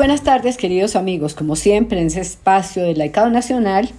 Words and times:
Buenas 0.00 0.22
tardes, 0.22 0.56
queridos 0.56 0.96
amigos. 0.96 1.34
Como 1.34 1.56
siempre, 1.56 2.00
en 2.00 2.06
ese 2.06 2.22
espacio 2.22 2.84
del 2.84 2.96
Laicado 2.96 3.28
Nacional, 3.28 3.90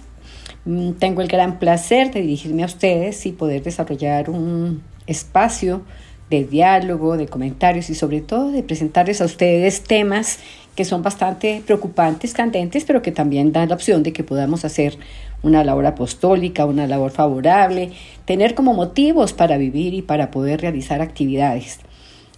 mm, 0.64 0.94
tengo 0.94 1.22
el 1.22 1.28
gran 1.28 1.60
placer 1.60 2.10
de 2.10 2.22
dirigirme 2.22 2.64
a 2.64 2.66
ustedes 2.66 3.24
y 3.24 3.30
poder 3.30 3.62
desarrollar 3.62 4.28
un 4.28 4.82
espacio 5.06 5.82
de 6.28 6.42
diálogo, 6.42 7.16
de 7.16 7.28
comentarios 7.28 7.88
y 7.88 7.94
sobre 7.94 8.20
todo 8.20 8.50
de 8.50 8.64
presentarles 8.64 9.20
a 9.20 9.26
ustedes 9.26 9.84
temas 9.84 10.40
que 10.74 10.84
son 10.84 11.04
bastante 11.04 11.62
preocupantes, 11.64 12.34
candentes, 12.34 12.84
pero 12.84 13.00
que 13.00 13.12
también 13.12 13.52
dan 13.52 13.68
la 13.68 13.76
opción 13.76 14.02
de 14.02 14.12
que 14.12 14.24
podamos 14.24 14.64
hacer 14.64 14.98
una 15.44 15.62
labor 15.62 15.86
apostólica, 15.86 16.66
una 16.66 16.88
labor 16.88 17.12
favorable, 17.12 17.92
tener 18.24 18.56
como 18.56 18.74
motivos 18.74 19.32
para 19.32 19.56
vivir 19.56 19.94
y 19.94 20.02
para 20.02 20.32
poder 20.32 20.62
realizar 20.62 21.00
actividades. 21.00 21.78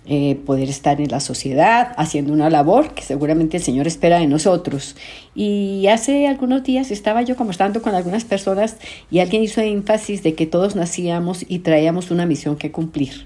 Eh, 0.07 0.39
poder 0.45 0.69
estar 0.69 1.01
en 1.01 1.11
la 1.11 1.19
sociedad 1.19 1.95
haciendo 1.97 2.35
una 2.35 2.51
labor 2.51 2.93
que 2.93 3.03
seguramente 3.03 3.57
el 3.57 3.63
Señor 3.63 3.87
espera 3.87 4.19
de 4.19 4.27
nosotros. 4.27 4.97
Y 5.35 5.87
hace 5.87 6.29
algunos 6.29 6.63
días 6.63 6.91
estaba 6.91 7.23
yo 7.23 7.37
conversando 7.37 7.81
con 7.81 7.95
algunas 7.95 8.27
personas 8.27 8.77
y 9.11 9.21
alguien 9.21 9.43
hizo 9.43 9.63
énfasis 9.63 10.23
de 10.23 10.35
que 10.35 10.45
todos 10.45 10.77
nacíamos 10.77 11.47
y 11.49 11.61
traíamos 11.61 12.11
una 12.11 12.27
misión 12.27 12.57
que 12.57 12.71
cumplir. 12.71 13.25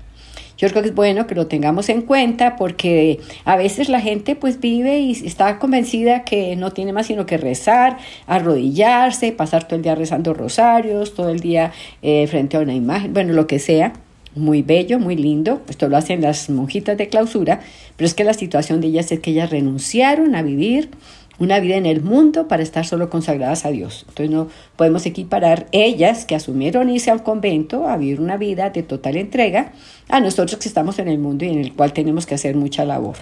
Yo 0.57 0.69
creo 0.69 0.83
que 0.83 0.91
es 0.91 0.95
bueno 0.95 1.27
que 1.27 1.35
lo 1.35 1.49
tengamos 1.49 1.89
en 1.89 2.03
cuenta 2.03 2.55
porque 2.55 3.19
a 3.45 3.57
veces 3.57 3.89
la 3.89 4.01
gente 4.01 4.37
pues 4.37 4.61
vive 4.61 5.01
y 5.01 5.11
está 5.11 5.59
convencida 5.59 6.23
que 6.23 6.55
no 6.55 6.73
tiene 6.73 6.93
más 6.93 7.07
sino 7.07 7.27
que 7.27 7.39
rezar, 7.39 7.99
arrodillarse, 8.29 9.33
pasar 9.33 9.67
todo 9.67 9.77
el 9.77 9.83
día 9.83 9.97
rezando 9.97 10.33
rosarios, 10.33 11.15
todo 11.15 11.31
el 11.31 11.41
día 11.41 11.73
eh, 12.03 12.29
frente 12.29 12.57
a 12.57 12.61
una 12.61 12.75
imagen, 12.75 13.13
bueno, 13.13 13.33
lo 13.33 13.49
que 13.49 13.59
sea 13.59 13.95
muy 14.35 14.63
bello, 14.63 14.99
muy 14.99 15.17
lindo, 15.17 15.63
esto 15.69 15.89
lo 15.89 15.97
hacen 15.97 16.21
las 16.23 16.51
monjitas 16.51 16.97
de 16.97 17.09
clausura, 17.09 17.61
pero 17.97 18.07
es 18.07 18.15
que 18.15 18.25
la 18.25 18.35
situación 18.35 18.81
de 18.81 18.89
ellas 18.89 19.11
es 19.13 19.21
que 19.21 19.31
ellas 19.31 19.51
renunciaron 19.51 20.35
a 20.35 20.43
vivir 20.43 20.91
una 21.39 21.61
vida 21.61 21.77
en 21.77 21.87
el 21.87 22.03
mundo 22.03 22.49
para 22.49 22.63
estar 22.63 22.85
solo 22.85 23.11
consagradas 23.11 23.65
a 23.65 23.71
Dios. 23.71 24.05
Entonces 24.09 24.31
no 24.31 24.49
podemos 24.77 25.07
equiparar 25.07 25.67
ellas 25.73 26.25
que 26.25 26.35
asumieron 26.35 26.91
irse 26.91 27.11
al 27.11 27.23
convento 27.23 27.89
a 27.89 27.97
vivir 27.97 28.21
una 28.21 28.37
vida 28.37 28.71
de 28.71 28.83
total 28.83 29.17
entrega 29.17 29.73
a 30.09 30.21
nosotros 30.21 30.59
que 30.61 30.69
estamos 30.69 30.99
en 30.99 31.09
el 31.09 31.19
mundo 31.19 31.45
y 31.45 31.51
en 31.51 31.59
el 31.59 31.75
cual 31.75 31.93
tenemos 31.93 32.27
que 32.27 32.35
hacer 32.35 32.57
mucha 32.57 32.85
labor. 32.85 33.17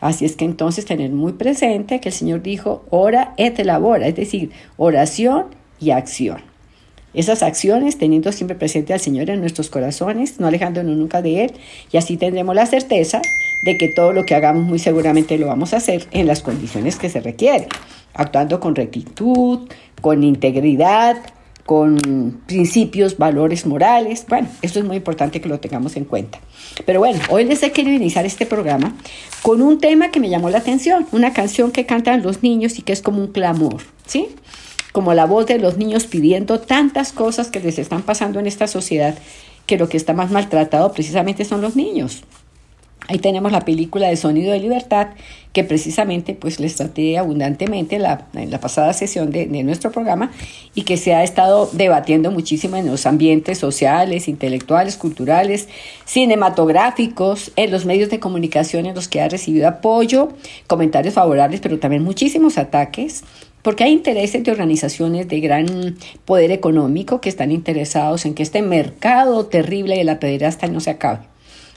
Así 0.00 0.24
es 0.24 0.34
que 0.34 0.44
entonces 0.44 0.84
tener 0.84 1.10
muy 1.10 1.34
presente 1.34 2.00
que 2.00 2.08
el 2.08 2.14
Señor 2.14 2.42
dijo, 2.42 2.84
ora 2.90 3.34
et 3.36 3.58
labora, 3.64 4.08
es 4.08 4.16
decir, 4.16 4.50
oración 4.76 5.46
y 5.78 5.90
acción. 5.90 6.51
Esas 7.14 7.42
acciones 7.42 7.98
teniendo 7.98 8.32
siempre 8.32 8.56
presente 8.56 8.92
al 8.92 9.00
Señor 9.00 9.30
en 9.30 9.40
nuestros 9.40 9.68
corazones, 9.68 10.40
no 10.40 10.46
alejándonos 10.46 10.96
nunca 10.96 11.22
de 11.22 11.44
Él, 11.44 11.52
y 11.92 11.96
así 11.96 12.16
tendremos 12.16 12.54
la 12.54 12.66
certeza 12.66 13.20
de 13.62 13.78
que 13.78 13.88
todo 13.88 14.12
lo 14.12 14.24
que 14.24 14.34
hagamos 14.34 14.64
muy 14.64 14.78
seguramente 14.78 15.38
lo 15.38 15.46
vamos 15.46 15.72
a 15.74 15.76
hacer 15.76 16.06
en 16.10 16.26
las 16.26 16.42
condiciones 16.42 16.96
que 16.96 17.08
se 17.08 17.20
requieren, 17.20 17.68
actuando 18.14 18.60
con 18.60 18.74
rectitud, 18.74 19.68
con 20.00 20.24
integridad, 20.24 21.16
con 21.64 22.40
principios, 22.46 23.18
valores 23.18 23.66
morales. 23.66 24.26
Bueno, 24.28 24.48
esto 24.62 24.80
es 24.80 24.84
muy 24.84 24.96
importante 24.96 25.40
que 25.40 25.48
lo 25.48 25.60
tengamos 25.60 25.96
en 25.96 26.04
cuenta. 26.04 26.40
Pero 26.84 26.98
bueno, 26.98 27.20
hoy 27.30 27.44
les 27.44 27.62
he 27.62 27.70
querido 27.70 27.96
iniciar 27.96 28.26
este 28.26 28.46
programa 28.46 28.96
con 29.42 29.62
un 29.62 29.78
tema 29.78 30.10
que 30.10 30.18
me 30.18 30.28
llamó 30.28 30.50
la 30.50 30.58
atención, 30.58 31.06
una 31.12 31.32
canción 31.32 31.70
que 31.70 31.86
cantan 31.86 32.22
los 32.22 32.42
niños 32.42 32.78
y 32.78 32.82
que 32.82 32.92
es 32.92 33.00
como 33.00 33.20
un 33.20 33.28
clamor, 33.28 33.82
¿sí? 34.06 34.28
Como 34.92 35.14
la 35.14 35.26
voz 35.26 35.46
de 35.46 35.58
los 35.58 35.78
niños 35.78 36.06
pidiendo 36.06 36.60
tantas 36.60 37.12
cosas 37.12 37.48
que 37.48 37.60
les 37.60 37.78
están 37.78 38.02
pasando 38.02 38.38
en 38.38 38.46
esta 38.46 38.66
sociedad, 38.66 39.16
que 39.66 39.78
lo 39.78 39.88
que 39.88 39.96
está 39.96 40.12
más 40.12 40.30
maltratado 40.30 40.92
precisamente 40.92 41.44
son 41.44 41.62
los 41.62 41.76
niños. 41.76 42.24
Ahí 43.08 43.18
tenemos 43.18 43.50
la 43.50 43.62
película 43.62 44.08
de 44.08 44.16
Sonido 44.16 44.52
de 44.52 44.60
Libertad, 44.60 45.08
que 45.52 45.64
precisamente 45.64 46.34
pues 46.34 46.60
les 46.60 46.76
traté 46.76 47.18
abundantemente 47.18 47.98
la, 47.98 48.26
en 48.32 48.50
la 48.50 48.60
pasada 48.60 48.92
sesión 48.92 49.30
de, 49.30 49.46
de, 49.46 49.64
nuestro 49.64 49.90
programa 49.90 50.30
y 50.74 50.82
que 50.82 50.96
se 50.96 51.12
ha 51.12 51.24
estado 51.24 51.68
debatiendo 51.72 52.30
muchísimo 52.30 52.76
en 52.76 52.86
los 52.86 53.04
ambientes 53.04 53.58
sociales, 53.58 54.28
intelectuales, 54.28 54.96
culturales, 54.96 55.68
cinematográficos, 56.04 57.50
en 57.56 57.72
los 57.72 57.86
medios 57.86 58.08
de 58.08 58.20
comunicación 58.20 58.86
en 58.86 58.94
los 58.94 59.08
que 59.08 59.20
ha 59.20 59.28
recibido 59.28 59.66
apoyo, 59.66 60.28
comentarios 60.68 61.14
favorables, 61.14 61.60
pero 61.60 61.80
también 61.80 62.04
muchísimos 62.04 62.56
ataques 62.56 63.24
porque 63.62 63.84
hay 63.84 63.92
intereses 63.92 64.42
de 64.42 64.50
organizaciones 64.50 65.28
de 65.28 65.40
gran 65.40 65.96
poder 66.24 66.50
económico 66.50 67.20
que 67.20 67.28
están 67.28 67.52
interesados 67.52 68.26
en 68.26 68.34
que 68.34 68.42
este 68.42 68.62
mercado 68.62 69.46
terrible 69.46 69.96
de 69.96 70.04
la 70.04 70.18
pederasta 70.18 70.66
no 70.66 70.80
se 70.80 70.90
acabe. 70.90 71.20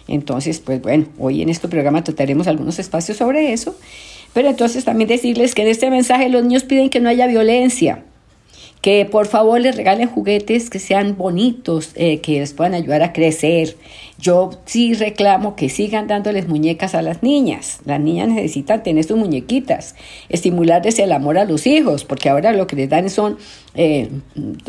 Entonces, 0.08 0.60
pues 0.60 0.82
bueno, 0.82 1.08
hoy 1.18 1.42
en 1.42 1.50
este 1.50 1.68
programa 1.68 2.04
trataremos 2.04 2.48
algunos 2.48 2.78
espacios 2.80 3.18
sobre 3.18 3.54
eso, 3.54 3.76
pero 4.34 4.50
entonces 4.50 4.84
también 4.86 5.08
decirles 5.08 5.56
que 5.56 5.64
en 5.64 5.70
este 5.70 5.90
mensaje 5.90 6.30
los 6.30 6.44
niños 6.44 6.64
piden 6.64 6.90
que 6.90 7.00
no 7.00 7.10
haya 7.10 7.28
violencia, 7.28 8.04
que 8.86 9.04
por 9.04 9.26
favor 9.26 9.60
les 9.60 9.76
regalen 9.76 10.08
juguetes 10.08 10.70
que 10.70 10.78
sean 10.78 11.18
bonitos, 11.18 11.90
eh, 11.96 12.22
que 12.22 12.34
les 12.40 12.54
puedan 12.54 12.76
ayudar 12.76 13.02
a 13.02 13.14
crecer, 13.14 13.78
yo 14.20 14.52
sí 14.66 14.94
reclamo 14.94 15.56
que 15.56 15.70
sigan 15.70 16.06
dándoles 16.06 16.48
muñecas 16.48 16.94
a 16.94 17.02
las 17.02 17.24
niñas. 17.24 17.80
Las 17.86 18.00
niñas 18.00 18.28
necesitan 18.28 18.84
tener 18.84 19.04
sus 19.04 19.18
muñequitas, 19.18 19.96
estimularles 20.30 21.00
el 21.00 21.14
amor 21.14 21.40
a 21.40 21.46
los 21.46 21.66
hijos, 21.66 22.06
porque 22.06 22.30
ahora 22.30 22.52
lo 22.52 22.68
que 22.68 22.76
les 22.76 22.88
dan 22.88 23.10
son, 23.10 23.40
eh, 23.76 24.10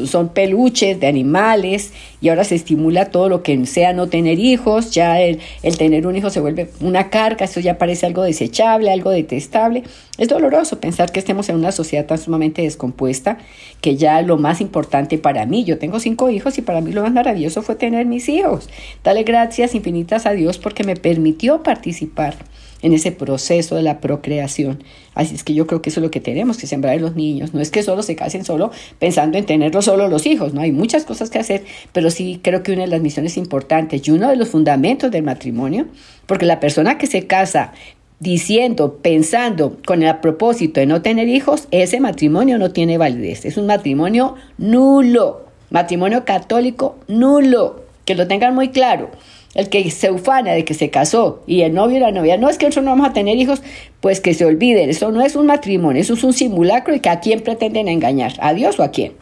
son 0.04 0.30
peluches 0.30 0.98
de 1.00 1.06
animales 1.06 1.92
y 2.20 2.28
ahora 2.28 2.44
se 2.44 2.56
estimula 2.56 3.06
todo 3.10 3.28
lo 3.28 3.42
que 3.42 3.64
sea 3.66 3.92
no 3.92 4.08
tener 4.08 4.38
hijos. 4.38 4.90
Ya 4.90 5.20
el, 5.20 5.40
el 5.62 5.78
tener 5.78 6.06
un 6.06 6.16
hijo 6.16 6.30
se 6.30 6.40
vuelve 6.40 6.70
una 6.80 7.10
carga, 7.10 7.44
eso 7.44 7.60
ya 7.60 7.78
parece 7.78 8.06
algo 8.06 8.22
desechable, 8.22 8.90
algo 8.90 9.10
detestable. 9.10 9.84
Es 10.18 10.28
doloroso 10.28 10.80
pensar 10.80 11.12
que 11.12 11.20
estemos 11.20 11.48
en 11.48 11.56
una 11.56 11.72
sociedad 11.72 12.06
tan 12.06 12.18
sumamente 12.18 12.62
descompuesta 12.62 13.38
que 13.80 13.96
ya 13.96 14.22
lo 14.22 14.38
más 14.38 14.60
importante 14.60 15.18
para 15.18 15.46
mí, 15.46 15.64
yo 15.64 15.78
tengo 15.78 16.00
cinco 16.00 16.30
hijos 16.30 16.58
y 16.58 16.62
para 16.62 16.80
mí 16.80 16.92
lo 16.92 17.02
más 17.02 17.12
maravilloso 17.12 17.62
fue 17.62 17.74
tener 17.76 18.06
mis 18.06 18.28
hijos. 18.28 18.68
Dale 19.04 19.22
gracias 19.22 19.74
infinitas 19.74 20.26
a 20.26 20.32
Dios 20.32 20.58
porque 20.58 20.84
me 20.84 20.96
permitió 20.96 21.62
participar 21.62 22.36
en 22.82 22.92
ese 22.92 23.12
proceso 23.12 23.74
de 23.76 23.82
la 23.82 24.00
procreación. 24.00 24.82
Así 25.14 25.34
es 25.34 25.44
que 25.44 25.54
yo 25.54 25.66
creo 25.66 25.82
que 25.82 25.90
eso 25.90 26.00
es 26.00 26.04
lo 26.04 26.10
que 26.10 26.20
tenemos 26.20 26.58
que 26.58 26.66
sembrar 26.66 26.94
en 26.94 27.02
los 27.02 27.16
niños. 27.16 27.54
No 27.54 27.60
es 27.60 27.70
que 27.70 27.82
solo 27.82 28.02
se 28.02 28.16
casen 28.16 28.44
solo 28.44 28.70
pensando 28.98 29.38
en 29.38 29.46
tenerlos 29.46 29.86
solo 29.86 30.08
los 30.08 30.26
hijos, 30.26 30.54
no 30.54 30.60
hay 30.60 30.72
muchas 30.72 31.04
cosas 31.04 31.30
que 31.30 31.38
hacer, 31.38 31.64
pero 31.92 32.10
sí 32.10 32.40
creo 32.42 32.62
que 32.62 32.72
una 32.72 32.82
de 32.82 32.88
las 32.88 33.00
misiones 33.00 33.36
importantes 33.36 34.06
y 34.06 34.10
uno 34.10 34.28
de 34.28 34.36
los 34.36 34.48
fundamentos 34.48 35.10
del 35.10 35.22
matrimonio, 35.22 35.86
porque 36.26 36.46
la 36.46 36.60
persona 36.60 36.98
que 36.98 37.06
se 37.06 37.26
casa 37.26 37.72
diciendo, 38.18 38.98
pensando 39.02 39.76
con 39.86 40.02
el 40.02 40.16
propósito 40.18 40.80
de 40.80 40.86
no 40.86 41.02
tener 41.02 41.28
hijos, 41.28 41.68
ese 41.70 42.00
matrimonio 42.00 42.58
no 42.58 42.72
tiene 42.72 42.98
validez. 42.98 43.44
Es 43.44 43.56
un 43.56 43.66
matrimonio 43.66 44.36
nulo, 44.58 45.46
matrimonio 45.70 46.24
católico 46.24 46.98
nulo 47.08 47.84
que 48.04 48.14
lo 48.14 48.26
tengan 48.26 48.54
muy 48.54 48.70
claro. 48.70 49.10
El 49.56 49.70
que 49.70 49.90
se 49.90 50.10
ufana 50.10 50.52
de 50.52 50.66
que 50.66 50.74
se 50.74 50.90
casó 50.90 51.42
y 51.46 51.62
el 51.62 51.72
novio 51.72 51.96
y 51.96 52.00
la 52.00 52.12
novia, 52.12 52.36
no 52.36 52.50
es 52.50 52.58
que 52.58 52.66
nosotros 52.66 52.84
no 52.84 52.90
vamos 52.90 53.08
a 53.08 53.12
tener 53.14 53.38
hijos, 53.38 53.62
pues 54.00 54.20
que 54.20 54.34
se 54.34 54.44
olviden, 54.44 54.90
eso 54.90 55.10
no 55.10 55.22
es 55.22 55.34
un 55.34 55.46
matrimonio, 55.46 56.02
eso 56.02 56.12
es 56.12 56.22
un 56.24 56.34
simulacro 56.34 56.94
y 56.94 57.00
que 57.00 57.08
a 57.08 57.20
quién 57.20 57.40
pretenden 57.40 57.88
engañar, 57.88 58.34
a 58.40 58.52
Dios 58.52 58.78
o 58.78 58.82
a 58.82 58.90
quién. 58.90 59.14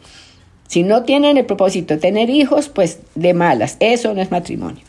Si 0.67 0.83
no 0.83 1.03
tienen 1.03 1.37
el 1.37 1.45
propósito 1.45 1.93
de 1.93 2.01
tener 2.01 2.29
hijos, 2.29 2.67
pues 2.67 2.99
de 3.15 3.33
malas, 3.33 3.77
eso 3.79 4.13
no 4.13 4.21
es 4.21 4.29
matrimonio. 4.29 4.83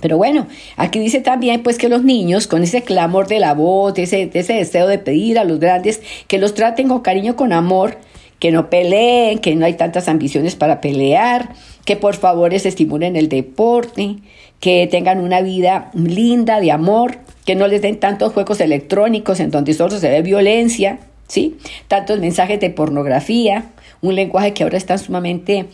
Pero 0.00 0.16
bueno, 0.16 0.48
aquí 0.76 0.98
dice 0.98 1.20
también 1.20 1.62
pues 1.62 1.78
que 1.78 1.88
los 1.88 2.02
niños 2.02 2.48
con 2.48 2.64
ese 2.64 2.82
clamor 2.82 3.28
de 3.28 3.38
la 3.38 3.54
voz, 3.54 3.96
ese, 3.96 4.28
ese 4.34 4.54
deseo 4.54 4.88
de 4.88 4.98
pedir 4.98 5.38
a 5.38 5.44
los 5.44 5.60
grandes 5.60 6.02
que 6.26 6.38
los 6.38 6.54
traten 6.54 6.88
con 6.88 7.00
cariño, 7.00 7.36
con 7.36 7.52
amor, 7.52 7.98
que 8.44 8.52
no 8.52 8.68
peleen, 8.68 9.38
que 9.38 9.56
no 9.56 9.64
hay 9.64 9.72
tantas 9.72 10.06
ambiciones 10.06 10.54
para 10.54 10.82
pelear, 10.82 11.54
que 11.86 11.96
por 11.96 12.14
favor 12.14 12.52
se 12.58 12.68
estimulen 12.68 13.16
el 13.16 13.30
deporte, 13.30 14.16
que 14.60 14.86
tengan 14.86 15.20
una 15.20 15.40
vida 15.40 15.90
linda 15.94 16.60
de 16.60 16.70
amor, 16.70 17.20
que 17.46 17.54
no 17.54 17.66
les 17.68 17.80
den 17.80 17.98
tantos 17.98 18.34
juegos 18.34 18.60
electrónicos 18.60 19.40
en 19.40 19.50
donde 19.50 19.72
solo 19.72 19.98
se 19.98 20.10
ve 20.10 20.20
violencia, 20.20 20.98
¿sí? 21.26 21.56
Tantos 21.88 22.20
mensajes 22.20 22.60
de 22.60 22.68
pornografía, 22.68 23.70
un 24.02 24.14
lenguaje 24.14 24.52
que 24.52 24.64
ahora 24.64 24.76
está 24.76 24.98
sumamente 24.98 25.64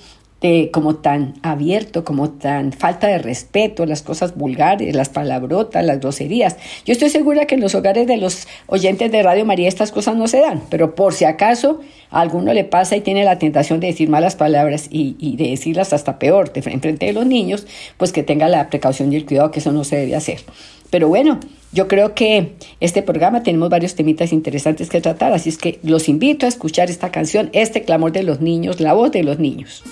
como 0.73 0.97
tan 0.97 1.35
abierto, 1.43 2.03
como 2.03 2.31
tan 2.31 2.73
falta 2.73 3.07
de 3.09 3.19
respeto, 3.19 3.85
las 3.85 4.01
cosas 4.01 4.37
vulgares, 4.37 4.97
las 4.97 5.11
palabrotas, 5.11 5.85
las 5.85 6.01
groserías. 6.01 6.57
Yo 6.87 6.93
estoy 6.93 7.11
segura 7.11 7.47
que 7.47 7.57
en 7.57 7.61
los 7.61 7.75
hogares 7.75 8.07
de 8.07 8.17
los 8.17 8.49
oyentes 8.67 9.13
de 9.13 9.23
Radio 9.23 9.45
María 9.45 9.69
estas 9.69 9.93
cosas 9.93 10.17
no 10.17 10.29
se 10.29 10.41
dan, 10.41 10.63
pero 10.71 10.95
por 10.95 11.13
si 11.13 11.27
acaso 11.27 11.81
a 12.11 12.23
alguno 12.23 12.55
le 12.55 12.65
pasa 12.65 12.97
y 12.97 13.03
tiene 13.03 13.25
la 13.25 13.39
tentación 13.39 13.81
de 13.81 13.89
decir 13.89 14.09
malas 14.09 14.35
palabras 14.35 14.89
y, 14.91 15.15
y 15.19 15.37
de 15.37 15.51
decirlas 15.51 15.93
hasta 15.93 16.19
peor 16.19 16.53
de 16.53 16.63
frente 16.63 17.05
de 17.05 17.13
los 17.13 17.27
niños, 17.27 17.67
pues 17.99 18.11
que 18.13 18.23
tenga 18.23 18.49
la 18.49 18.71
precaución 18.71 19.13
y 19.13 19.17
el 19.17 19.27
cuidado 19.27 19.51
que 19.51 19.59
eso 19.59 19.73
no 19.73 19.85
se 19.85 19.97
debe 19.97 20.17
hacer. 20.17 20.41
Pero 20.89 21.09
bueno, 21.09 21.39
yo 21.73 21.89
creo 21.89 22.15
que 22.15 22.55
este 22.81 23.03
programa 23.03 23.43
tenemos 23.43 23.71
varios 23.71 23.95
temitas 23.95 24.33
interesantes 24.33 24.89
que 24.89 25.01
tratar, 25.01 25.33
así 25.33 25.49
es 25.49 25.59
que 25.59 25.79
los 25.83 26.09
invito 26.09 26.47
a 26.47 26.49
escuchar 26.49 26.91
esta 26.91 27.11
canción, 27.11 27.51
este 27.53 27.83
clamor 27.83 28.13
de 28.13 28.23
los 28.23 28.41
niños, 28.41 28.81
la 28.81 28.93
voz 28.93 29.13
de 29.13 29.23
los 29.23 29.39
niños. 29.39 29.83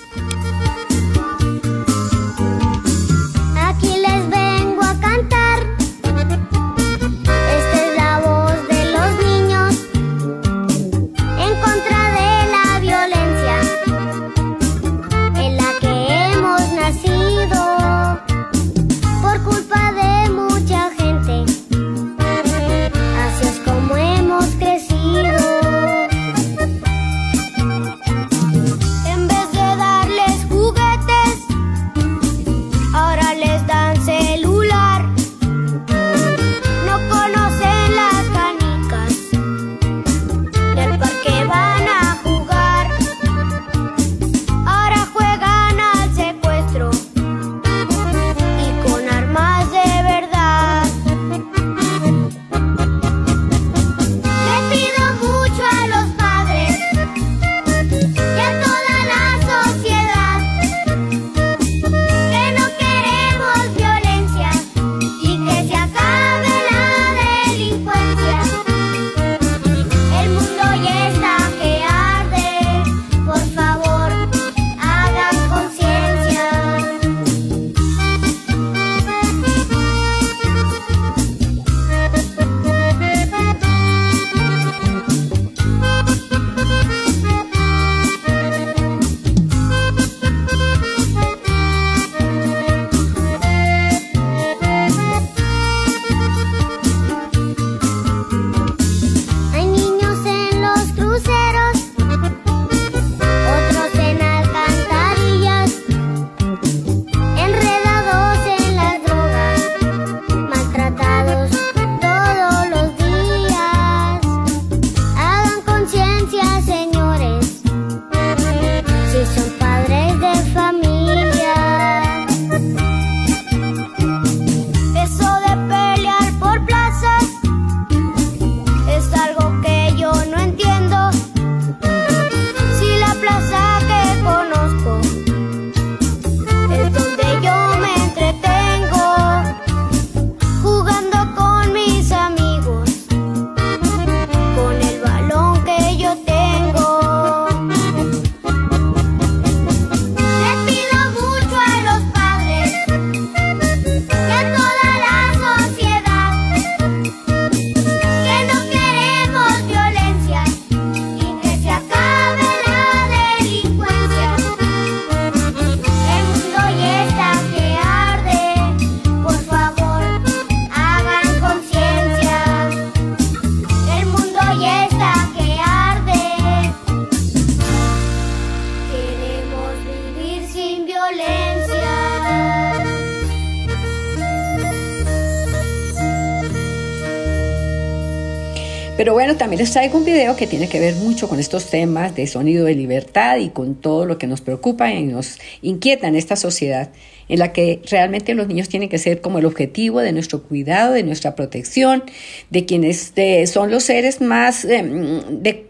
Les 189.59 189.71
traigo 189.71 189.97
un 189.97 190.05
video 190.05 190.37
que 190.37 190.47
tiene 190.47 190.69
que 190.69 190.79
ver 190.79 190.95
mucho 190.95 191.27
con 191.27 191.37
estos 191.37 191.69
temas 191.69 192.15
de 192.15 192.27
sonido 192.27 192.63
de 192.63 192.75
libertad 192.75 193.39
y 193.39 193.49
con 193.49 193.75
todo 193.75 194.05
lo 194.05 194.17
que 194.17 194.25
nos 194.25 194.39
preocupa 194.39 194.89
y 194.89 195.03
nos 195.03 195.37
inquieta 195.61 196.07
en 196.07 196.15
esta 196.15 196.37
sociedad, 196.37 196.91
en 197.27 197.39
la 197.39 197.51
que 197.51 197.81
realmente 197.91 198.33
los 198.35 198.47
niños 198.47 198.69
tienen 198.69 198.87
que 198.87 198.97
ser 198.97 199.19
como 199.19 199.37
el 199.37 199.45
objetivo 199.45 199.99
de 199.99 200.13
nuestro 200.13 200.43
cuidado, 200.43 200.93
de 200.93 201.03
nuestra 201.03 201.35
protección, 201.35 202.05
de 202.49 202.63
quienes 202.63 203.11
son 203.51 203.69
los 203.69 203.83
seres 203.83 204.21
más 204.21 204.63
em, 204.63 205.19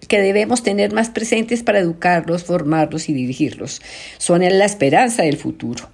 que 0.07 0.21
debemos 0.21 0.61
tener 0.61 0.93
más 0.93 1.09
presentes 1.09 1.63
para 1.63 1.79
educarlos, 1.79 2.43
formarlos 2.43 3.09
y 3.09 3.13
dirigirlos. 3.13 3.81
Son 4.19 4.41
la 4.41 4.65
esperanza 4.65 5.23
del 5.23 5.37
futuro. 5.37 5.89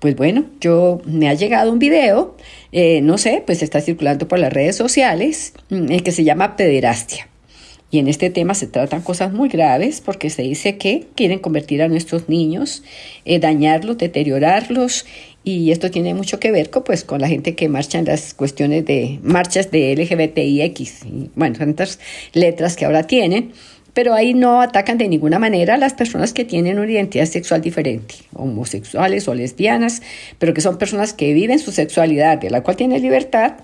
Pues 0.00 0.14
bueno, 0.16 0.44
yo 0.60 1.00
me 1.06 1.30
ha 1.30 1.34
llegado 1.34 1.72
un 1.72 1.78
video, 1.78 2.36
eh, 2.72 3.00
no 3.00 3.16
sé, 3.16 3.42
pues 3.46 3.62
está 3.62 3.80
circulando 3.80 4.28
por 4.28 4.38
las 4.38 4.52
redes 4.52 4.76
sociales, 4.76 5.54
el 5.70 6.02
que 6.02 6.12
se 6.12 6.24
llama 6.24 6.54
pederastia. 6.54 7.26
Y 7.90 7.98
en 7.98 8.08
este 8.08 8.28
tema 8.28 8.54
se 8.54 8.66
tratan 8.66 9.00
cosas 9.00 9.32
muy 9.32 9.48
graves 9.48 10.02
porque 10.02 10.28
se 10.28 10.42
dice 10.42 10.76
que 10.76 11.06
quieren 11.14 11.38
convertir 11.38 11.82
a 11.82 11.88
nuestros 11.88 12.28
niños, 12.28 12.82
eh, 13.24 13.38
dañarlos, 13.38 13.96
deteriorarlos 13.96 15.06
y 15.42 15.70
esto 15.70 15.90
tiene 15.90 16.12
mucho 16.12 16.38
que 16.38 16.52
ver 16.52 16.68
con, 16.68 16.84
pues, 16.84 17.04
con 17.04 17.22
la 17.22 17.28
gente 17.28 17.54
que 17.54 17.70
marcha 17.70 17.98
en 17.98 18.04
las 18.04 18.34
cuestiones 18.34 18.84
de 18.84 19.18
marchas 19.22 19.70
de 19.70 19.94
LGBTIX. 19.94 21.06
Y, 21.06 21.30
bueno, 21.34 21.56
tantas 21.56 21.98
letras 22.34 22.76
que 22.76 22.84
ahora 22.84 23.04
tienen 23.04 23.52
pero 23.98 24.14
ahí 24.14 24.32
no 24.32 24.60
atacan 24.60 24.96
de 24.96 25.08
ninguna 25.08 25.40
manera 25.40 25.74
a 25.74 25.76
las 25.76 25.92
personas 25.92 26.32
que 26.32 26.44
tienen 26.44 26.78
una 26.78 26.88
identidad 26.88 27.26
sexual 27.26 27.60
diferente, 27.60 28.14
homosexuales 28.32 29.26
o 29.26 29.34
lesbianas, 29.34 30.02
pero 30.38 30.54
que 30.54 30.60
son 30.60 30.78
personas 30.78 31.12
que 31.12 31.32
viven 31.32 31.58
su 31.58 31.72
sexualidad, 31.72 32.38
de 32.38 32.48
la 32.48 32.62
cual 32.62 32.76
tienen 32.76 33.02
libertad, 33.02 33.54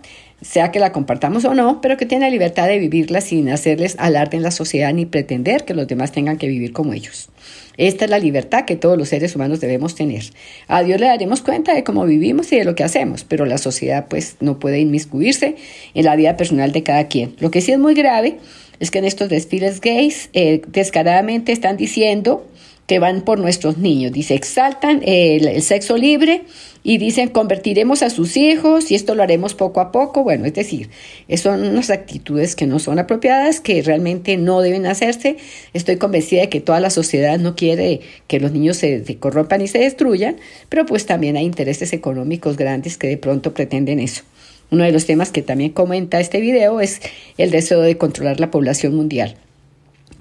sea 0.42 0.70
que 0.70 0.78
la 0.78 0.92
compartamos 0.92 1.44
o 1.44 1.54
no, 1.54 1.80
pero 1.80 1.96
que 1.96 2.06
tienen 2.06 2.28
la 2.28 2.32
libertad 2.32 2.68
de 2.68 2.78
vivirla 2.78 3.20
sin 3.20 3.48
hacerles 3.48 3.96
alarde 3.98 4.36
en 4.36 4.42
la 4.42 4.50
sociedad 4.50 4.92
ni 4.92 5.06
pretender 5.06 5.64
que 5.64 5.74
los 5.74 5.86
demás 5.86 6.12
tengan 6.12 6.36
que 6.36 6.48
vivir 6.48 6.72
como 6.72 6.92
ellos. 6.92 7.30
Esta 7.76 8.04
es 8.04 8.10
la 8.10 8.18
libertad 8.18 8.64
que 8.64 8.76
todos 8.76 8.96
los 8.96 9.08
seres 9.08 9.34
humanos 9.34 9.60
debemos 9.60 9.94
tener. 9.94 10.22
A 10.68 10.82
Dios 10.82 11.00
le 11.00 11.06
daremos 11.06 11.40
cuenta 11.40 11.74
de 11.74 11.82
cómo 11.82 12.04
vivimos 12.04 12.52
y 12.52 12.56
de 12.56 12.64
lo 12.64 12.74
que 12.74 12.84
hacemos, 12.84 13.24
pero 13.24 13.46
la 13.46 13.58
sociedad 13.58 14.06
pues 14.08 14.36
no 14.40 14.58
puede 14.58 14.78
inmiscuirse 14.80 15.56
en 15.94 16.04
la 16.04 16.14
vida 16.14 16.36
personal 16.36 16.72
de 16.72 16.82
cada 16.82 17.08
quien. 17.08 17.34
Lo 17.40 17.50
que 17.50 17.60
sí 17.60 17.72
es 17.72 17.78
muy 17.78 17.94
grave 17.94 18.38
es 18.80 18.90
que 18.90 18.98
en 18.98 19.04
estos 19.04 19.28
desfiles 19.28 19.80
gays 19.80 20.30
eh, 20.34 20.62
descaradamente 20.68 21.52
están 21.52 21.76
diciendo 21.76 22.46
que 22.86 22.98
van 22.98 23.22
por 23.22 23.38
nuestros 23.38 23.78
niños. 23.78 24.12
Dice, 24.12 24.34
exaltan 24.34 25.00
el, 25.04 25.62
sexo 25.62 25.96
libre 25.96 26.42
y 26.82 26.98
dicen, 26.98 27.28
convertiremos 27.28 28.02
a 28.02 28.10
sus 28.10 28.36
hijos 28.36 28.90
y 28.90 28.94
esto 28.94 29.14
lo 29.14 29.22
haremos 29.22 29.54
poco 29.54 29.80
a 29.80 29.90
poco. 29.90 30.22
Bueno, 30.22 30.44
es 30.44 30.54
decir, 30.54 30.90
son 31.36 31.64
unas 31.64 31.90
actitudes 31.90 32.56
que 32.56 32.66
no 32.66 32.78
son 32.78 32.98
apropiadas, 32.98 33.60
que 33.60 33.80
realmente 33.82 34.36
no 34.36 34.60
deben 34.60 34.86
hacerse. 34.86 35.36
Estoy 35.72 35.96
convencida 35.96 36.42
de 36.42 36.48
que 36.48 36.60
toda 36.60 36.80
la 36.80 36.90
sociedad 36.90 37.38
no 37.38 37.56
quiere 37.56 38.00
que 38.26 38.40
los 38.40 38.52
niños 38.52 38.76
se, 38.76 39.04
se 39.04 39.16
corrompan 39.16 39.62
y 39.62 39.68
se 39.68 39.78
destruyan, 39.78 40.36
pero 40.68 40.84
pues 40.84 41.06
también 41.06 41.36
hay 41.36 41.44
intereses 41.44 41.92
económicos 41.92 42.56
grandes 42.56 42.98
que 42.98 43.06
de 43.06 43.16
pronto 43.16 43.54
pretenden 43.54 43.98
eso. 44.00 44.22
Uno 44.70 44.84
de 44.84 44.92
los 44.92 45.06
temas 45.06 45.30
que 45.30 45.42
también 45.42 45.70
comenta 45.70 46.20
este 46.20 46.40
video 46.40 46.80
es 46.80 47.00
el 47.38 47.50
deseo 47.50 47.80
de 47.80 47.96
controlar 47.96 48.40
la 48.40 48.50
población 48.50 48.94
mundial. 48.94 49.36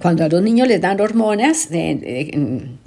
Cuando 0.04 0.26
a 0.26 0.28
los 0.28 0.42
niños 0.42 0.68
les 0.68 0.82
dan 0.82 1.00
hormonas, 1.00 1.70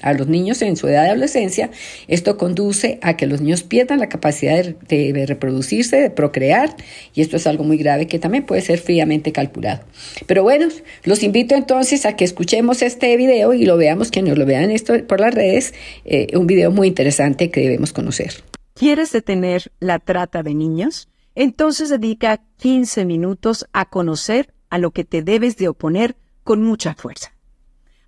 a 0.03 0.13
los 0.13 0.29
niños 0.29 0.61
en 0.61 0.77
su 0.77 0.87
edad 0.87 1.05
de 1.05 1.09
adolescencia, 1.13 1.71
esto 2.09 2.37
conduce 2.37 2.99
a 3.01 3.17
que 3.17 3.27
los 3.27 3.41
niños 3.41 3.63
pierdan 3.63 4.01
la 4.01 4.11
capacidad 4.11 4.63
de, 4.63 5.25
reproducirse, 5.27 5.97
de 5.97 6.11
procrear, 6.11 6.77
y 7.15 7.23
esto 7.23 7.39
es 7.39 7.47
algo 7.47 7.65
muy 7.65 7.79
grave 7.79 8.07
que 8.07 8.19
también 8.19 8.45
puede 8.45 8.61
ser 8.61 8.79
fríamente 8.79 9.33
calculado. 9.33 9.83
Pero 10.27 10.43
bueno, 10.43 10.69
los 11.05 11.23
invito 11.23 11.55
entonces 11.55 12.05
a 12.05 12.17
que 12.17 12.25
escuchemos 12.25 12.83
este 12.83 13.17
video 13.17 13.55
y 13.55 13.65
lo 13.65 13.79
veamos, 13.79 14.11
que 14.11 14.21
nos 14.21 14.37
lo 14.37 14.45
vean 14.45 14.71
esto 14.71 14.93
por 15.07 15.21
las 15.21 15.33
redes, 15.33 15.73
eh, 16.05 16.37
un 16.37 16.47
video 16.47 16.71
muy 16.71 16.87
interesante 16.87 17.51
que 17.51 17.63
debemos 17.63 17.95
conocer. 17.95 18.35
¿Quieres 18.75 19.13
detener 19.13 19.73
la 19.81 20.01
trata 20.01 20.43
de 20.43 20.53
niños? 20.53 21.09
Entonces 21.35 21.89
dedica 21.89 22.43
15 22.59 23.07
minutos 23.07 23.65
a 23.73 23.89
conocer 23.89 24.53
a 24.69 24.77
lo 24.77 24.91
que 24.91 25.05
te 25.05 25.23
debes 25.23 25.57
de 25.57 25.69
oponer 25.69 26.15
con 26.47 26.63
mucha 26.63 26.95
fuerza. 26.95 27.35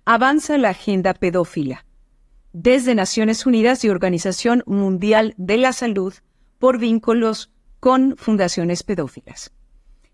Avanza 0.05 0.57
la 0.57 0.69
agenda 0.69 1.13
pedófila. 1.13 1.85
Desde 2.53 2.95
Naciones 2.95 3.45
Unidas 3.45 3.83
y 3.83 3.89
Organización 3.89 4.63
Mundial 4.65 5.35
de 5.37 5.57
la 5.57 5.73
Salud 5.73 6.13
por 6.57 6.79
vínculos 6.79 7.51
con 7.81 8.15
fundaciones 8.17 8.81
pedófilas. 8.83 9.51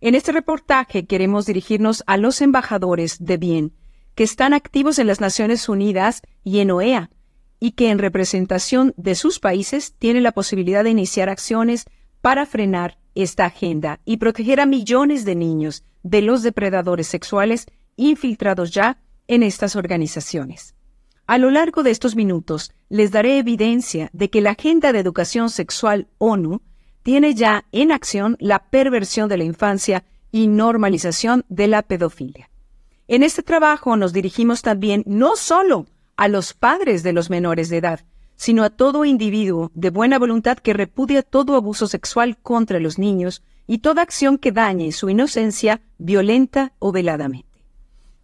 En 0.02 0.16
este 0.16 0.32
reportaje 0.32 1.06
queremos 1.06 1.46
dirigirnos 1.46 2.04
a 2.08 2.18
los 2.18 2.42
embajadores 2.42 3.24
de 3.24 3.38
bien 3.38 3.74
que 4.16 4.24
están 4.24 4.54
activos 4.54 4.98
en 4.98 5.06
las 5.06 5.22
Naciones 5.22 5.70
Unidas 5.70 6.24
y 6.44 6.60
en 6.60 6.72
OEA 6.72 7.12
y 7.60 7.72
que 7.74 7.92
en 7.92 8.00
representación 8.00 8.96
de 8.98 9.14
sus 9.14 9.40
países 9.40 9.94
tienen 10.00 10.24
la 10.24 10.32
posibilidad 10.32 10.84
de 10.84 10.90
iniciar 10.90 11.30
acciones 11.30 11.86
para 12.22 12.48
frenar 12.48 12.98
esta 13.14 13.46
agenda 13.46 14.00
y 14.04 14.18
proteger 14.18 14.60
a 14.60 14.66
millones 14.66 15.26
de 15.26 15.36
niños 15.36 15.84
de 16.02 16.24
los 16.24 16.42
depredadores 16.42 17.06
sexuales 17.06 17.68
infiltrados 17.96 18.72
ya 18.72 18.98
en 19.28 19.44
estas 19.44 19.76
organizaciones. 19.76 20.76
A 21.28 21.38
lo 21.38 21.50
largo 21.50 21.82
de 21.82 21.92
estos 21.92 22.16
minutos 22.16 22.72
les 22.90 23.12
daré 23.12 23.40
evidencia 23.40 24.10
de 24.14 24.30
que 24.30 24.42
la 24.42 24.52
Agenda 24.52 24.92
de 24.92 25.00
Educación 25.00 25.50
Sexual 25.50 26.08
ONU 26.20 26.62
tiene 27.02 27.34
ya 27.34 27.66
en 27.72 27.92
acción 27.92 28.38
la 28.40 28.60
perversión 28.70 29.30
de 29.30 29.38
la 29.38 29.44
infancia 29.44 30.06
y 30.32 30.48
normalización 30.48 31.46
de 31.50 31.68
la 31.68 31.82
pedofilia. 31.82 32.50
En 33.08 33.24
este 33.24 33.44
trabajo 33.44 33.96
nos 33.98 34.14
dirigimos 34.14 34.62
también 34.62 35.04
no 35.06 35.36
solo 35.36 35.86
a 36.16 36.28
los 36.28 36.54
padres 36.54 37.04
de 37.04 37.14
los 37.14 37.30
menores 37.30 37.70
de 37.70 37.78
edad, 37.78 38.02
sino 38.36 38.64
a 38.64 38.70
todo 38.70 39.06
individuo 39.06 39.72
de 39.74 39.90
buena 39.90 40.20
voluntad 40.20 40.58
que 40.58 40.74
repudia 40.74 41.24
todo 41.24 41.56
abuso 41.56 41.88
sexual 41.88 42.38
contra 42.38 42.80
los 42.80 43.00
niños 43.00 43.44
y 43.68 43.80
toda 43.80 44.02
acción 44.02 44.38
que 44.38 44.52
dañe 44.52 44.92
su 44.92 45.10
inocencia 45.10 45.82
violenta 45.98 46.74
o 46.80 46.92
veladamente. 46.92 47.55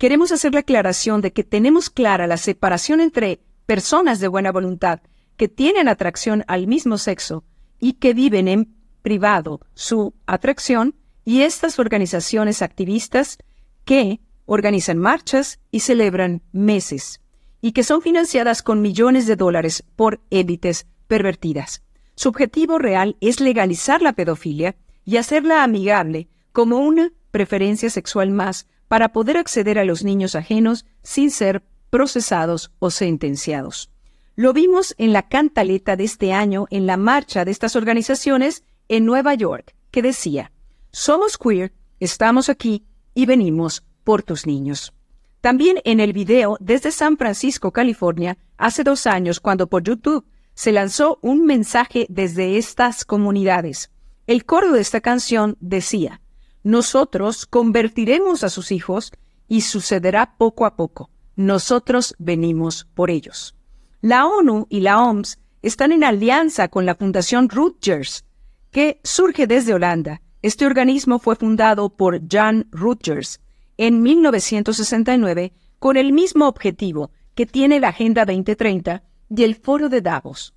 Queremos 0.01 0.31
hacer 0.31 0.55
la 0.55 0.62
aclaración 0.62 1.22
de 1.22 1.31
que 1.31 1.43
tenemos 1.43 1.91
clara 1.91 2.25
la 2.25 2.38
separación 2.38 3.01
entre 3.01 3.39
personas 3.67 4.20
de 4.20 4.27
buena 4.27 4.51
voluntad 4.51 5.00
que 5.38 5.48
tienen 5.48 5.88
atracción 5.88 6.43
al 6.48 6.65
mismo 6.65 6.98
sexo 6.98 7.43
y 7.79 7.93
que 7.93 8.15
viven 8.15 8.48
en 8.48 8.74
privado 9.03 9.62
su 9.75 10.15
atracción 10.25 10.96
y 11.24 11.43
estas 11.43 11.77
organizaciones 11.77 12.63
activistas 12.63 13.38
que 13.86 14.22
organizan 14.48 14.98
marchas 14.98 15.60
y 15.70 15.81
celebran 15.81 16.41
meses 16.51 17.22
y 17.62 17.72
que 17.72 17.84
son 17.84 18.01
financiadas 18.01 18.63
con 18.63 18.81
millones 18.81 19.27
de 19.27 19.36
dólares 19.36 19.84
por 19.96 20.20
élites 20.31 20.88
pervertidas. 21.05 21.84
Su 22.15 22.29
objetivo 22.29 22.79
real 22.79 23.17
es 23.22 23.39
legalizar 23.39 24.01
la 24.01 24.13
pedofilia 24.13 24.75
y 25.05 25.17
hacerla 25.17 25.63
amigable 25.63 26.27
como 26.53 26.79
una 26.79 27.12
preferencia 27.29 27.91
sexual 27.91 28.31
más 28.31 28.65
para 28.91 29.13
poder 29.13 29.38
acceder 29.38 29.79
a 29.79 29.86
los 29.86 30.03
niños 30.03 30.36
ajenos 30.36 30.86
sin 31.01 31.31
ser 31.31 31.63
procesados 31.89 32.74
o 32.79 32.91
sentenciados. 32.91 33.89
Lo 34.36 34.51
vimos 34.51 34.95
en 34.98 35.13
la 35.13 35.29
cantaleta 35.29 35.95
de 35.95 36.03
este 36.03 36.33
año 36.33 36.65
en 36.71 36.86
la 36.88 36.98
marcha 36.98 37.45
de 37.45 37.51
estas 37.51 37.77
organizaciones 37.77 38.65
en 38.89 39.05
Nueva 39.05 39.33
York, 39.33 39.75
que 39.91 40.01
decía, 40.01 40.51
Somos 40.91 41.38
queer, 41.38 41.71
estamos 42.01 42.50
aquí 42.50 42.83
y 43.15 43.25
venimos 43.25 43.86
por 44.03 44.24
tus 44.24 44.45
niños. 44.45 44.91
También 45.39 45.77
en 45.86 46.01
el 46.01 46.12
video 46.12 46.57
desde 46.60 46.91
San 46.91 47.15
Francisco, 47.15 47.71
California, 47.71 48.38
hace 48.57 48.83
dos 48.83 49.07
años, 49.07 49.39
cuando 49.39 49.67
por 49.67 49.83
YouTube 49.83 50.25
se 50.53 50.74
lanzó 50.74 51.17
un 51.21 51.45
mensaje 51.45 52.07
desde 52.10 52.57
estas 52.57 53.05
comunidades. 53.05 53.89
El 54.27 54.43
coro 54.43 54.74
de 54.74 54.81
esta 54.81 55.00
canción 55.00 55.55
decía, 55.62 56.19
nosotros 56.63 57.46
convertiremos 57.46 58.44
a 58.44 58.50
sus 58.50 58.72
hijos 58.72 59.12
y 59.48 59.62
sucederá 59.62 60.36
poco 60.38 60.65
a 60.65 60.75
poco. 60.75 61.10
Nosotros 61.36 62.15
venimos 62.20 62.88
por 62.94 63.10
ellos. 63.10 63.56
La 64.01 64.25
ONU 64.25 64.68
y 64.70 64.82
la 64.82 65.03
OMS 65.03 65.39
están 65.62 65.91
en 65.91 66.03
alianza 66.03 66.68
con 66.68 66.86
la 66.86 66.96
Fundación 66.96 67.50
Rutgers, 67.50 68.25
que 68.72 69.00
surge 69.03 69.48
desde 69.48 69.74
Holanda. 69.74 70.22
Este 70.41 70.65
organismo 70.65 71.20
fue 71.20 71.36
fundado 71.36 71.89
por 71.89 72.22
Jan 72.27 72.68
Rutgers, 72.72 73.39
en 73.77 74.01
1969 74.01 75.53
con 75.80 75.98
el 75.98 76.13
mismo 76.13 76.48
objetivo 76.48 77.12
que 77.36 77.46
tiene 77.46 77.80
la 77.80 77.89
Agenda 77.89 78.25
2030 78.25 79.03
y 79.30 79.44
el 79.44 79.56
Foro 79.56 79.89
de 79.89 80.01
Davos. 80.01 80.53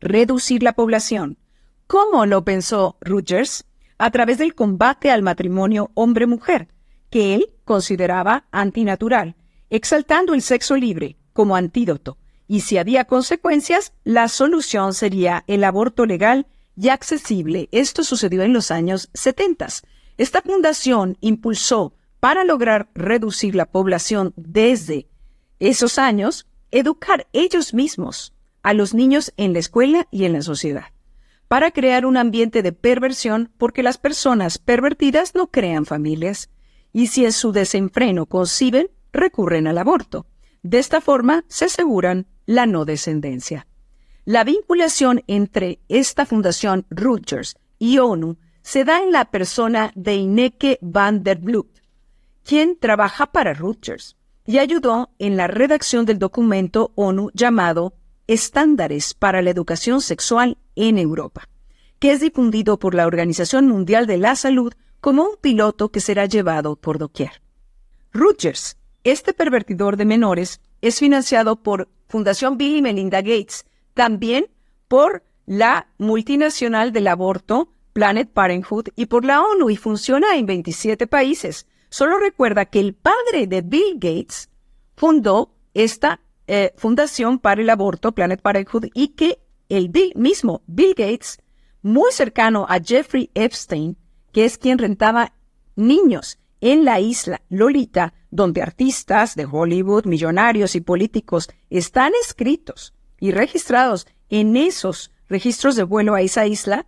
Reducir 0.00 0.62
la 0.62 0.72
población. 0.72 1.38
¿Cómo 1.86 2.26
lo 2.26 2.44
pensó 2.44 2.96
Rogers? 3.00 3.64
A 4.04 4.10
través 4.10 4.38
del 4.38 4.56
combate 4.56 5.12
al 5.12 5.22
matrimonio 5.22 5.92
hombre-mujer, 5.94 6.66
que 7.08 7.36
él 7.36 7.54
consideraba 7.64 8.48
antinatural, 8.50 9.36
exaltando 9.70 10.34
el 10.34 10.42
sexo 10.42 10.74
libre 10.74 11.18
como 11.32 11.54
antídoto, 11.54 12.18
y 12.48 12.62
si 12.62 12.78
había 12.78 13.04
consecuencias, 13.04 13.92
la 14.02 14.26
solución 14.26 14.92
sería 14.92 15.44
el 15.46 15.62
aborto 15.62 16.04
legal 16.04 16.48
y 16.76 16.88
accesible. 16.88 17.68
Esto 17.70 18.02
sucedió 18.02 18.42
en 18.42 18.52
los 18.52 18.72
años 18.72 19.08
70. 19.14 19.68
Esta 20.18 20.42
fundación 20.42 21.16
impulsó 21.20 21.94
para 22.18 22.42
lograr 22.42 22.90
reducir 22.96 23.54
la 23.54 23.66
población 23.66 24.32
desde 24.34 25.06
esos 25.60 26.00
años, 26.00 26.48
educar 26.72 27.28
ellos 27.32 27.72
mismos 27.72 28.34
a 28.64 28.74
los 28.74 28.94
niños 28.94 29.32
en 29.36 29.52
la 29.52 29.60
escuela 29.60 30.08
y 30.10 30.24
en 30.24 30.32
la 30.32 30.42
sociedad, 30.42 30.86
para 31.52 31.70
crear 31.70 32.06
un 32.06 32.16
ambiente 32.16 32.62
de 32.62 32.72
perversión 32.72 33.52
porque 33.58 33.82
las 33.82 33.98
personas 33.98 34.56
pervertidas 34.56 35.34
no 35.34 35.48
crean 35.48 35.84
familias 35.84 36.48
y 36.94 37.08
si 37.08 37.26
en 37.26 37.32
su 37.32 37.52
desenfreno 37.52 38.24
conciben, 38.24 38.88
recurren 39.12 39.66
al 39.66 39.76
aborto. 39.76 40.24
De 40.62 40.78
esta 40.78 41.02
forma 41.02 41.44
se 41.48 41.66
aseguran 41.66 42.26
la 42.46 42.64
no 42.64 42.86
descendencia. 42.86 43.66
La 44.24 44.44
vinculación 44.44 45.24
entre 45.26 45.80
esta 45.90 46.24
fundación 46.24 46.86
Rutgers 46.88 47.58
y 47.78 47.98
ONU 47.98 48.38
se 48.62 48.86
da 48.86 49.02
en 49.02 49.12
la 49.12 49.26
persona 49.26 49.92
de 49.94 50.14
Ineke 50.14 50.78
van 50.80 51.22
der 51.22 51.36
Blut, 51.36 51.80
quien 52.42 52.78
trabaja 52.78 53.26
para 53.26 53.52
Rutgers 53.52 54.16
y 54.46 54.56
ayudó 54.56 55.10
en 55.18 55.36
la 55.36 55.48
redacción 55.48 56.06
del 56.06 56.18
documento 56.18 56.92
ONU 56.94 57.30
llamado 57.34 57.92
Estándares 58.32 59.12
para 59.12 59.42
la 59.42 59.50
Educación 59.50 60.00
Sexual 60.00 60.56
en 60.74 60.96
Europa, 60.96 61.50
que 61.98 62.12
es 62.12 62.20
difundido 62.20 62.78
por 62.78 62.94
la 62.94 63.06
Organización 63.06 63.68
Mundial 63.68 64.06
de 64.06 64.16
la 64.16 64.36
Salud 64.36 64.72
como 65.02 65.24
un 65.24 65.36
piloto 65.38 65.90
que 65.90 66.00
será 66.00 66.24
llevado 66.24 66.76
por 66.76 66.96
doquier. 66.96 67.42
Rutgers, 68.10 68.78
este 69.04 69.34
pervertidor 69.34 69.98
de 69.98 70.06
menores, 70.06 70.62
es 70.80 70.98
financiado 70.98 71.56
por 71.56 71.90
Fundación 72.08 72.56
Bill 72.56 72.76
y 72.76 72.80
Melinda 72.80 73.20
Gates, 73.20 73.66
también 73.92 74.46
por 74.88 75.24
la 75.44 75.88
multinacional 75.98 76.90
del 76.90 77.08
aborto 77.08 77.68
Planet 77.92 78.30
Parenthood 78.32 78.88
y 78.96 79.04
por 79.04 79.26
la 79.26 79.42
ONU 79.42 79.68
y 79.68 79.76
funciona 79.76 80.36
en 80.36 80.46
27 80.46 81.06
países. 81.06 81.66
Solo 81.90 82.16
recuerda 82.16 82.64
que 82.64 82.80
el 82.80 82.94
padre 82.94 83.46
de 83.46 83.60
Bill 83.60 83.96
Gates 83.96 84.48
fundó 84.96 85.54
esta 85.74 86.22
eh, 86.54 86.74
Fundación 86.76 87.38
para 87.38 87.62
el 87.62 87.70
Aborto, 87.70 88.12
Planet 88.12 88.42
Parenthood, 88.42 88.88
y 88.92 89.08
que 89.14 89.38
el 89.70 89.90
mismo 90.14 90.60
Bill 90.66 90.92
Gates, 90.94 91.38
muy 91.80 92.12
cercano 92.12 92.66
a 92.68 92.78
Jeffrey 92.78 93.30
Epstein, 93.32 93.96
que 94.32 94.44
es 94.44 94.58
quien 94.58 94.76
rentaba 94.76 95.32
niños 95.76 96.38
en 96.60 96.84
la 96.84 97.00
isla 97.00 97.40
Lolita, 97.48 98.12
donde 98.30 98.60
artistas 98.60 99.34
de 99.34 99.48
Hollywood, 99.50 100.04
millonarios 100.04 100.74
y 100.74 100.82
políticos 100.82 101.48
están 101.70 102.12
escritos 102.22 102.92
y 103.18 103.30
registrados 103.30 104.06
en 104.28 104.54
esos 104.54 105.10
registros 105.30 105.74
de 105.74 105.84
vuelo 105.84 106.14
a 106.14 106.20
esa 106.20 106.46
isla, 106.46 106.84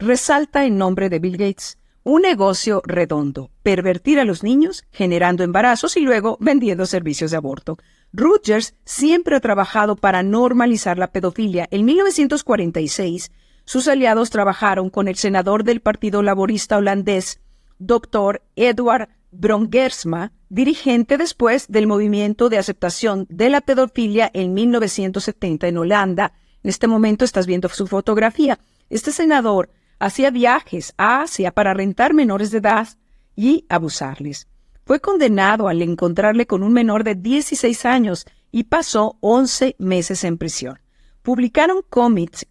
resalta 0.00 0.64
el 0.64 0.76
nombre 0.76 1.08
de 1.08 1.20
Bill 1.20 1.36
Gates. 1.36 1.78
Un 2.02 2.22
negocio 2.22 2.82
redondo, 2.84 3.52
pervertir 3.62 4.18
a 4.18 4.24
los 4.24 4.42
niños, 4.42 4.84
generando 4.90 5.44
embarazos 5.44 5.96
y 5.96 6.00
luego 6.00 6.36
vendiendo 6.40 6.84
servicios 6.84 7.30
de 7.30 7.36
aborto. 7.36 7.78
Rutgers 8.16 8.76
siempre 8.84 9.34
ha 9.34 9.40
trabajado 9.40 9.96
para 9.96 10.22
normalizar 10.22 10.98
la 10.98 11.10
pedofilia. 11.10 11.66
En 11.72 11.84
1946, 11.84 13.32
sus 13.64 13.88
aliados 13.88 14.30
trabajaron 14.30 14.88
con 14.88 15.08
el 15.08 15.16
senador 15.16 15.64
del 15.64 15.80
Partido 15.80 16.22
Laborista 16.22 16.76
holandés, 16.76 17.40
Dr. 17.80 18.42
Edward 18.54 19.08
Brongersma, 19.32 20.30
dirigente 20.48 21.18
después 21.18 21.66
del 21.66 21.88
movimiento 21.88 22.48
de 22.50 22.58
aceptación 22.58 23.26
de 23.30 23.50
la 23.50 23.60
pedofilia 23.60 24.30
en 24.32 24.54
1970 24.54 25.66
en 25.66 25.78
Holanda. 25.78 26.34
En 26.62 26.70
este 26.70 26.86
momento 26.86 27.24
estás 27.24 27.48
viendo 27.48 27.68
su 27.68 27.88
fotografía. 27.88 28.60
Este 28.90 29.10
senador 29.10 29.70
hacía 29.98 30.30
viajes 30.30 30.94
a 30.98 31.22
Asia 31.22 31.50
para 31.50 31.74
rentar 31.74 32.14
menores 32.14 32.52
de 32.52 32.58
edad 32.58 32.86
y 33.34 33.66
abusarles. 33.68 34.46
Fue 34.84 35.00
condenado 35.00 35.68
al 35.68 35.80
encontrarle 35.80 36.46
con 36.46 36.62
un 36.62 36.72
menor 36.72 37.04
de 37.04 37.14
16 37.14 37.86
años 37.86 38.26
y 38.52 38.64
pasó 38.64 39.16
11 39.20 39.76
meses 39.78 40.24
en 40.24 40.36
prisión. 40.36 40.80
Publicaron 41.22 41.82
cómics 41.88 42.46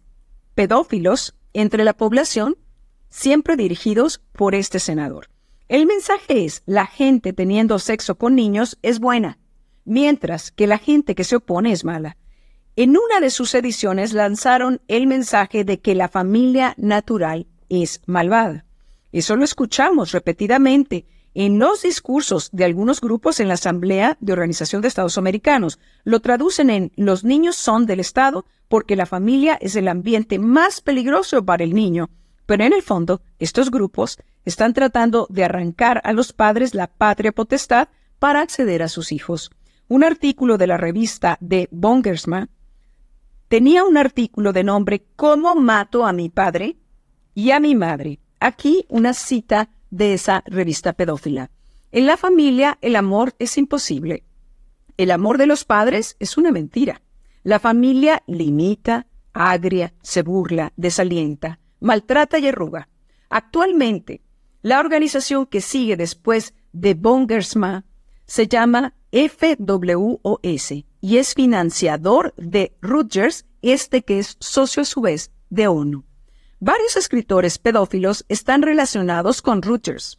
pedófilos 0.54 1.36
entre 1.52 1.84
la 1.84 1.94
población, 1.94 2.56
siempre 3.08 3.56
dirigidos 3.56 4.20
por 4.32 4.54
este 4.54 4.80
senador. 4.80 5.28
El 5.68 5.86
mensaje 5.86 6.44
es, 6.44 6.62
la 6.66 6.86
gente 6.86 7.32
teniendo 7.32 7.78
sexo 7.78 8.16
con 8.16 8.34
niños 8.34 8.78
es 8.82 8.98
buena, 9.00 9.38
mientras 9.84 10.50
que 10.50 10.66
la 10.66 10.78
gente 10.78 11.14
que 11.14 11.24
se 11.24 11.36
opone 11.36 11.72
es 11.72 11.84
mala. 11.84 12.16
En 12.76 12.90
una 12.90 13.20
de 13.20 13.30
sus 13.30 13.54
ediciones 13.54 14.12
lanzaron 14.12 14.80
el 14.88 15.06
mensaje 15.06 15.64
de 15.64 15.80
que 15.80 15.94
la 15.94 16.08
familia 16.08 16.74
natural 16.76 17.46
es 17.68 18.02
malvada. 18.06 18.64
Eso 19.12 19.36
lo 19.36 19.44
escuchamos 19.44 20.10
repetidamente 20.10 21.06
en 21.34 21.58
los 21.58 21.82
discursos 21.82 22.48
de 22.52 22.64
algunos 22.64 23.00
grupos 23.00 23.40
en 23.40 23.48
la 23.48 23.54
Asamblea 23.54 24.16
de 24.20 24.32
Organización 24.32 24.80
de 24.80 24.88
Estados 24.88 25.18
Americanos. 25.18 25.78
Lo 26.04 26.20
traducen 26.20 26.70
en 26.70 26.92
los 26.96 27.24
niños 27.24 27.56
son 27.56 27.86
del 27.86 28.00
Estado 28.00 28.46
porque 28.68 28.96
la 28.96 29.06
familia 29.06 29.58
es 29.60 29.76
el 29.76 29.88
ambiente 29.88 30.38
más 30.38 30.80
peligroso 30.80 31.44
para 31.44 31.64
el 31.64 31.74
niño. 31.74 32.08
Pero 32.46 32.64
en 32.64 32.72
el 32.72 32.82
fondo, 32.82 33.20
estos 33.38 33.70
grupos 33.70 34.18
están 34.44 34.74
tratando 34.74 35.26
de 35.30 35.44
arrancar 35.44 36.00
a 36.04 36.12
los 36.12 36.32
padres 36.32 36.74
la 36.74 36.86
patria 36.86 37.32
potestad 37.32 37.88
para 38.18 38.40
acceder 38.40 38.82
a 38.82 38.88
sus 38.88 39.12
hijos. 39.12 39.50
Un 39.88 40.04
artículo 40.04 40.56
de 40.56 40.66
la 40.66 40.76
revista 40.76 41.36
de 41.40 41.68
Bongersma 41.70 42.48
tenía 43.48 43.84
un 43.84 43.96
artículo 43.96 44.52
de 44.52 44.64
nombre 44.64 45.04
¿Cómo 45.16 45.54
mato 45.54 46.06
a 46.06 46.12
mi 46.12 46.28
padre 46.28 46.76
y 47.34 47.50
a 47.50 47.60
mi 47.60 47.74
madre? 47.74 48.20
Aquí 48.40 48.86
una 48.88 49.14
cita 49.14 49.70
de 49.94 50.12
esa 50.12 50.42
revista 50.46 50.92
pedófila. 50.92 51.50
En 51.92 52.06
la 52.06 52.16
familia 52.16 52.78
el 52.80 52.96
amor 52.96 53.34
es 53.38 53.56
imposible. 53.56 54.24
El 54.96 55.12
amor 55.12 55.38
de 55.38 55.46
los 55.46 55.64
padres 55.64 56.16
es 56.18 56.36
una 56.36 56.50
mentira. 56.50 57.00
La 57.44 57.60
familia 57.60 58.24
limita, 58.26 59.06
agria, 59.32 59.94
se 60.02 60.22
burla, 60.22 60.72
desalienta, 60.76 61.60
maltrata 61.78 62.40
y 62.40 62.48
arruga. 62.48 62.88
Actualmente, 63.28 64.22
la 64.62 64.80
organización 64.80 65.46
que 65.46 65.60
sigue 65.60 65.96
después 65.96 66.54
de 66.72 66.94
Bongersma 66.94 67.84
se 68.26 68.48
llama 68.48 68.94
FWOS 69.12 70.72
y 71.00 71.18
es 71.18 71.34
financiador 71.34 72.34
de 72.36 72.76
Rutgers, 72.80 73.46
este 73.62 74.02
que 74.02 74.18
es 74.18 74.36
socio 74.40 74.82
a 74.82 74.86
su 74.86 75.02
vez 75.02 75.30
de 75.50 75.68
ONU. 75.68 76.04
Varios 76.66 76.96
escritores 76.96 77.58
pedófilos 77.58 78.24
están 78.30 78.62
relacionados 78.62 79.42
con 79.42 79.60
Rutgers, 79.60 80.18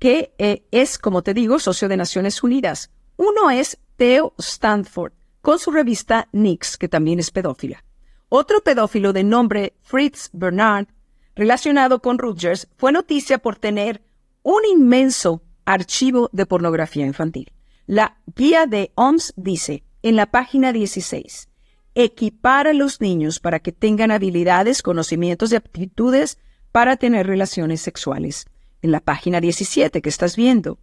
que 0.00 0.34
eh, 0.38 0.66
es, 0.72 0.98
como 0.98 1.22
te 1.22 1.34
digo, 1.34 1.60
socio 1.60 1.88
de 1.88 1.96
Naciones 1.96 2.42
Unidas. 2.42 2.90
Uno 3.16 3.48
es 3.48 3.78
Theo 3.94 4.34
Stanford, 4.38 5.12
con 5.40 5.60
su 5.60 5.70
revista 5.70 6.28
Nix, 6.32 6.76
que 6.76 6.88
también 6.88 7.20
es 7.20 7.30
pedófila. 7.30 7.84
Otro 8.28 8.60
pedófilo 8.64 9.12
de 9.12 9.22
nombre 9.22 9.76
Fritz 9.82 10.30
Bernard, 10.32 10.88
relacionado 11.36 12.02
con 12.02 12.18
Rutgers, 12.18 12.66
fue 12.76 12.90
noticia 12.90 13.38
por 13.38 13.54
tener 13.54 14.02
un 14.42 14.64
inmenso 14.64 15.44
archivo 15.64 16.28
de 16.32 16.44
pornografía 16.44 17.06
infantil. 17.06 17.52
La 17.86 18.16
guía 18.34 18.66
de 18.66 18.90
OMS 18.96 19.32
dice 19.36 19.84
en 20.02 20.16
la 20.16 20.32
página 20.32 20.72
16, 20.72 21.49
equipar 21.94 22.66
a 22.66 22.72
los 22.72 23.00
niños 23.00 23.40
para 23.40 23.60
que 23.60 23.72
tengan 23.72 24.10
habilidades, 24.10 24.82
conocimientos 24.82 25.52
y 25.52 25.56
aptitudes 25.56 26.38
para 26.72 26.96
tener 26.96 27.26
relaciones 27.26 27.80
sexuales. 27.80 28.46
En 28.82 28.92
la 28.92 29.00
página 29.00 29.40
17 29.40 30.00
que 30.00 30.08
estás 30.08 30.36
viendo 30.36 30.78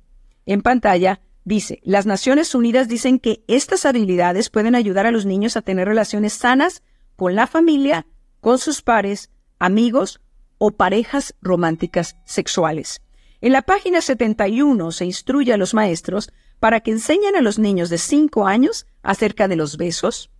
en 0.46 0.62
pantalla 0.62 1.22
dice, 1.46 1.80
las 1.84 2.06
Naciones 2.06 2.54
Unidas 2.56 2.88
dicen 2.88 3.20
que 3.20 3.44
estas 3.48 3.86
habilidades 3.86 4.50
pueden 4.50 4.76
ayudar 4.76 5.06
a 5.06 5.12
los 5.12 5.26
niños 5.26 5.58
a 5.58 5.62
tener 5.62 5.88
relaciones 5.88 6.34
sanas 6.34 6.84
con 7.16 7.36
la 7.36 7.48
familia, 7.48 8.06
con 8.40 8.60
sus 8.60 8.82
pares, 8.82 9.30
amigos 9.60 10.22
o 10.58 10.72
parejas 10.72 11.36
románticas 11.42 12.18
sexuales. 12.26 13.02
En 13.42 13.52
la 13.52 13.62
página 13.62 14.02
71 14.02 14.92
se 14.92 15.06
instruye 15.06 15.54
a 15.54 15.58
los 15.58 15.74
maestros 15.74 16.32
para 16.60 16.80
que 16.80 16.92
enseñen 16.92 17.36
a 17.36 17.42
los 17.42 17.60
niños 17.60 17.90
de 17.90 17.98
5 17.98 18.48
años 18.48 18.88
acerca 19.04 19.48
de 19.48 19.56
los 19.56 19.78
besos, 19.78 20.32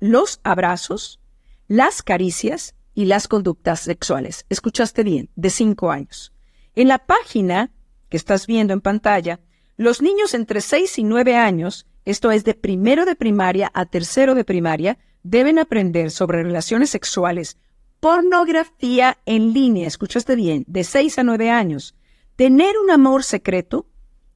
los 0.00 0.40
abrazos, 0.42 1.20
las 1.68 2.02
caricias 2.02 2.74
y 2.94 3.04
las 3.04 3.28
conductas 3.28 3.80
sexuales. 3.80 4.46
Escuchaste 4.48 5.04
bien, 5.04 5.30
de 5.36 5.50
5 5.50 5.90
años. 5.90 6.32
En 6.74 6.88
la 6.88 6.98
página 6.98 7.70
que 8.08 8.16
estás 8.16 8.46
viendo 8.46 8.72
en 8.72 8.80
pantalla, 8.80 9.40
los 9.76 10.02
niños 10.02 10.34
entre 10.34 10.60
6 10.60 10.98
y 10.98 11.04
9 11.04 11.36
años, 11.36 11.86
esto 12.04 12.32
es 12.32 12.44
de 12.44 12.54
primero 12.54 13.04
de 13.04 13.14
primaria 13.14 13.70
a 13.74 13.86
tercero 13.86 14.34
de 14.34 14.44
primaria, 14.44 14.98
deben 15.22 15.58
aprender 15.58 16.10
sobre 16.10 16.42
relaciones 16.42 16.90
sexuales, 16.90 17.58
pornografía 18.00 19.18
en 19.26 19.52
línea, 19.52 19.86
escuchaste 19.86 20.34
bien, 20.34 20.64
de 20.66 20.84
6 20.84 21.18
a 21.18 21.22
9 21.22 21.50
años, 21.50 21.94
tener 22.36 22.74
un 22.82 22.90
amor 22.90 23.22
secreto 23.22 23.86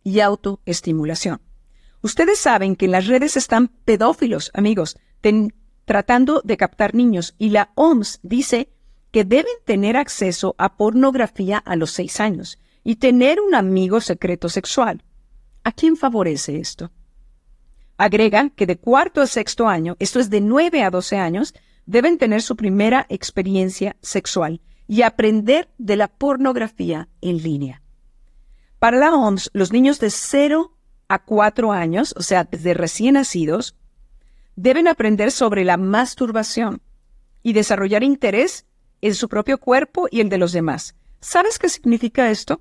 y 0.03 0.21
autoestimulación. 0.21 1.41
Ustedes 2.03 2.39
saben 2.39 2.77
que 2.77 2.85
en 2.85 2.93
las 2.93 3.07
redes 3.07 3.37
están 3.39 3.69
pedófilos, 3.69 4.51
amigos, 4.53 4.99
tratando 5.85 6.41
de 6.45 6.57
captar 6.57 6.95
niños 6.95 7.35
y 7.39 7.51
la 7.51 7.71
OMS 7.75 8.21
dice 8.23 8.71
que 9.11 9.25
deben 9.25 9.55
tener 9.65 9.97
acceso 9.97 10.55
a 10.59 10.77
pornografía 10.77 11.59
a 11.59 11.77
los 11.77 11.93
6 11.93 12.21
años. 12.21 12.59
y 12.85 12.97
tener 12.97 13.41
un 13.41 13.55
amigo 13.55 14.01
secreto 14.01 14.49
sexual. 14.49 15.03
¿A 15.65 15.73
quién 15.73 15.97
favorece 15.97 16.59
esto? 16.59 16.93
Agregan 17.97 18.51
que 18.51 18.67
de 18.67 18.77
cuarto 18.77 19.23
a 19.23 19.27
sexto 19.27 19.67
año, 19.67 19.97
esto 19.99 20.21
es 20.21 20.29
de 20.29 20.43
9 20.43 20.83
a 20.83 20.91
12 20.91 21.17
años, 21.17 21.55
deben 21.87 22.19
tener 22.19 22.43
su 22.43 22.57
primera 22.57 23.07
experiencia 23.09 23.97
sexual 24.03 24.61
y 24.87 25.03
aprender 25.03 25.71
de 25.79 25.97
la 25.97 26.09
pornografía 26.09 27.09
en 27.23 27.39
línea. 27.39 27.83
Para 28.79 28.99
la 28.99 29.15
OMS, 29.15 29.51
los 29.55 29.73
niños 29.73 29.99
de 29.99 30.11
0 30.11 30.77
a 31.09 31.25
4 31.25 31.73
años, 31.73 32.15
o 32.19 32.23
sea, 32.23 32.45
desde 32.45 32.75
recién 32.75 33.15
nacidos, 33.15 33.77
deben 34.57 34.89
aprender 34.89 35.31
sobre 35.31 35.65
la 35.65 35.77
masturbación 35.77 36.83
y 37.43 37.53
desarrollar 37.53 38.03
interés 38.03 38.67
en 39.01 39.15
su 39.15 39.29
propio 39.29 39.59
cuerpo 39.59 40.09
y 40.11 40.21
el 40.21 40.29
de 40.29 40.39
los 40.39 40.53
demás. 40.53 40.95
¿Sabes 41.21 41.59
qué 41.59 41.69
significa 41.69 42.31
esto? 42.31 42.61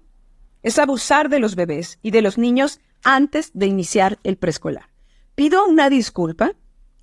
Es 0.62 0.80
abusar 0.80 1.30
de 1.30 1.40
los 1.40 1.56
bebés 1.56 2.00
y 2.02 2.12
de 2.12 2.22
los 2.22 2.38
niños 2.38 2.80
antes 3.04 3.52
de 3.54 3.68
iniciar 3.68 4.20
el 4.24 4.38
preescolar. 4.38 4.90
Pido 5.36 5.66
una 5.66 5.90
disculpa 5.90 6.54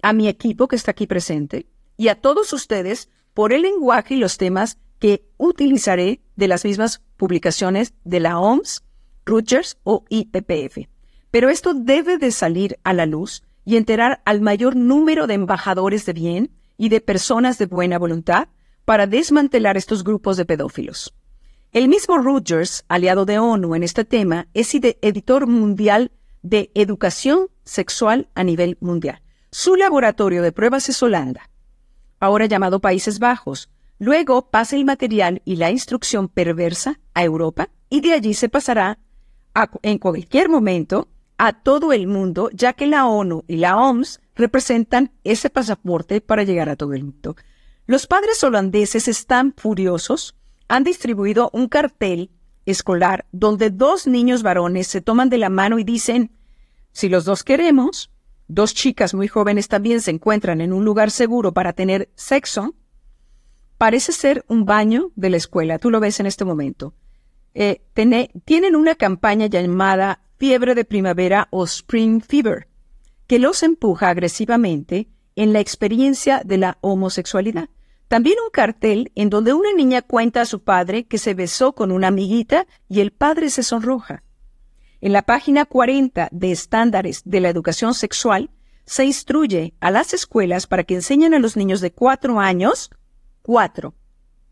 a 0.03 0.13
mi 0.13 0.29
equipo 0.29 0.69
que 0.69 0.77
está 0.77 0.93
aquí 0.93 1.07
presente 1.07 1.67
y 1.97 2.09
a 2.09 2.21
todos 2.21 2.53
ustedes 2.53 3.09
por 3.35 3.53
el 3.53 3.63
lenguaje 3.63 4.15
y 4.15 4.19
los 4.19 4.39
temas 4.39 4.79
que 4.99 5.25
utilizaré 5.37 6.21
de 6.37 6.49
las 6.49 6.65
mismas 6.65 7.03
publicaciones 7.17 7.95
de 8.05 8.21
la 8.21 8.39
OMS, 8.39 8.83
Rutgers 9.25 9.79
o 9.83 10.05
IPPF. 10.09 10.89
Pero 11.31 11.49
esto 11.49 11.75
debe 11.75 12.19
de 12.19 12.33
salir 12.33 12.79
a 12.83 12.93
la 12.93 13.07
luz 13.07 13.43
y 13.71 13.77
enterar 13.77 14.21
al 14.25 14.41
mayor 14.41 14.75
número 14.75 15.29
de 15.29 15.35
embajadores 15.35 16.05
de 16.05 16.13
bien 16.13 16.51
y 16.77 16.89
de 16.89 17.01
personas 17.01 17.57
de 17.57 17.67
buena 17.67 18.01
voluntad 18.01 18.49
para 18.85 19.07
desmantelar 19.07 19.77
estos 19.77 20.03
grupos 20.03 20.37
de 20.37 20.45
pedófilos. 20.45 21.15
El 21.71 21.87
mismo 21.87 22.19
Rutgers, 22.19 22.85
aliado 22.89 23.27
de 23.27 23.39
ONU 23.39 23.77
en 23.77 23.85
este 23.85 24.05
tema, 24.05 24.49
es 24.55 24.75
editor 24.75 25.47
mundial 25.47 26.11
de 26.43 26.73
educación 26.75 27.47
sexual 27.65 28.29
a 28.35 28.43
nivel 28.43 28.77
mundial. 28.81 29.23
Su 29.53 29.77
laboratorio 29.77 30.43
de 30.43 30.51
pruebas 30.51 30.89
es 30.89 31.01
Holanda, 31.01 31.49
ahora 32.19 32.47
llamado 32.47 32.81
Países 32.81 33.21
Bajos. 33.21 33.71
Luego 34.01 34.51
pasa 34.51 34.75
el 34.75 34.85
material 34.85 35.43
y 35.45 35.57
la 35.57 35.71
instrucción 35.71 36.27
perversa 36.27 36.99
a 37.15 37.23
Europa 37.23 37.69
y 37.89 38.01
de 38.01 38.15
allí 38.15 38.35
se 38.35 38.49
pasará 38.49 38.99
en 39.83 39.99
cualquier 39.99 40.49
momento 40.49 41.07
a 41.43 41.55
todo 41.55 41.95
el 41.95 42.07
mundo, 42.07 42.51
ya 42.53 42.75
que 42.75 42.87
la 42.87 43.07
ONU 43.07 43.45
y 43.49 43.57
la 43.57 43.79
OMS 43.79 44.21
representan 44.35 45.11
ese 45.25 45.49
pasaporte 45.49 46.21
para 46.21 46.43
llegar 46.43 46.69
a 46.69 46.77
todo 46.77 46.93
el 46.93 47.03
mundo. 47.03 47.35
Los 47.87 48.07
padres 48.07 48.45
holandeses 48.45 49.09
están 49.09 49.55
furiosos, 49.57 50.37
han 50.69 50.85
distribuido 50.85 51.49
un 51.55 51.69
cartel 51.69 52.31
escolar 52.67 53.25
donde 53.33 53.71
dos 53.71 54.07
niños 54.07 54.43
varones 54.43 54.87
se 54.87 55.01
toman 55.01 55.31
de 55.31 55.39
la 55.39 55.49
mano 55.49 55.79
y 55.79 55.85
dicen, 55.85 56.31
si 56.93 57.09
los 57.09 57.25
dos 57.25 57.43
queremos, 57.43 58.11
dos 58.47 58.75
chicas 58.75 59.15
muy 59.15 59.27
jóvenes 59.27 59.69
también 59.69 60.03
se 60.03 60.11
encuentran 60.11 60.61
en 60.61 60.75
un 60.75 60.85
lugar 60.85 61.11
seguro 61.11 61.55
para 61.55 61.73
tener 61.73 62.11
sexo, 62.17 62.75
parece 63.79 64.13
ser 64.13 64.45
un 64.47 64.67
baño 64.67 65.11
de 65.17 65.31
la 65.31 65.39
escuela, 65.39 65.79
tú 65.79 65.91
lo 65.91 66.01
ves 66.01 66.21
en 66.21 66.27
este 66.27 66.45
momento. 66.45 66.93
Eh, 67.55 67.81
tienen 68.45 68.77
una 68.77 68.95
campaña 68.95 69.47
llamada 69.47 70.21
fiebre 70.41 70.75
de 70.75 70.87
primavera 70.87 71.49
o 71.51 71.65
spring 71.65 72.23
fever, 72.23 72.67
que 73.27 73.39
los 73.39 73.63
empuja 73.63 74.09
agresivamente 74.09 75.07
en 75.37 75.53
la 75.53 75.61
experiencia 75.61 76.41
de 76.47 76.57
la 76.57 76.79
homosexualidad. 76.81 77.69
También 78.09 78.39
un 78.43 78.51
cartel 78.51 79.13
en 79.15 79.29
donde 79.29 79.53
una 79.53 79.75
niña 79.75 80.01
cuenta 80.01 80.41
a 80.41 80.47
su 80.47 80.65
padre 80.65 81.05
que 81.05 81.19
se 81.19 81.35
besó 81.35 81.75
con 81.75 81.93
una 81.93 82.09
amiguita 82.09 82.67
y 82.89 83.01
el 83.01 83.13
padre 83.13 83.51
se 83.51 83.63
sonroja. 83.63 84.25
En 85.03 85.13
la 85.13 85.23
página 85.23 85.67
40 85.67 86.31
de 86.33 86.53
Estándares 86.53 87.21
de 87.27 87.41
la 87.41 87.51
Educación 87.51 87.93
Sexual 87.93 88.51
se 88.87 89.05
instruye 89.05 89.75
a 89.79 89.91
las 89.91 90.15
escuelas 90.15 90.67
para 90.67 90.85
que 90.85 90.95
enseñen 90.95 91.35
a 91.35 91.39
los 91.39 91.55
niños 91.55 91.83
de 91.83 91.93
cuatro 91.93 92.41
años, 92.41 92.91
cuatro 93.43 93.95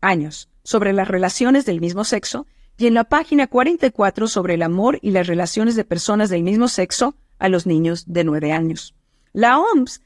años, 0.01 0.49
sobre 0.63 0.93
las 0.93 1.07
relaciones 1.07 1.65
del 1.65 1.81
mismo 1.81 2.03
sexo 2.03 2.45
y 2.79 2.87
en 2.87 2.93
la 2.93 3.03
página 3.03 3.47
44 3.47 4.29
sobre 4.29 4.53
el 4.53 4.61
amor 4.61 4.99
y 5.01 5.11
las 5.11 5.27
relaciones 5.27 5.75
de 5.75 5.83
personas 5.83 6.29
del 6.29 6.43
mismo 6.43 6.69
sexo 6.69 7.13
a 7.37 7.49
los 7.49 7.65
niños 7.65 8.05
de 8.07 8.23
9 8.23 8.53
años. 8.53 8.95
La 9.33 9.59
OMS, 9.59 10.01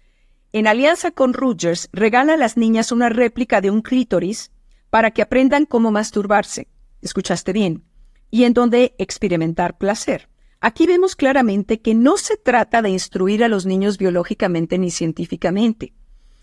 en 0.53 0.65
alianza 0.65 1.11
con 1.11 1.33
Rutgers, 1.33 1.87
regala 1.93 2.33
a 2.33 2.37
las 2.37 2.57
niñas 2.57 2.91
una 2.91 3.09
réplica 3.09 3.61
de 3.61 3.69
un 3.69 3.83
clítoris 3.83 4.51
para 4.89 5.11
que 5.11 5.21
aprendan 5.21 5.65
cómo 5.67 5.91
masturbarse. 5.91 6.67
Escuchaste 7.01 7.53
bien. 7.53 7.83
Y 8.31 8.45
en 8.45 8.53
donde 8.53 8.95
experimentar 8.97 9.77
placer. 9.77 10.27
Aquí 10.59 10.87
vemos 10.87 11.15
claramente 11.15 11.79
que 11.79 11.93
no 11.93 12.17
se 12.17 12.37
trata 12.37 12.81
de 12.81 12.89
instruir 12.89 13.43
a 13.43 13.49
los 13.49 13.67
niños 13.67 13.99
biológicamente 13.99 14.79
ni 14.79 14.89
científicamente, 14.89 15.93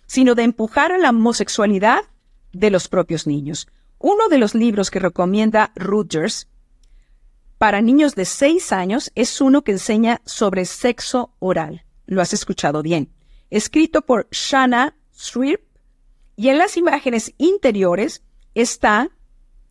sino 0.06 0.36
de 0.36 0.44
empujar 0.44 0.92
a 0.92 0.98
la 0.98 1.10
homosexualidad 1.10 2.02
de 2.52 2.70
los 2.70 2.86
propios 2.86 3.26
niños. 3.26 3.66
Uno 4.02 4.30
de 4.30 4.38
los 4.38 4.54
libros 4.54 4.90
que 4.90 4.98
recomienda 4.98 5.72
Rutgers 5.76 6.48
para 7.58 7.82
niños 7.82 8.14
de 8.14 8.24
6 8.24 8.72
años 8.72 9.12
es 9.14 9.42
uno 9.42 9.60
que 9.62 9.72
enseña 9.72 10.22
sobre 10.24 10.64
sexo 10.64 11.34
oral. 11.38 11.84
Lo 12.06 12.22
has 12.22 12.32
escuchado 12.32 12.82
bien. 12.82 13.12
Escrito 13.50 14.00
por 14.00 14.26
Shanna 14.30 14.96
Shrip. 15.14 15.60
Y 16.34 16.48
en 16.48 16.56
las 16.56 16.78
imágenes 16.78 17.34
interiores 17.36 18.22
está, 18.54 19.10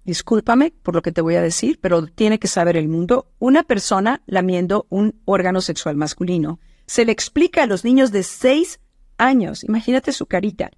discúlpame 0.06 0.76
por 0.84 0.94
lo 0.94 1.02
que 1.02 1.12
te 1.12 1.22
voy 1.22 1.34
a 1.34 1.42
decir, 1.42 1.80
pero 1.82 2.06
tiene 2.06 2.38
que 2.38 2.48
saber 2.48 2.78
el 2.78 2.88
mundo, 2.88 3.32
una 3.40 3.64
persona 3.64 4.22
lamiendo 4.28 4.86
un 4.90 5.20
órgano 5.26 5.60
sexual 5.62 5.96
masculino. 5.96 6.60
Se 6.86 7.04
le 7.04 7.12
explica 7.12 7.64
a 7.64 7.68
los 7.68 7.84
niños 7.84 8.12
de 8.12 8.22
6 8.22 8.80
años, 9.18 9.64
imagínate 9.64 10.12
su 10.12 10.28
carita, 10.28 10.70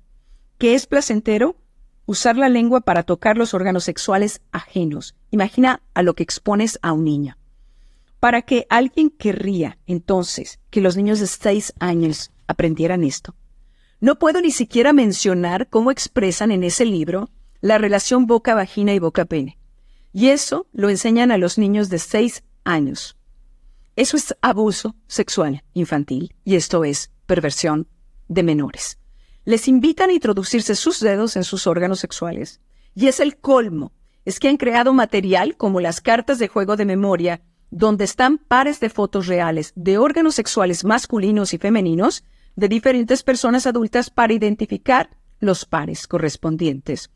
que 0.58 0.74
es 0.74 0.88
placentero 0.88 1.58
usar 2.12 2.36
la 2.36 2.50
lengua 2.50 2.82
para 2.82 3.04
tocar 3.04 3.38
los 3.38 3.54
órganos 3.54 3.86
sexuales 3.86 4.42
ajenos. 4.52 5.16
Imagina 5.32 5.82
a 5.94 6.04
lo 6.04 6.14
que 6.14 6.24
expones 6.24 6.78
a 6.82 6.92
un 6.92 7.06
niño. 7.06 7.38
Para 8.20 8.42
que 8.42 8.68
alguien 8.70 9.10
querría 9.10 9.78
entonces 9.88 10.60
que 10.70 10.82
los 10.82 10.98
niños 10.98 11.22
de 11.22 11.28
seis 11.28 11.74
años 11.80 12.32
aprendieran 12.48 13.06
esto. 13.06 13.34
No 14.02 14.20
puedo 14.20 14.42
ni 14.42 14.52
siquiera 14.52 14.92
mencionar 14.92 15.70
cómo 15.70 15.90
expresan 15.90 16.52
en 16.52 16.66
ese 16.66 16.84
libro 16.84 17.30
la 17.62 17.78
relación 17.78 18.28
boca-vagina 18.28 18.94
y 18.94 19.00
boca-pene. 19.00 19.58
Y 20.12 20.28
eso 20.28 20.68
lo 20.74 20.90
enseñan 20.90 21.32
a 21.32 21.38
los 21.38 21.58
niños 21.58 21.88
de 21.88 22.00
seis 22.00 22.44
años. 22.66 23.16
Eso 23.96 24.18
es 24.18 24.36
abuso 24.42 24.96
sexual 25.08 25.64
infantil 25.74 26.36
y 26.44 26.58
esto 26.58 26.84
es 26.84 27.10
perversión 27.26 27.88
de 28.28 28.44
menores 28.44 29.01
les 29.46 29.68
invitan 29.68 30.10
a 30.10 30.14
introducirse 30.14 30.76
sus 30.76 31.00
dedos 31.00 31.36
en 31.36 31.44
sus 31.44 31.68
órganos 31.68 32.00
sexuales. 32.00 32.60
Y 32.96 33.08
es 33.08 33.20
el 33.20 33.38
colmo. 33.38 33.92
Es 34.26 34.40
que 34.40 34.50
han 34.50 34.58
creado 34.58 34.94
material 34.94 35.58
como 35.58 35.80
las 35.80 36.02
cartas 36.02 36.38
de 36.40 36.48
juego 36.48 36.76
de 36.76 36.86
memoria, 36.86 37.42
donde 37.72 38.04
están 38.04 38.38
pares 38.38 38.80
de 38.80 38.90
fotos 38.90 39.28
reales 39.28 39.74
de 39.76 39.98
órganos 39.98 40.36
sexuales 40.36 40.84
masculinos 40.84 41.54
y 41.54 41.58
femeninos 41.58 42.24
de 42.56 42.68
diferentes 42.68 43.24
personas 43.24 43.66
adultas 43.66 44.10
para 44.10 44.34
identificar 44.34 45.10
los 45.40 45.66
pares 45.66 46.06
correspondientes. 46.06 47.10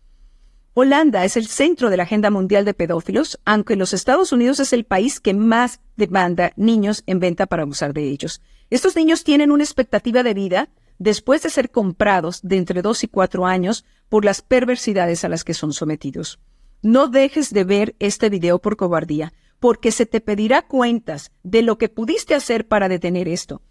Holanda 0.74 1.24
es 1.24 1.38
el 1.38 1.48
centro 1.48 1.90
de 1.90 1.98
la 1.98 2.04
agenda 2.04 2.30
mundial 2.30 2.66
de 2.66 2.74
pedófilos, 2.74 3.40
aunque 3.46 3.76
los 3.76 3.94
Estados 3.94 4.32
Unidos 4.32 4.60
es 4.60 4.74
el 4.74 4.84
país 4.84 5.20
que 5.20 5.34
más 5.34 5.80
demanda 5.96 6.52
niños 6.58 7.04
en 7.06 7.20
venta 7.20 7.46
para 7.46 7.64
abusar 7.64 7.94
de 7.94 8.10
ellos. 8.10 8.42
Estos 8.70 8.96
niños 8.96 9.24
tienen 9.24 9.52
una 9.52 9.64
expectativa 9.64 10.24
de 10.24 10.34
vida 10.34 10.70
después 10.98 11.44
de 11.44 11.50
ser 11.50 11.72
comprados 11.72 12.42
de 12.42 12.58
entre 12.58 12.82
dos 12.82 13.04
y 13.04 13.08
cuatro 13.08 13.46
años 13.46 13.86
por 14.10 14.26
las 14.26 14.42
perversidades 14.42 15.24
a 15.24 15.30
las 15.30 15.44
que 15.44 15.54
son 15.54 15.74
sometidos. 15.74 16.40
No 16.82 17.08
dejes 17.08 17.52
de 17.52 17.64
ver 17.64 17.96
este 18.00 18.30
video 18.30 18.60
por 18.60 18.78
cobardía, 18.78 19.34
porque 19.60 19.92
se 19.92 20.06
te 20.06 20.22
pedirá 20.22 20.62
cuentas 20.68 21.32
de 21.44 21.62
lo 21.62 21.78
que 21.78 21.90
pudiste 21.90 22.36
hacer 22.36 22.68
para 22.68 22.90
detener 22.90 23.28
esto. 23.28 23.62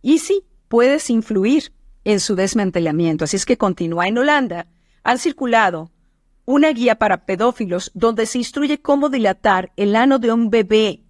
Y 0.00 0.18
sí, 0.18 0.44
puedes 0.68 1.10
influir 1.10 1.72
en 2.04 2.20
su 2.20 2.34
desmantelamiento. 2.34 3.24
Así 3.24 3.36
es 3.36 3.44
que 3.44 3.58
continúa. 3.58 4.06
En 4.08 4.18
Holanda 4.18 4.68
han 5.02 5.18
circulado 5.18 5.90
una 6.44 6.72
guía 6.72 6.96
para 6.98 7.24
pedófilos 7.24 7.90
donde 7.94 8.26
se 8.26 8.38
instruye 8.38 8.80
cómo 8.80 9.08
dilatar 9.08 9.72
el 9.76 9.94
ano 9.94 10.18
de 10.18 10.32
un 10.32 10.50
bebé. 10.50 11.04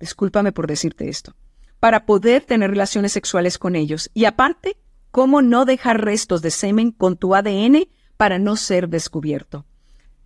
Discúlpame 0.00 0.52
por 0.52 0.66
decirte 0.66 1.08
esto. 1.08 1.34
Para 1.80 2.04
poder 2.04 2.42
tener 2.44 2.70
relaciones 2.70 3.12
sexuales 3.12 3.58
con 3.58 3.76
ellos. 3.76 4.10
Y 4.12 4.24
aparte, 4.24 4.76
cómo 5.16 5.40
no 5.40 5.64
dejar 5.64 6.04
restos 6.04 6.42
de 6.42 6.50
semen 6.50 6.90
con 6.90 7.16
tu 7.16 7.34
ADN 7.34 7.88
para 8.18 8.38
no 8.38 8.54
ser 8.54 8.90
descubierto. 8.90 9.64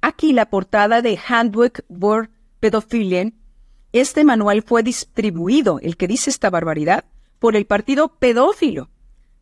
Aquí 0.00 0.32
la 0.32 0.50
portada 0.50 1.00
de 1.00 1.16
Handbook 1.16 1.84
for 1.96 2.28
Pedophilia. 2.58 3.30
Este 3.92 4.24
manual 4.24 4.62
fue 4.62 4.82
distribuido, 4.82 5.78
el 5.78 5.96
que 5.96 6.08
dice 6.08 6.28
esta 6.28 6.50
barbaridad, 6.50 7.04
por 7.38 7.54
el 7.54 7.66
partido 7.66 8.18
pedófilo 8.18 8.90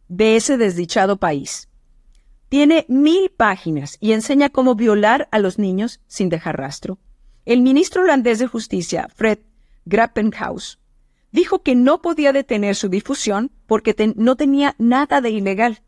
de 0.09 0.37
ese 0.37 0.59
desdichado 0.59 1.17
país. 1.17 1.71
Tiene 2.51 2.85
mil 2.91 3.31
páginas 3.35 3.97
y 4.01 4.13
enseña 4.13 4.51
cómo 4.51 4.75
violar 4.75 5.29
a 5.31 5.39
los 5.39 5.59
niños 5.59 6.03
sin 6.07 6.29
dejar 6.29 6.59
rastro. 6.59 6.99
El 7.47 7.63
ministro 7.63 8.03
holandés 8.03 8.39
de 8.39 8.49
Justicia, 8.49 9.09
Fred 9.15 9.39
Grappenhaus, 9.87 10.79
dijo 11.33 11.62
que 11.62 11.75
no 11.75 12.01
podía 12.01 12.33
detener 12.33 12.75
su 12.75 12.88
difusión 12.88 13.51
porque 13.67 13.95
no 14.17 14.37
tenía 14.37 14.75
nada 14.79 15.21
de 15.21 15.31
ilegal. 15.31 15.83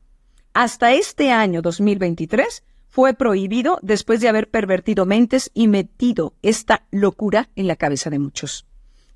Hasta 0.52 0.92
este 0.92 1.30
año 1.30 1.62
2023 1.62 2.64
fue 2.88 3.14
prohibido 3.14 3.78
después 3.82 4.20
de 4.20 4.28
haber 4.28 4.50
pervertido 4.50 5.06
mentes 5.06 5.50
y 5.54 5.68
metido 5.68 6.34
esta 6.42 6.86
locura 6.90 7.48
en 7.54 7.68
la 7.68 7.76
cabeza 7.76 8.10
de 8.10 8.18
muchos. 8.18 8.66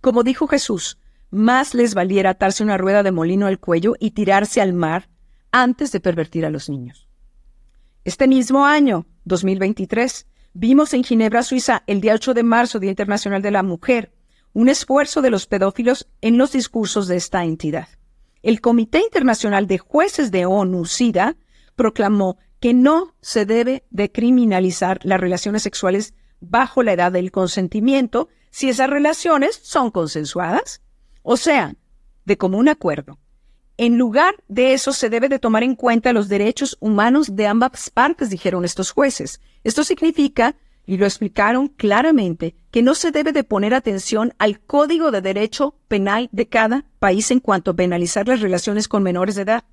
Como 0.01 0.23
dijo 0.23 0.47
Jesús, 0.47 0.99
más 1.31 1.75
les 1.75 1.95
valiera 1.95 2.31
atarse 2.31 2.63
una 2.63 2.79
rueda 2.79 3.03
de 3.03 3.11
molino 3.11 3.47
al 3.47 3.59
cuello 3.59 3.95
y 3.99 4.13
tirarse 4.13 4.61
al 4.61 4.73
mar 4.73 5.09
antes 5.51 5.91
de 5.91 6.01
pervertir 6.01 6.47
a 6.47 6.51
los 6.51 6.69
niños. 6.69 7.09
Este 8.05 8.29
mismo 8.29 8.67
año, 8.67 9.07
2023, 9.25 10.27
vimos 10.53 10.95
en 10.95 11.03
Ginebra, 11.03 11.43
Suiza, 11.43 11.83
el 11.87 12.01
día 12.01 12.15
8 12.15 12.35
de 12.35 12.43
marzo, 12.43 12.79
Día 12.79 12.91
Internacional 12.91 13.43
de 13.43 13.51
la 13.51 13.63
Mujer, 13.63 14.13
un 14.55 14.71
esfuerzo 14.71 15.21
de 15.21 15.31
los 15.31 15.47
pedófilos 15.47 16.09
en 16.23 16.39
los 16.39 16.53
discursos 16.53 17.07
de 17.07 17.17
esta 17.17 17.45
entidad. 17.45 17.89
El 18.43 18.61
Comité 18.61 19.01
Internacional 19.01 19.67
de 19.67 19.79
Jueces 19.79 20.31
de 20.31 20.47
ONU, 20.47 20.87
SIDA, 20.87 21.37
proclamó 21.77 22.39
que 22.61 22.73
no 22.73 23.15
se 23.21 23.45
debe 23.45 23.85
de 23.91 24.11
criminalizar 24.11 25.01
las 25.03 25.21
relaciones 25.21 25.63
sexuales 25.63 26.15
bajo 26.41 26.83
la 26.83 26.93
edad 26.93 27.13
del 27.13 27.31
consentimiento 27.31 28.29
si 28.51 28.69
esas 28.69 28.89
relaciones 28.89 29.59
son 29.63 29.91
consensuadas, 29.91 30.81
o 31.23 31.37
sea, 31.37 31.75
de 32.25 32.39
común 32.39 32.69
acuerdo. 32.69 33.19
En 33.77 33.99
lugar 33.99 34.37
de 34.47 34.73
eso 34.73 34.93
se 34.93 35.11
debe 35.11 35.29
de 35.29 35.41
tomar 35.41 35.65
en 35.65 35.75
cuenta 35.75 36.13
los 36.13 36.29
derechos 36.29 36.77
humanos 36.79 37.35
de 37.35 37.49
ambas 37.49 37.91
partes, 37.91 38.31
dijeron 38.31 38.65
estos 38.65 38.93
jueces. 38.93 39.41
Esto 39.65 39.83
significa, 39.83 40.55
y 40.87 40.97
lo 40.97 41.07
explicaron 41.07 41.69
claramente, 41.69 42.55
que 42.71 42.83
no 42.83 42.95
se 42.95 43.11
debe 43.11 43.33
de 43.33 43.45
poner 43.45 43.75
atención 43.75 44.35
al 44.39 44.61
código 44.61 45.11
de 45.11 45.21
derecho 45.21 45.77
penal 45.89 46.29
de 46.33 46.49
cada 46.49 46.85
país 46.99 47.31
en 47.31 47.41
cuanto 47.41 47.71
a 47.71 47.75
penalizar 47.75 48.29
las 48.29 48.41
relaciones 48.41 48.89
con 48.89 49.03
menores 49.03 49.35
de 49.35 49.43
edad 49.43 49.65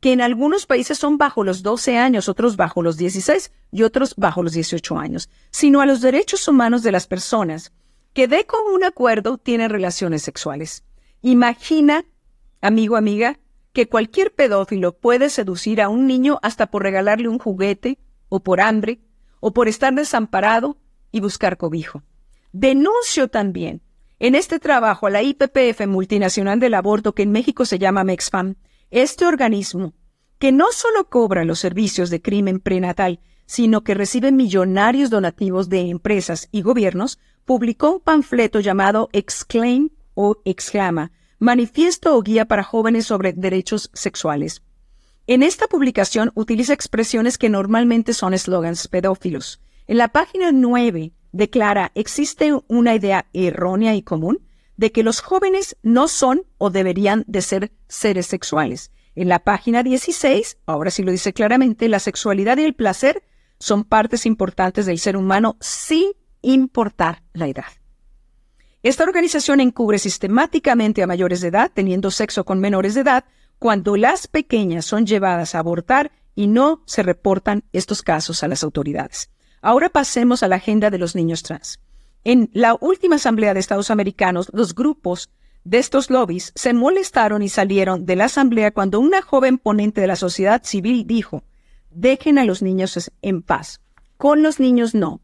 que 0.00 0.12
en 0.12 0.20
algunos 0.20 0.66
países 0.66 0.98
son 0.98 1.18
bajo 1.18 1.42
los 1.42 1.62
12 1.62 1.96
años, 1.96 2.28
otros 2.28 2.56
bajo 2.56 2.82
los 2.82 2.96
16 2.96 3.52
y 3.72 3.82
otros 3.82 4.14
bajo 4.16 4.42
los 4.42 4.52
18 4.52 4.98
años, 4.98 5.30
sino 5.50 5.80
a 5.80 5.86
los 5.86 6.00
derechos 6.00 6.46
humanos 6.48 6.82
de 6.82 6.92
las 6.92 7.06
personas 7.06 7.72
que 8.12 8.28
de 8.28 8.46
común 8.46 8.84
acuerdo 8.84 9.38
tienen 9.38 9.70
relaciones 9.70 10.22
sexuales. 10.22 10.84
Imagina, 11.22 12.04
amigo, 12.60 12.96
amiga, 12.96 13.38
que 13.72 13.88
cualquier 13.88 14.34
pedófilo 14.34 14.96
puede 14.96 15.28
seducir 15.28 15.82
a 15.82 15.88
un 15.88 16.06
niño 16.06 16.38
hasta 16.42 16.66
por 16.70 16.82
regalarle 16.82 17.28
un 17.28 17.38
juguete, 17.38 17.98
o 18.28 18.40
por 18.40 18.60
hambre, 18.60 19.00
o 19.46 19.52
por 19.52 19.68
estar 19.68 19.94
desamparado 19.94 20.76
y 21.12 21.20
buscar 21.20 21.56
cobijo. 21.56 22.02
Denuncio 22.50 23.28
también 23.28 23.80
en 24.18 24.34
este 24.34 24.58
trabajo 24.58 25.06
a 25.06 25.10
la 25.10 25.22
IPPF 25.22 25.86
multinacional 25.86 26.58
del 26.58 26.74
aborto 26.74 27.14
que 27.14 27.22
en 27.22 27.30
México 27.30 27.64
se 27.64 27.78
llama 27.78 28.02
MEXFAM, 28.02 28.56
este 28.90 29.24
organismo, 29.24 29.94
que 30.40 30.50
no 30.50 30.72
solo 30.72 31.08
cobra 31.08 31.44
los 31.44 31.60
servicios 31.60 32.10
de 32.10 32.20
crimen 32.20 32.58
prenatal, 32.58 33.20
sino 33.44 33.84
que 33.84 33.94
recibe 33.94 34.32
millonarios 34.32 35.10
donativos 35.10 35.68
de 35.68 35.90
empresas 35.90 36.48
y 36.50 36.62
gobiernos, 36.62 37.20
publicó 37.44 37.92
un 37.92 38.00
panfleto 38.00 38.58
llamado 38.58 39.10
Exclaim 39.12 39.90
o 40.14 40.42
Exclama, 40.44 41.12
Manifiesto 41.38 42.16
o 42.16 42.22
Guía 42.22 42.46
para 42.46 42.64
Jóvenes 42.64 43.06
sobre 43.06 43.32
Derechos 43.32 43.92
Sexuales. 43.94 44.64
En 45.28 45.42
esta 45.42 45.66
publicación 45.66 46.30
utiliza 46.34 46.72
expresiones 46.72 47.36
que 47.36 47.48
normalmente 47.48 48.14
son 48.14 48.32
eslogans 48.32 48.86
pedófilos. 48.86 49.60
En 49.88 49.98
la 49.98 50.08
página 50.08 50.52
9 50.52 51.12
declara 51.32 51.90
existe 51.96 52.52
una 52.68 52.94
idea 52.94 53.26
errónea 53.32 53.96
y 53.96 54.02
común 54.02 54.46
de 54.76 54.92
que 54.92 55.02
los 55.02 55.20
jóvenes 55.20 55.76
no 55.82 56.06
son 56.06 56.42
o 56.58 56.70
deberían 56.70 57.24
de 57.26 57.42
ser 57.42 57.72
seres 57.88 58.26
sexuales. 58.26 58.92
En 59.16 59.28
la 59.28 59.40
página 59.40 59.82
16, 59.82 60.58
ahora 60.64 60.92
sí 60.92 61.02
lo 61.02 61.10
dice 61.10 61.32
claramente, 61.32 61.88
la 61.88 61.98
sexualidad 61.98 62.58
y 62.58 62.64
el 62.64 62.74
placer 62.74 63.24
son 63.58 63.82
partes 63.82 64.26
importantes 64.26 64.86
del 64.86 65.00
ser 65.00 65.16
humano 65.16 65.56
sin 65.60 66.12
importar 66.42 67.22
la 67.32 67.48
edad. 67.48 67.64
Esta 68.84 69.02
organización 69.02 69.58
encubre 69.58 69.98
sistemáticamente 69.98 71.02
a 71.02 71.08
mayores 71.08 71.40
de 71.40 71.48
edad 71.48 71.72
teniendo 71.74 72.12
sexo 72.12 72.44
con 72.44 72.60
menores 72.60 72.94
de 72.94 73.00
edad 73.00 73.24
cuando 73.58 73.96
las 73.96 74.26
pequeñas 74.26 74.84
son 74.84 75.06
llevadas 75.06 75.54
a 75.54 75.60
abortar 75.60 76.12
y 76.34 76.46
no 76.46 76.82
se 76.86 77.02
reportan 77.02 77.64
estos 77.72 78.02
casos 78.02 78.42
a 78.42 78.48
las 78.48 78.62
autoridades. 78.62 79.30
Ahora 79.62 79.88
pasemos 79.88 80.42
a 80.42 80.48
la 80.48 80.56
agenda 80.56 80.90
de 80.90 80.98
los 80.98 81.14
niños 81.16 81.42
trans. 81.42 81.80
En 82.24 82.50
la 82.52 82.76
última 82.80 83.16
Asamblea 83.16 83.54
de 83.54 83.60
Estados 83.60 83.90
Americanos, 83.90 84.50
los 84.52 84.74
grupos 84.74 85.30
de 85.64 85.78
estos 85.78 86.10
lobbies 86.10 86.52
se 86.54 86.72
molestaron 86.72 87.42
y 87.42 87.48
salieron 87.48 88.04
de 88.06 88.16
la 88.16 88.26
Asamblea 88.26 88.72
cuando 88.72 89.00
una 89.00 89.22
joven 89.22 89.58
ponente 89.58 90.00
de 90.00 90.06
la 90.06 90.16
sociedad 90.16 90.62
civil 90.62 91.06
dijo, 91.06 91.42
dejen 91.90 92.38
a 92.38 92.44
los 92.44 92.62
niños 92.62 93.10
en 93.22 93.42
paz. 93.42 93.80
Con 94.16 94.42
los 94.42 94.60
niños 94.60 94.94
no. 94.94 95.20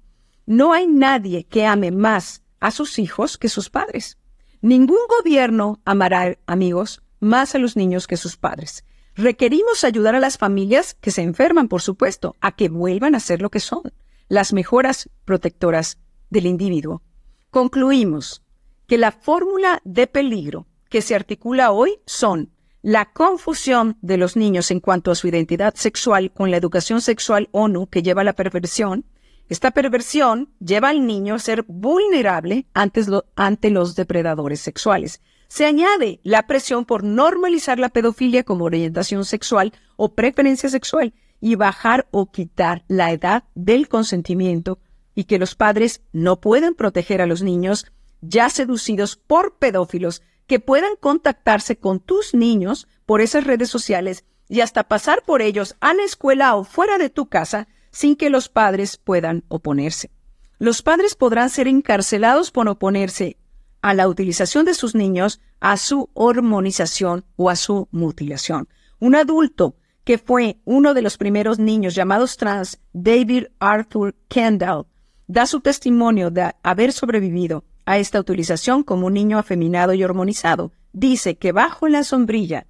No 0.46 0.72
hay 0.72 0.86
nadie 0.86 1.44
que 1.44 1.66
ame 1.66 1.90
más 1.90 2.42
a 2.60 2.70
sus 2.70 2.98
hijos 2.98 3.38
que 3.38 3.48
sus 3.48 3.70
padres. 3.70 4.18
Ningún 4.60 4.98
gobierno 5.08 5.80
amará, 5.84 6.38
amigos, 6.46 7.02
más 7.22 7.54
a 7.54 7.58
los 7.58 7.76
niños 7.76 8.06
que 8.06 8.16
sus 8.16 8.36
padres. 8.36 8.84
Requerimos 9.14 9.84
ayudar 9.84 10.14
a 10.14 10.20
las 10.20 10.38
familias 10.38 10.94
que 11.00 11.10
se 11.10 11.22
enferman, 11.22 11.68
por 11.68 11.80
supuesto, 11.80 12.34
a 12.40 12.56
que 12.56 12.68
vuelvan 12.68 13.14
a 13.14 13.20
ser 13.20 13.40
lo 13.40 13.50
que 13.50 13.60
son, 13.60 13.92
las 14.28 14.52
mejoras 14.52 15.08
protectoras 15.24 15.98
del 16.30 16.46
individuo. 16.46 17.02
Concluimos 17.50 18.42
que 18.86 18.98
la 18.98 19.12
fórmula 19.12 19.80
de 19.84 20.06
peligro 20.06 20.66
que 20.88 21.00
se 21.00 21.14
articula 21.14 21.70
hoy 21.70 22.00
son 22.06 22.50
la 22.82 23.12
confusión 23.12 23.96
de 24.02 24.16
los 24.16 24.36
niños 24.36 24.70
en 24.70 24.80
cuanto 24.80 25.12
a 25.12 25.14
su 25.14 25.28
identidad 25.28 25.74
sexual 25.76 26.32
con 26.32 26.50
la 26.50 26.56
educación 26.56 27.00
sexual 27.00 27.48
ONU 27.52 27.86
que 27.86 28.02
lleva 28.02 28.22
a 28.22 28.24
la 28.24 28.32
perversión. 28.32 29.04
Esta 29.48 29.70
perversión 29.70 30.50
lleva 30.58 30.88
al 30.88 31.06
niño 31.06 31.36
a 31.36 31.38
ser 31.38 31.64
vulnerable 31.68 32.66
ante 32.74 33.70
los 33.70 33.94
depredadores 33.94 34.60
sexuales. 34.60 35.20
Se 35.52 35.66
añade 35.66 36.18
la 36.22 36.46
presión 36.46 36.86
por 36.86 37.04
normalizar 37.04 37.78
la 37.78 37.90
pedofilia 37.90 38.42
como 38.42 38.64
orientación 38.64 39.26
sexual 39.26 39.74
o 39.96 40.14
preferencia 40.14 40.70
sexual 40.70 41.12
y 41.42 41.56
bajar 41.56 42.08
o 42.10 42.32
quitar 42.32 42.86
la 42.88 43.12
edad 43.12 43.44
del 43.54 43.86
consentimiento 43.90 44.78
y 45.14 45.24
que 45.24 45.38
los 45.38 45.54
padres 45.54 46.00
no 46.10 46.40
pueden 46.40 46.74
proteger 46.74 47.20
a 47.20 47.26
los 47.26 47.42
niños 47.42 47.84
ya 48.22 48.48
seducidos 48.48 49.16
por 49.16 49.58
pedófilos 49.58 50.22
que 50.46 50.58
puedan 50.58 50.96
contactarse 50.98 51.76
con 51.76 52.00
tus 52.00 52.32
niños 52.32 52.88
por 53.04 53.20
esas 53.20 53.44
redes 53.44 53.68
sociales 53.68 54.24
y 54.48 54.62
hasta 54.62 54.88
pasar 54.88 55.22
por 55.22 55.42
ellos 55.42 55.76
a 55.80 55.92
la 55.92 56.02
escuela 56.02 56.56
o 56.56 56.64
fuera 56.64 56.96
de 56.96 57.10
tu 57.10 57.26
casa 57.26 57.68
sin 57.90 58.16
que 58.16 58.30
los 58.30 58.48
padres 58.48 58.96
puedan 58.96 59.44
oponerse. 59.48 60.10
Los 60.58 60.80
padres 60.80 61.14
podrán 61.14 61.50
ser 61.50 61.68
encarcelados 61.68 62.50
por 62.52 62.66
oponerse 62.70 63.36
a 63.82 63.94
la 63.94 64.08
utilización 64.08 64.64
de 64.64 64.74
sus 64.74 64.94
niños, 64.94 65.40
a 65.60 65.76
su 65.76 66.08
hormonización 66.14 67.24
o 67.36 67.50
a 67.50 67.56
su 67.56 67.88
mutilación. 67.90 68.68
Un 68.98 69.16
adulto 69.16 69.76
que 70.04 70.18
fue 70.18 70.58
uno 70.64 70.94
de 70.94 71.02
los 71.02 71.18
primeros 71.18 71.58
niños 71.58 71.94
llamados 71.94 72.36
trans, 72.36 72.80
David 72.92 73.46
Arthur 73.58 74.14
Kendall, 74.28 74.86
da 75.26 75.46
su 75.46 75.60
testimonio 75.60 76.30
de 76.30 76.54
haber 76.62 76.92
sobrevivido 76.92 77.64
a 77.84 77.98
esta 77.98 78.20
utilización 78.20 78.82
como 78.82 79.06
un 79.06 79.14
niño 79.14 79.38
afeminado 79.38 79.92
y 79.92 80.04
hormonizado. 80.04 80.72
Dice 80.92 81.36
que 81.36 81.52
bajo 81.52 81.88
la 81.88 82.04
sombrilla 82.04 82.66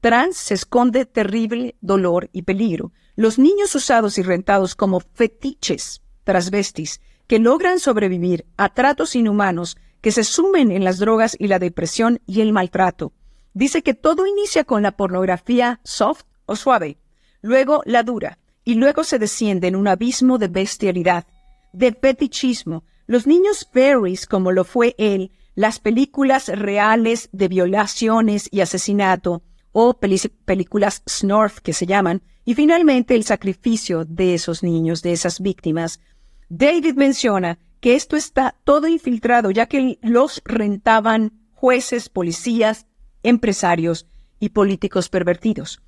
trans 0.00 0.36
se 0.36 0.54
esconde 0.54 1.04
terrible 1.04 1.76
dolor 1.80 2.30
y 2.32 2.42
peligro. 2.42 2.92
Los 3.16 3.38
niños 3.38 3.74
usados 3.74 4.18
y 4.18 4.22
rentados 4.22 4.74
como 4.74 5.00
fetiches 5.00 6.02
transvestis 6.24 7.00
que 7.26 7.38
logran 7.38 7.78
sobrevivir 7.78 8.46
a 8.56 8.70
tratos 8.70 9.14
inhumanos 9.14 9.76
que 10.00 10.12
se 10.12 10.24
sumen 10.24 10.70
en 10.70 10.84
las 10.84 10.98
drogas 10.98 11.36
y 11.38 11.48
la 11.48 11.58
depresión 11.58 12.20
y 12.26 12.40
el 12.40 12.52
maltrato. 12.52 13.12
Dice 13.52 13.82
que 13.82 13.94
todo 13.94 14.26
inicia 14.26 14.64
con 14.64 14.82
la 14.82 14.92
pornografía 14.92 15.80
soft 15.84 16.24
o 16.46 16.56
suave, 16.56 16.98
luego 17.42 17.82
la 17.84 18.02
dura, 18.02 18.38
y 18.64 18.74
luego 18.74 19.04
se 19.04 19.18
desciende 19.18 19.68
en 19.68 19.76
un 19.76 19.88
abismo 19.88 20.38
de 20.38 20.48
bestialidad, 20.48 21.26
de 21.72 21.92
fetichismo. 21.92 22.84
Los 23.06 23.26
niños 23.26 23.68
fairies, 23.72 24.26
como 24.26 24.52
lo 24.52 24.64
fue 24.64 24.94
él, 24.98 25.32
las 25.54 25.80
películas 25.80 26.48
reales 26.48 27.28
de 27.32 27.48
violaciones 27.48 28.48
y 28.50 28.60
asesinato, 28.60 29.42
o 29.72 29.98
películas 29.98 31.02
Snorf 31.08 31.60
que 31.60 31.72
se 31.72 31.86
llaman, 31.86 32.22
y 32.44 32.54
finalmente 32.54 33.14
el 33.14 33.24
sacrificio 33.24 34.04
de 34.04 34.34
esos 34.34 34.62
niños, 34.62 35.02
de 35.02 35.12
esas 35.12 35.40
víctimas. 35.40 36.00
David 36.48 36.94
menciona 36.94 37.58
que 37.80 37.94
esto 37.94 38.16
está 38.16 38.56
todo 38.64 38.86
infiltrado, 38.86 39.50
ya 39.50 39.66
que 39.66 39.98
los 40.02 40.42
rentaban 40.44 41.32
jueces, 41.52 42.08
policías, 42.08 42.86
empresarios 43.22 44.06
y 44.38 44.50
políticos 44.50 45.08
pervertidos. 45.08 45.82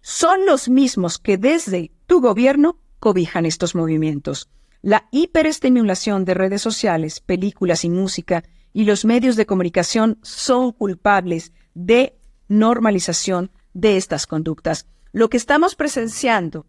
Son 0.00 0.46
los 0.46 0.68
mismos 0.68 1.18
que 1.18 1.38
desde 1.38 1.92
tu 2.06 2.20
gobierno 2.20 2.78
cobijan 2.98 3.46
estos 3.46 3.74
movimientos. 3.74 4.48
La 4.80 5.08
hiperestimulación 5.12 6.24
de 6.24 6.34
redes 6.34 6.62
sociales, 6.62 7.20
películas 7.20 7.84
y 7.84 7.88
música 7.88 8.42
y 8.72 8.84
los 8.84 9.04
medios 9.04 9.36
de 9.36 9.46
comunicación 9.46 10.18
son 10.22 10.72
culpables 10.72 11.52
de 11.74 12.18
normalización 12.48 13.50
de 13.74 13.96
estas 13.96 14.26
conductas. 14.26 14.86
Lo 15.12 15.30
que 15.30 15.36
estamos 15.36 15.76
presenciando 15.76 16.66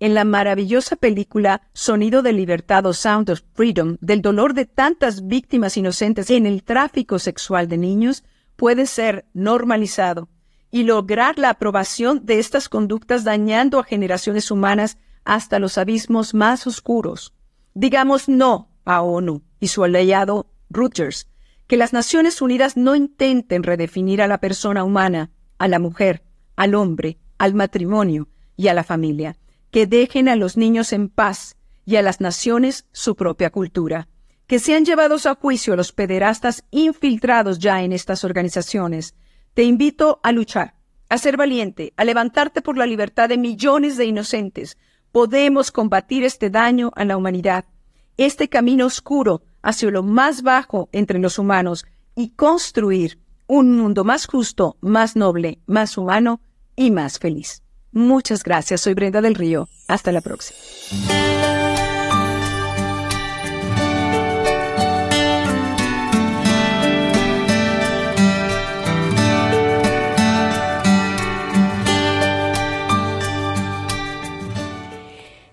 en 0.00 0.14
la 0.14 0.24
maravillosa 0.24 0.96
película 0.96 1.62
Sonido 1.72 2.22
de 2.22 2.32
Libertad 2.32 2.86
o 2.86 2.92
Sound 2.92 3.30
of 3.30 3.40
Freedom 3.54 3.96
del 4.00 4.22
dolor 4.22 4.54
de 4.54 4.66
tantas 4.66 5.26
víctimas 5.26 5.76
inocentes 5.76 6.30
en 6.30 6.46
el 6.46 6.64
tráfico 6.64 7.18
sexual 7.18 7.68
de 7.68 7.78
niños 7.78 8.24
puede 8.56 8.86
ser 8.86 9.26
normalizado 9.34 10.28
y 10.70 10.82
lograr 10.82 11.38
la 11.38 11.50
aprobación 11.50 12.26
de 12.26 12.38
estas 12.38 12.68
conductas 12.68 13.22
dañando 13.24 13.78
a 13.78 13.84
generaciones 13.84 14.50
humanas 14.50 14.98
hasta 15.24 15.58
los 15.58 15.78
abismos 15.78 16.34
más 16.34 16.66
oscuros. 16.66 17.34
Digamos 17.74 18.28
no 18.28 18.70
a 18.84 19.02
ONU 19.02 19.42
y 19.60 19.68
su 19.68 19.84
aliado 19.84 20.50
Rutgers, 20.70 21.28
que 21.66 21.76
las 21.76 21.92
Naciones 21.92 22.42
Unidas 22.42 22.76
no 22.76 22.94
intenten 22.94 23.62
redefinir 23.62 24.20
a 24.20 24.26
la 24.26 24.38
persona 24.38 24.84
humana, 24.84 25.30
a 25.58 25.68
la 25.68 25.78
mujer, 25.78 26.22
al 26.56 26.74
hombre, 26.74 27.18
al 27.38 27.54
matrimonio 27.54 28.28
y 28.56 28.68
a 28.68 28.74
la 28.74 28.84
familia, 28.84 29.36
que 29.74 29.88
dejen 29.88 30.28
a 30.28 30.36
los 30.36 30.56
niños 30.56 30.92
en 30.92 31.08
paz 31.08 31.56
y 31.84 31.96
a 31.96 32.02
las 32.02 32.20
naciones 32.20 32.86
su 32.92 33.16
propia 33.16 33.50
cultura, 33.50 34.06
que 34.46 34.60
sean 34.60 34.84
llevados 34.84 35.26
a 35.26 35.34
juicio 35.34 35.74
los 35.74 35.90
pederastas 35.90 36.62
infiltrados 36.70 37.58
ya 37.58 37.82
en 37.82 37.92
estas 37.92 38.22
organizaciones, 38.22 39.16
te 39.52 39.64
invito 39.64 40.20
a 40.22 40.30
luchar, 40.30 40.76
a 41.08 41.18
ser 41.18 41.36
valiente, 41.36 41.92
a 41.96 42.04
levantarte 42.04 42.62
por 42.62 42.78
la 42.78 42.86
libertad 42.86 43.28
de 43.28 43.36
millones 43.36 43.96
de 43.96 44.04
inocentes. 44.04 44.78
Podemos 45.10 45.72
combatir 45.72 46.22
este 46.22 46.50
daño 46.50 46.92
a 46.94 47.04
la 47.04 47.16
humanidad, 47.16 47.64
este 48.16 48.48
camino 48.48 48.86
oscuro 48.86 49.42
hacia 49.60 49.90
lo 49.90 50.04
más 50.04 50.42
bajo 50.42 50.88
entre 50.92 51.18
los 51.18 51.36
humanos 51.36 51.84
y 52.14 52.28
construir 52.36 53.18
un 53.48 53.76
mundo 53.76 54.04
más 54.04 54.26
justo, 54.26 54.76
más 54.80 55.16
noble, 55.16 55.58
más 55.66 55.98
humano 55.98 56.40
y 56.76 56.92
más 56.92 57.18
feliz. 57.18 57.63
Muchas 57.94 58.42
gracias, 58.42 58.80
soy 58.80 58.94
Brenda 58.94 59.20
del 59.20 59.36
Río. 59.36 59.68
Hasta 59.86 60.10
la 60.10 60.20
próxima. 60.20 60.58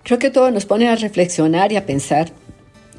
Creo 0.04 0.18
que 0.18 0.32
todo 0.32 0.50
nos 0.50 0.66
pone 0.66 0.90
a 0.90 0.96
reflexionar 0.96 1.72
y 1.72 1.76
a 1.76 1.86
pensar 1.86 2.32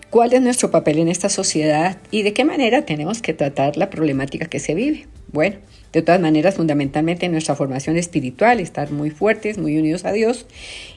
cuál 0.09 0.33
es 0.35 0.41
nuestro 0.41 0.71
papel 0.71 1.01
en 1.01 1.09
esta 1.09 1.29
sociedad 1.29 1.99
y 2.13 2.23
de 2.23 2.33
qué 2.33 2.45
manera 2.45 2.87
tenemos 2.87 3.21
que 3.21 3.35
tratar 3.35 3.77
la 3.77 3.91
problemática 3.91 4.47
que 4.47 4.61
se 4.61 4.75
vive. 4.75 5.09
Bueno, 5.33 5.57
de 5.93 6.03
todas 6.03 6.21
maneras, 6.21 6.55
fundamentalmente 6.55 7.29
nuestra 7.29 7.55
formación 7.55 7.97
espiritual, 7.97 8.61
estar 8.61 8.91
muy 8.91 9.11
fuertes, 9.11 9.59
muy 9.59 9.77
unidos 9.77 10.05
a 10.05 10.13
Dios, 10.13 10.47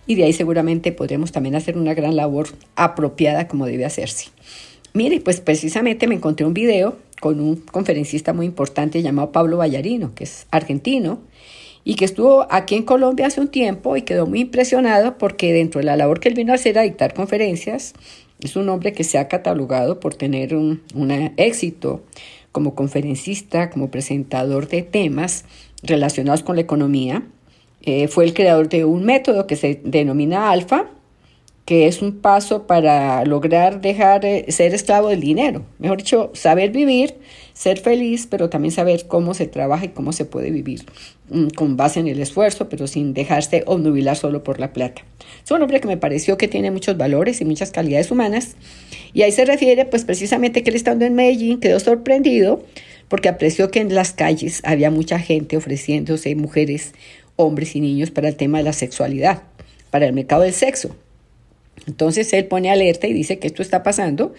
y 0.08 0.16
de 0.16 0.24
ahí 0.24 0.34
seguramente 0.34 0.92
podremos 0.92 1.32
también 1.32 1.56
hacer 1.56 1.78
una 1.78 1.94
gran 1.94 2.16
labor 2.16 2.48
apropiada 2.76 3.48
como 3.48 3.66
debe 3.66 3.86
hacerse. 3.86 4.28
Mire, 4.94 5.20
pues 5.20 5.42
precisamente 5.42 6.08
me 6.08 6.16
encontré 6.16 6.46
un 6.46 6.54
video 6.54 6.98
con 7.20 7.42
un 7.42 7.58
conferencista 7.58 8.32
muy 8.32 8.46
importante 8.46 9.02
llamado 9.02 9.32
Pablo 9.32 9.58
Vallarino, 9.58 10.16
que 10.16 10.24
es 10.24 10.48
argentino, 10.52 11.20
y 11.84 11.96
que 11.96 12.06
estuvo 12.06 12.48
aquí 12.50 12.76
en 12.76 12.84
Colombia 12.84 13.28
hace 13.28 13.42
un 13.42 13.50
tiempo 13.50 13.96
y 13.96 14.02
quedó 14.02 14.26
muy 14.26 14.42
impresionado 14.42 15.18
porque 15.18 15.54
dentro 15.54 15.80
de 15.80 15.86
la 15.86 15.96
labor 15.96 16.20
que 16.20 16.30
él 16.30 16.36
vino 16.36 16.52
a 16.52 16.56
hacer 16.56 16.80
a 16.80 16.82
dictar 16.82 17.14
conferencias, 17.14 17.94
es 18.40 18.56
un 18.56 18.68
hombre 18.70 18.92
que 18.92 19.04
se 19.04 19.18
ha 19.18 19.28
catalogado 19.28 20.00
por 20.00 20.16
tener 20.16 20.56
un, 20.56 20.82
éxito 21.38 22.04
como 22.56 22.74
conferencista, 22.74 23.70
como 23.70 23.92
presentador 23.92 24.70
de 24.70 24.82
temas 24.82 25.44
relacionados 25.84 26.42
con 26.42 26.56
la 26.56 26.62
economía. 26.62 27.24
Eh, 27.82 28.08
fue 28.08 28.24
el 28.24 28.34
creador 28.34 28.70
de 28.70 28.86
un 28.86 29.04
método 29.04 29.46
que 29.46 29.58
se 29.58 29.82
denomina 29.84 30.52
alfa, 30.52 30.86
que 31.66 31.88
es 31.88 32.02
un 32.02 32.22
paso 32.22 32.66
para 32.66 33.26
lograr 33.26 33.82
dejar 33.82 34.22
de 34.22 34.50
ser 34.54 34.74
esclavo 34.74 35.10
del 35.10 35.20
dinero. 35.20 35.64
Mejor 35.80 35.98
dicho, 35.98 36.32
saber 36.34 36.72
vivir, 36.72 37.16
ser 37.56 37.80
feliz, 37.80 38.28
pero 38.30 38.50
también 38.50 38.74
saber 38.74 39.08
cómo 39.08 39.34
se 39.34 39.48
trabaja 39.48 39.86
y 39.86 39.90
cómo 39.90 40.12
se 40.12 40.26
puede 40.26 40.52
vivir 40.52 40.84
mm, 41.30 41.48
con 41.56 41.78
base 41.78 42.02
en 42.02 42.08
el 42.08 42.20
esfuerzo, 42.20 42.68
pero 42.68 42.86
sin 42.86 43.14
dejarse 43.14 43.64
obnubilar 43.66 44.18
solo 44.18 44.44
por 44.44 44.60
la 44.60 44.74
plata. 44.74 45.04
Es 45.44 45.50
un 45.50 45.62
hombre 45.62 45.80
que 45.80 45.88
me 45.88 45.96
pareció 45.96 46.38
que 46.38 46.50
tiene 46.50 46.70
muchos 46.70 46.98
valores 46.98 47.40
y 47.40 47.46
muchas 47.46 47.72
calidades 47.72 48.12
humanas. 48.12 48.56
Y 49.14 49.22
ahí 49.22 49.32
se 49.32 49.46
refiere, 49.46 49.86
pues 49.86 50.04
precisamente 50.04 50.64
que 50.64 50.70
él 50.70 50.76
estando 50.76 51.06
en 51.06 51.16
Medellín 51.16 51.62
quedó 51.62 51.80
sorprendido 51.80 52.62
porque 53.08 53.30
apreció 53.30 53.72
que 53.72 53.80
en 53.80 53.96
las 53.96 54.12
calles 54.12 54.62
había 54.66 54.92
mucha 54.92 55.18
gente 55.18 55.56
ofreciéndose 55.56 56.36
mujeres, 56.36 56.94
hombres 57.38 57.76
y 57.76 57.80
niños 57.80 58.12
para 58.12 58.28
el 58.28 58.36
tema 58.36 58.58
de 58.58 58.66
la 58.66 58.74
sexualidad, 58.74 59.44
para 59.92 60.06
el 60.06 60.14
mercado 60.14 60.42
del 60.42 60.54
sexo. 60.54 60.94
Entonces 61.88 62.32
él 62.34 62.46
pone 62.46 62.72
alerta 62.72 63.08
y 63.08 63.14
dice 63.14 63.38
que 63.40 63.48
esto 63.48 63.62
está 63.62 63.84
pasando. 63.84 64.34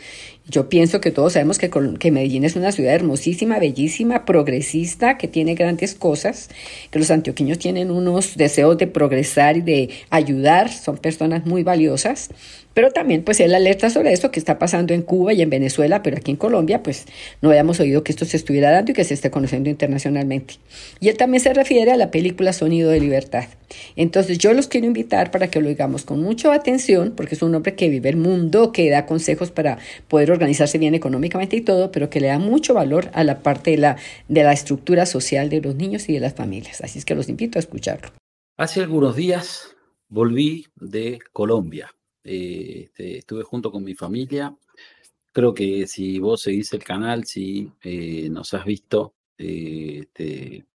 Yo 0.48 0.68
pienso 0.68 1.00
que 1.00 1.10
todos 1.10 1.32
sabemos 1.32 1.58
que, 1.58 2.10
Medellín 2.10 2.44
es 2.44 2.54
una 2.54 2.70
ciudad 2.70 2.94
hermosísima, 2.94 3.58
bellísima, 3.58 4.24
progresista, 4.24 5.18
que 5.18 5.26
tiene 5.26 5.54
grandes 5.54 5.94
cosas, 5.94 6.50
que 6.90 7.00
los 7.00 7.10
antioqueños 7.10 7.58
tienen 7.58 7.90
unos 7.90 8.36
deseos 8.36 8.78
de 8.78 8.86
progresar 8.86 9.56
y 9.56 9.62
de 9.62 9.90
ayudar, 10.10 10.70
son 10.70 10.98
personas 10.98 11.46
muy 11.46 11.64
valiosas, 11.64 12.30
pero 12.74 12.90
también 12.90 13.24
pues 13.24 13.40
él 13.40 13.54
alerta 13.54 13.88
sobre 13.90 14.12
eso 14.12 14.30
que 14.30 14.38
está 14.38 14.58
pasando 14.58 14.92
en 14.92 15.00
Cuba 15.00 15.32
y 15.32 15.40
en 15.40 15.48
Venezuela, 15.50 16.02
pero 16.02 16.18
aquí 16.18 16.30
en 16.30 16.36
Colombia 16.36 16.82
pues 16.82 17.06
no 17.40 17.48
habíamos 17.48 17.80
oído 17.80 18.04
que 18.04 18.12
esto 18.12 18.26
se 18.26 18.36
estuviera 18.36 18.70
dando 18.70 18.92
y 18.92 18.94
que 18.94 19.02
se 19.02 19.14
esté 19.14 19.30
conociendo 19.30 19.70
internacionalmente. 19.70 20.56
Y 21.00 21.08
él 21.08 21.16
también 21.16 21.42
se 21.42 21.54
refiere 21.54 21.90
a 21.90 21.96
la 21.96 22.10
película 22.10 22.52
Sonido 22.52 22.90
de 22.90 23.00
Libertad. 23.00 23.46
Entonces 23.96 24.38
yo 24.38 24.52
los 24.52 24.68
quiero 24.68 24.86
invitar 24.86 25.30
para 25.30 25.48
que 25.48 25.60
lo 25.60 25.68
oigamos 25.68 26.04
con 26.04 26.22
mucha 26.22 26.52
atención, 26.52 27.14
porque 27.16 27.25
es 27.34 27.42
un 27.42 27.54
hombre 27.54 27.74
que 27.74 27.88
vive 27.88 28.08
el 28.08 28.16
mundo, 28.16 28.72
que 28.72 28.88
da 28.88 29.06
consejos 29.06 29.50
para 29.50 29.78
poder 30.08 30.30
organizarse 30.30 30.78
bien 30.78 30.94
económicamente 30.94 31.56
y 31.56 31.60
todo, 31.60 31.90
pero 31.90 32.08
que 32.08 32.20
le 32.20 32.28
da 32.28 32.38
mucho 32.38 32.74
valor 32.74 33.10
a 33.12 33.24
la 33.24 33.42
parte 33.42 33.72
de 33.72 33.78
la, 33.78 33.96
de 34.28 34.42
la 34.42 34.52
estructura 34.52 35.06
social 35.06 35.50
de 35.50 35.60
los 35.60 35.74
niños 35.74 36.08
y 36.08 36.12
de 36.12 36.20
las 36.20 36.34
familias. 36.34 36.80
Así 36.80 36.98
es 36.98 37.04
que 37.04 37.14
los 37.14 37.28
invito 37.28 37.58
a 37.58 37.60
escucharlo. 37.60 38.10
Hace 38.56 38.80
algunos 38.80 39.16
días 39.16 39.74
volví 40.08 40.66
de 40.76 41.18
Colombia 41.32 41.90
eh, 42.28 42.82
este, 42.86 43.18
estuve 43.18 43.44
junto 43.44 43.70
con 43.70 43.84
mi 43.84 43.94
familia. 43.94 44.56
Creo 45.32 45.54
que 45.54 45.86
si 45.86 46.18
vos 46.18 46.42
seguís 46.42 46.72
el 46.72 46.82
canal, 46.82 47.24
si 47.24 47.70
eh, 47.82 48.28
nos 48.30 48.52
has 48.54 48.64
visto, 48.64 49.14
eh, 49.38 50.00
este, 50.02 50.66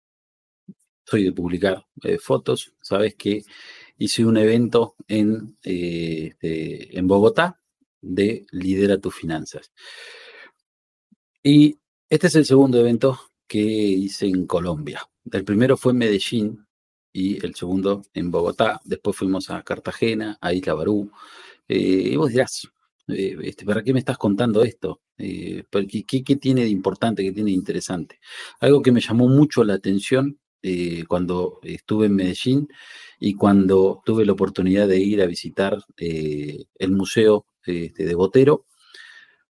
soy 1.06 1.26
de 1.26 1.34
publicar 1.34 1.86
fotos, 2.22 2.74
sabes 2.82 3.16
que 3.16 3.44
hice 3.98 4.26
un 4.26 4.38
evento 4.38 4.96
en, 5.08 5.58
este, 5.64 6.98
en 6.98 7.08
Bogotá 7.08 7.60
de 8.02 8.46
Lidera 8.52 8.98
tus 8.98 9.16
finanzas. 9.16 9.72
Y 11.44 11.78
este 12.10 12.28
es 12.28 12.36
el 12.36 12.46
segundo 12.46 12.80
evento 12.80 13.20
que 13.48 13.60
hice 13.60 14.28
en 14.28 14.46
Colombia. 14.48 15.02
El 15.32 15.44
primero 15.44 15.78
fue 15.78 15.92
en 15.92 16.00
Medellín, 16.00 16.66
y 17.14 17.44
el 17.46 17.56
segundo 17.56 18.04
en 18.14 18.32
Bogotá. 18.32 18.80
Después 18.84 19.16
fuimos 19.16 19.50
a 19.50 19.64
Cartagena, 19.64 20.38
a 20.42 20.54
Isla 20.54 20.74
Barú. 20.74 21.12
Eh, 21.68 22.10
y 22.12 22.16
vos 22.16 22.30
dirás, 22.30 22.68
eh, 23.08 23.38
este, 23.44 23.66
¿para 23.66 23.84
qué 23.84 23.94
me 23.94 24.00
estás 24.00 24.18
contando 24.18 24.64
esto? 24.64 25.02
Eh, 25.18 25.64
¿qué, 26.08 26.24
¿qué, 26.24 26.36
tiene 26.38 26.64
de 26.64 26.70
importante, 26.70 27.24
qué 27.24 27.32
tiene 27.32 27.52
de 27.52 27.56
interesante? 27.56 28.20
Algo 28.60 28.82
que 28.82 28.92
me 28.92 29.02
llamó 29.02 29.28
mucho 29.28 29.64
la 29.64 29.76
atención 29.76 30.40
cuando 31.08 31.60
estuve 31.64 32.06
en 32.06 32.16
Medellín 32.16 32.68
y 33.20 33.34
cuando 33.34 34.02
tuve 34.06 34.26
la 34.26 34.34
oportunidad 34.34 34.88
de 34.88 35.00
ir 35.00 35.22
a 35.22 35.26
visitar 35.26 35.84
el 35.98 36.92
museo 36.92 37.46
este, 37.66 38.06
de 38.06 38.16
Botero 38.16 38.66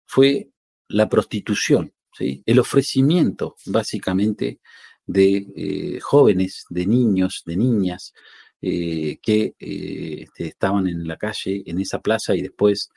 fue 0.05 0.49
la 0.87 1.07
prostitución, 1.07 1.93
el 2.19 2.59
ofrecimiento 2.59 3.55
básicamente 3.67 4.59
de 5.05 5.47
eh, 5.55 5.99
jóvenes, 6.01 6.65
de 6.69 6.85
niños, 6.85 7.43
de 7.45 7.57
niñas 7.57 8.13
eh, 8.61 9.17
que 9.21 9.55
eh, 9.59 10.23
este, 10.23 10.47
estaban 10.47 10.87
en 10.87 11.07
la 11.07 11.17
calle, 11.17 11.63
en 11.65 11.79
esa 11.79 11.99
plaza 12.01 12.35
y 12.35 12.41
después 12.41 12.89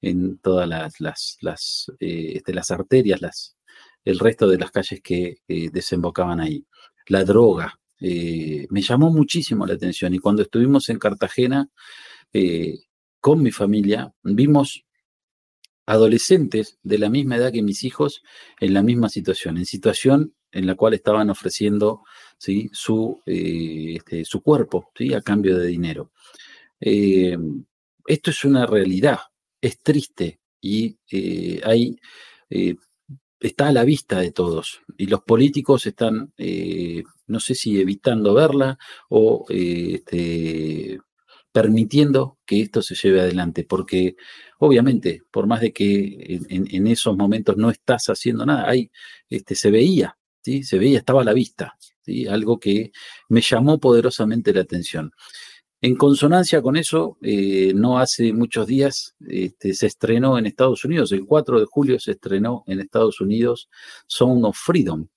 en 0.00 0.38
todas 0.38 0.68
las, 0.98 1.86
este, 2.00 2.74
arterias, 2.74 3.56
el 4.04 4.18
resto 4.18 4.48
de 4.48 4.58
las 4.58 4.70
calles 4.70 5.00
que 5.02 5.42
desembocaban 5.46 6.40
ahí. 6.40 6.64
La 7.06 7.24
droga. 7.24 7.78
me 8.00 8.82
llamó 8.82 9.10
muchísimo 9.10 9.66
la 9.66 9.74
atención 9.74 10.14
y 10.14 10.18
cuando 10.18 10.42
estuvimos 10.42 10.88
en 10.88 10.98
Cartagena 10.98 11.68
con 13.20 13.42
mi 13.42 13.50
familia, 13.50 14.12
vimos 14.22 14.84
adolescentes 15.86 16.78
de 16.82 16.98
la 16.98 17.10
misma 17.10 17.36
edad 17.36 17.52
que 17.52 17.62
mis 17.62 17.82
hijos 17.82 18.22
en 18.60 18.74
la 18.74 18.82
misma 18.82 19.08
situación, 19.08 19.58
en 19.58 19.66
situación 19.66 20.34
en 20.52 20.66
la 20.66 20.74
cual 20.74 20.94
estaban 20.94 21.30
ofreciendo 21.30 22.02
¿sí? 22.38 22.70
su, 22.72 23.20
eh, 23.26 23.94
este, 23.96 24.24
su 24.24 24.40
cuerpo 24.40 24.90
¿sí? 24.96 25.12
a 25.14 25.20
cambio 25.20 25.58
de 25.58 25.66
dinero. 25.66 26.12
Eh, 26.80 27.36
esto 28.06 28.30
es 28.30 28.44
una 28.44 28.66
realidad. 28.66 29.18
es 29.60 29.78
triste 29.78 30.40
y 30.60 30.96
hay 31.64 31.96
está 33.40 33.68
a 33.68 33.72
la 33.72 33.84
vista 33.84 34.20
de 34.20 34.32
todos 34.32 34.82
y 34.98 35.06
los 35.06 35.22
políticos 35.22 35.86
están, 35.86 36.32
eh, 36.36 37.02
no 37.26 37.40
sé 37.40 37.54
si 37.54 37.80
evitando 37.80 38.34
verla 38.34 38.78
o 39.08 39.46
eh, 39.48 39.94
este, 39.94 40.98
permitiendo 41.52 42.38
que 42.46 42.60
esto 42.62 42.82
se 42.82 42.94
lleve 42.94 43.22
adelante, 43.22 43.64
porque 43.64 44.16
obviamente, 44.58 45.22
por 45.30 45.46
más 45.46 45.60
de 45.60 45.72
que 45.72 46.40
en, 46.48 46.86
esos 46.86 47.16
momentos 47.16 47.56
no 47.56 47.70
estás 47.70 48.08
haciendo 48.08 48.46
nada, 48.46 48.68
ahí 48.68 48.90
este, 49.28 49.54
se 49.54 49.70
veía, 49.70 50.16
¿sí? 50.42 50.62
se 50.62 50.78
veía, 50.78 50.98
estaba 50.98 51.22
a 51.22 51.24
la 51.24 51.32
vista, 51.32 51.76
¿sí? 52.02 52.26
algo 52.26 52.60
que 52.60 52.92
me 53.28 53.40
llamó 53.40 53.80
poderosamente 53.80 54.52
la 54.52 54.60
atención. 54.60 55.12
En 55.82 55.96
consonancia 55.96 56.60
con 56.60 56.76
eso, 56.76 57.16
eh, 57.22 57.72
no 57.74 57.98
hace 57.98 58.34
muchos 58.34 58.66
días 58.66 59.14
este, 59.26 59.72
se 59.72 59.86
estrenó 59.86 60.36
en 60.36 60.44
Estados 60.44 60.84
Unidos, 60.84 61.10
el 61.12 61.24
4 61.24 61.58
de 61.60 61.66
julio 61.66 61.98
se 61.98 62.12
estrenó 62.12 62.64
en 62.66 62.80
Estados 62.80 63.20
Unidos 63.20 63.70
Sound 64.06 64.44
of 64.44 64.58
Freedom, 64.58 65.08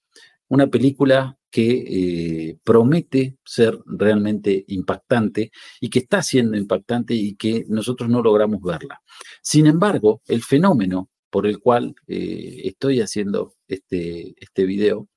una 0.48 0.68
película 0.68 1.38
que 1.52 2.50
eh, 2.50 2.58
promete 2.64 3.38
ser 3.44 3.78
realmente 3.86 4.64
impactante 4.70 5.52
y 5.82 5.90
que 5.90 6.00
está 6.00 6.24
siendo 6.24 6.58
impactante 6.58 7.14
y 7.14 7.36
que 7.36 7.66
nosotros 7.68 8.10
no 8.10 8.24
logramos 8.24 8.62
verla. 8.62 9.02
Sin 9.42 9.68
embargo, 9.68 10.22
el 10.28 10.42
fenómeno 10.42 11.10
por 11.30 11.46
el 11.46 11.60
cual 11.60 11.94
eh, 12.08 12.62
estoy 12.64 13.02
haciendo 13.02 13.54
este, 13.68 14.34
este 14.38 14.66
video 14.66 15.10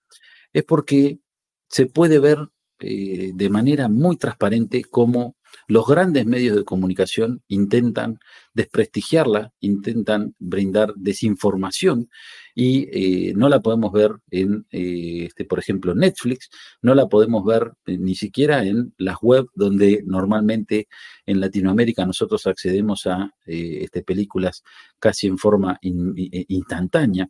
es 0.52 0.64
porque 0.64 1.20
se 1.68 1.86
puede 1.86 2.18
ver 2.18 2.38
de 2.78 3.48
manera 3.50 3.88
muy 3.88 4.16
transparente 4.16 4.84
cómo 4.84 5.36
los 5.68 5.86
grandes 5.86 6.26
medios 6.26 6.56
de 6.56 6.64
comunicación 6.64 7.42
intentan 7.48 8.18
desprestigiarla, 8.54 9.52
intentan 9.60 10.34
brindar 10.38 10.94
desinformación 10.94 12.08
y 12.54 12.88
eh, 12.92 13.34
no 13.34 13.48
la 13.48 13.60
podemos 13.60 13.92
ver 13.92 14.12
en, 14.30 14.66
eh, 14.70 15.24
este, 15.26 15.44
por 15.44 15.58
ejemplo, 15.58 15.94
Netflix, 15.94 16.50
no 16.82 16.94
la 16.94 17.08
podemos 17.08 17.44
ver 17.44 17.72
eh, 17.86 17.98
ni 17.98 18.14
siquiera 18.14 18.64
en 18.64 18.94
las 18.98 19.16
web 19.20 19.46
donde 19.54 20.02
normalmente 20.06 20.88
en 21.26 21.40
Latinoamérica 21.40 22.06
nosotros 22.06 22.46
accedemos 22.46 23.06
a 23.06 23.30
este, 23.44 24.02
películas 24.02 24.62
casi 24.98 25.26
en 25.26 25.38
forma 25.38 25.78
instantánea. 25.82 27.28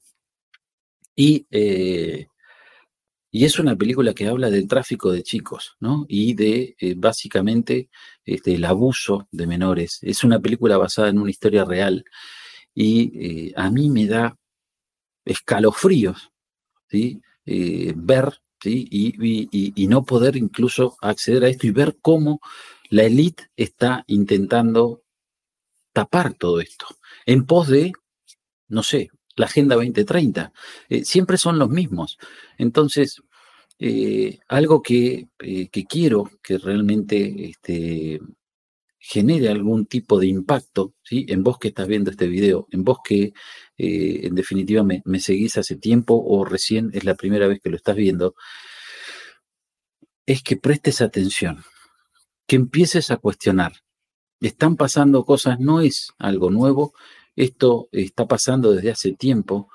Y 1.18 1.46
y 3.36 3.44
es 3.44 3.58
una 3.58 3.76
película 3.76 4.14
que 4.14 4.28
habla 4.28 4.48
del 4.48 4.66
tráfico 4.66 5.12
de 5.12 5.22
chicos, 5.22 5.76
¿no? 5.78 6.06
Y 6.08 6.32
de 6.32 6.74
eh, 6.78 6.94
básicamente 6.96 7.90
este, 8.24 8.54
el 8.54 8.64
abuso 8.64 9.28
de 9.30 9.46
menores. 9.46 9.98
Es 10.00 10.24
una 10.24 10.40
película 10.40 10.78
basada 10.78 11.10
en 11.10 11.18
una 11.18 11.28
historia 11.28 11.66
real. 11.66 12.06
Y 12.74 13.12
eh, 13.48 13.52
a 13.54 13.70
mí 13.70 13.90
me 13.90 14.06
da 14.06 14.38
escalofríos. 15.22 16.30
Eh, 16.90 17.92
ver, 17.94 18.40
y, 18.64 19.86
no 19.86 20.02
poder 20.06 20.38
incluso 20.38 20.96
acceder 21.02 21.44
a 21.44 21.48
esto 21.50 21.66
y 21.66 21.72
ver 21.72 21.98
cómo 22.00 22.40
la 22.88 23.02
élite 23.02 23.50
está 23.54 24.02
intentando 24.06 25.02
tapar 25.92 26.32
todo 26.32 26.60
esto 26.60 26.86
en 27.26 27.44
pos 27.44 27.68
de, 27.68 27.92
no 28.68 28.82
sé, 28.82 29.10
la 29.34 29.44
Agenda 29.44 29.74
2030. 29.74 30.54
siempre 31.04 31.36
son 31.36 31.58
los 31.58 31.68
mismos. 31.68 32.16
Entonces, 32.56 33.20
eh, 33.78 34.38
algo 34.48 34.82
eh, 34.88 35.68
que, 35.70 35.84
quiero 35.84 36.30
que 36.42 36.58
realmente 36.58 37.50
este, 37.50 38.20
genere 38.98 39.48
algún 39.48 39.86
tipo 39.86 40.18
de 40.18 40.28
impacto, 40.28 40.94
¿sí? 41.02 41.26
En 41.28 41.42
vos 41.42 41.58
que 41.58 41.68
estás 41.68 41.86
viendo 41.86 42.10
este 42.10 42.26
video, 42.26 42.66
en 42.70 42.84
vos 42.84 42.98
que 43.04 43.34
eh, 43.76 44.20
en 44.26 44.34
definitiva 44.34 44.82
me, 44.82 45.02
me, 45.04 45.20
seguís 45.20 45.58
hace 45.58 45.76
tiempo 45.76 46.14
o 46.26 46.44
recién 46.44 46.90
es 46.94 47.04
la 47.04 47.14
primera 47.16 47.46
vez 47.48 47.60
que 47.60 47.70
lo 47.70 47.76
estás 47.76 47.96
viendo, 47.96 48.34
es 50.24 50.42
que 50.42 50.56
prestes 50.56 51.02
atención, 51.02 51.62
que 52.46 52.56
empieces 52.56 53.10
a 53.10 53.18
cuestionar. 53.18 53.72
Están 54.40 54.76
pasando 54.76 55.24
cosas, 55.24 55.60
no 55.60 55.80
es 55.80 56.12
algo 56.18 56.50
nuevo, 56.50 56.94
esto 57.36 57.88
está 57.92 58.26
pasando 58.26 58.72
desde 58.72 58.90
hace 58.90 59.12
tiempo 59.12 59.68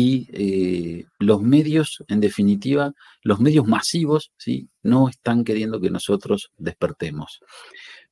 y 0.00 0.28
eh, 0.32 1.06
los 1.18 1.42
medios, 1.42 2.04
en 2.06 2.20
definitiva, 2.20 2.92
los 3.24 3.40
medios 3.40 3.66
masivos, 3.66 4.30
¿sí? 4.36 4.68
no 4.80 5.08
están 5.08 5.42
queriendo 5.42 5.80
que 5.80 5.90
nosotros 5.90 6.52
despertemos. 6.56 7.40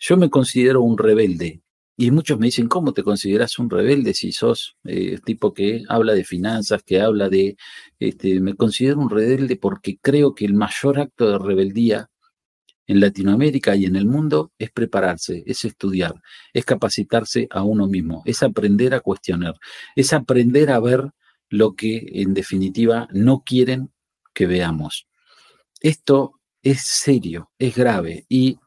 Yo 0.01 0.17
me 0.17 0.29
considero 0.29 0.83
un 0.83 0.99
rebelde 0.99 1.63
y 1.97 2.11
muchos 2.11 2.41
me 2.41 2.47
dicen, 2.47 2.67
¿cómo 2.67 2.93
te 2.93 3.05
consideras 3.05 3.61
un 3.61 3.71
rebelde 3.71 4.15
si 4.15 4.33
sos 4.33 4.77
eh, 4.83 5.21
tipo 5.25 5.55
que 5.55 5.85
habla 5.89 6.13
de 6.15 6.25
finanzas, 6.25 6.83
que 6.83 7.01
habla 7.01 7.29
de... 7.29 7.57
Este, 8.01 8.41
me 8.41 8.57
considero 8.57 8.99
un 8.99 9.09
rebelde 9.09 9.55
porque 9.55 9.97
creo 10.03 10.35
que 10.35 10.45
el 10.45 10.55
mayor 10.55 10.99
acto 10.99 11.31
de 11.31 11.39
rebeldía 11.39 12.11
en 12.89 12.99
Latinoamérica 12.99 13.77
y 13.77 13.85
en 13.85 13.95
el 13.95 14.07
mundo 14.07 14.51
es 14.59 14.73
prepararse, 14.73 15.45
es 15.47 15.65
estudiar, 15.65 16.15
es 16.53 16.65
capacitarse 16.65 17.47
a 17.49 17.63
uno 17.63 17.87
mismo, 17.87 18.23
es 18.25 18.43
aprender 18.43 18.93
a 18.93 18.99
cuestionar, 18.99 19.55
es 19.95 20.13
aprender 20.13 20.71
a 20.71 20.81
ver 20.81 21.13
lo 21.49 21.75
que 21.75 22.05
en 22.15 22.35
definitiva 22.35 23.09
no 23.13 23.43
quieren 23.45 23.91
que 24.35 24.47
veamos. 24.47 25.07
Esto 25.81 26.41
es 26.63 26.83
serio, 26.83 27.51
es 27.59 27.77
grave 27.77 28.27
y 28.29 28.59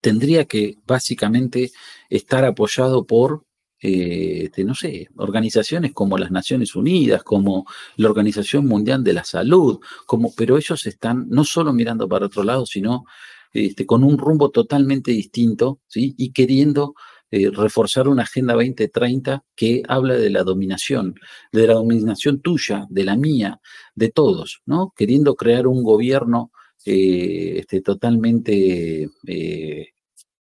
tendría 0.00 0.46
que 0.46 0.78
básicamente 0.84 1.70
estar 2.10 2.44
apoyado 2.44 3.06
por, 3.06 3.46
eh, 3.80 4.44
este, 4.44 4.64
no 4.64 4.74
sé, 4.74 5.08
organizaciones 5.16 5.92
como 5.92 6.18
las 6.18 6.30
Naciones 6.30 6.74
Unidas, 6.74 7.22
como 7.22 7.66
la 7.96 8.08
Organización 8.08 8.66
Mundial 8.66 9.04
de 9.04 9.12
la 9.12 9.24
Salud, 9.24 9.80
como, 10.06 10.34
pero 10.34 10.58
ellos 10.58 10.86
están 10.86 11.28
no 11.28 11.44
solo 11.44 11.72
mirando 11.72 12.08
para 12.08 12.26
otro 12.26 12.42
lado, 12.42 12.66
sino 12.66 13.04
este, 13.52 13.86
con 13.86 14.02
un 14.02 14.18
rumbo 14.18 14.50
totalmente 14.50 15.12
distinto, 15.12 15.80
¿sí? 15.86 16.14
Y 16.18 16.32
queriendo 16.32 16.94
eh, 17.34 17.50
reforzar 17.50 18.08
una 18.08 18.24
Agenda 18.24 18.52
2030 18.52 19.42
que 19.56 19.82
habla 19.88 20.16
de 20.16 20.28
la 20.28 20.42
dominación, 20.42 21.14
de 21.50 21.66
la 21.66 21.72
dominación 21.72 22.42
tuya, 22.42 22.86
de 22.90 23.04
la 23.04 23.16
mía, 23.16 23.58
de 23.94 24.10
todos, 24.10 24.60
¿no? 24.66 24.92
Queriendo 24.94 25.34
crear 25.34 25.66
un 25.66 25.82
gobierno 25.82 26.52
eh, 26.84 27.54
este, 27.60 27.80
totalmente 27.80 29.08
eh, 29.26 29.88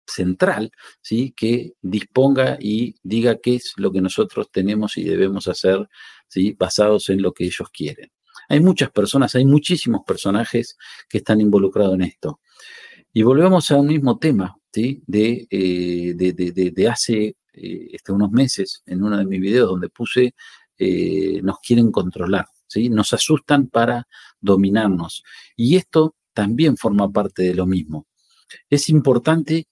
central, 0.06 0.74
¿sí? 1.02 1.34
Que 1.34 1.76
disponga 1.82 2.58
y 2.60 2.96
diga 3.04 3.38
qué 3.38 3.56
es 3.56 3.72
lo 3.78 3.94
que 3.94 4.02
nosotros 4.02 4.52
tenemos 4.52 4.98
y 4.98 5.06
debemos 5.06 5.48
hacer, 5.48 5.88
¿sí? 6.28 6.58
Basados 6.60 7.08
en 7.08 7.22
lo 7.22 7.32
que 7.32 7.46
ellos 7.46 7.70
quieren. 7.72 8.12
Hay 8.50 8.60
muchas 8.60 8.92
personas, 8.92 9.34
hay 9.36 9.46
muchísimos 9.46 10.02
personajes 10.06 10.76
que 11.08 11.20
están 11.20 11.40
involucrados 11.40 11.94
en 11.94 12.02
esto. 12.02 12.42
Y 13.14 13.24
volvemos 13.24 13.72
a 13.72 13.78
un 13.78 13.88
mismo 13.88 14.20
tema, 14.20 14.58
¿sí? 14.72 15.04
de, 15.06 15.48
eh, 15.50 16.14
de, 16.16 16.88
hace 16.88 17.36
eh, 17.54 17.88
este, 17.94 18.12
unos 18.12 18.32
meses, 18.32 18.84
en 18.86 19.04
uno 19.04 19.18
de 19.18 19.26
mis 19.26 19.42
videos 19.42 19.70
donde 19.70 19.90
puse, 19.90 20.34
eh, 20.78 21.42
nos 21.44 21.60
quieren 21.60 21.92
controlar, 21.92 22.48
¿sí? 22.68 22.90
nos 22.90 23.14
asustan 23.14 23.68
para 23.68 24.08
dominarnos. 24.40 25.24
Y 25.56 25.76
esto 25.76 26.16
también 26.34 26.78
forma 26.78 27.12
parte 27.12 27.44
de 27.44 27.56
lo 27.56 27.66
mismo. 27.66 28.08
Es 28.70 28.90
importante 28.90 29.68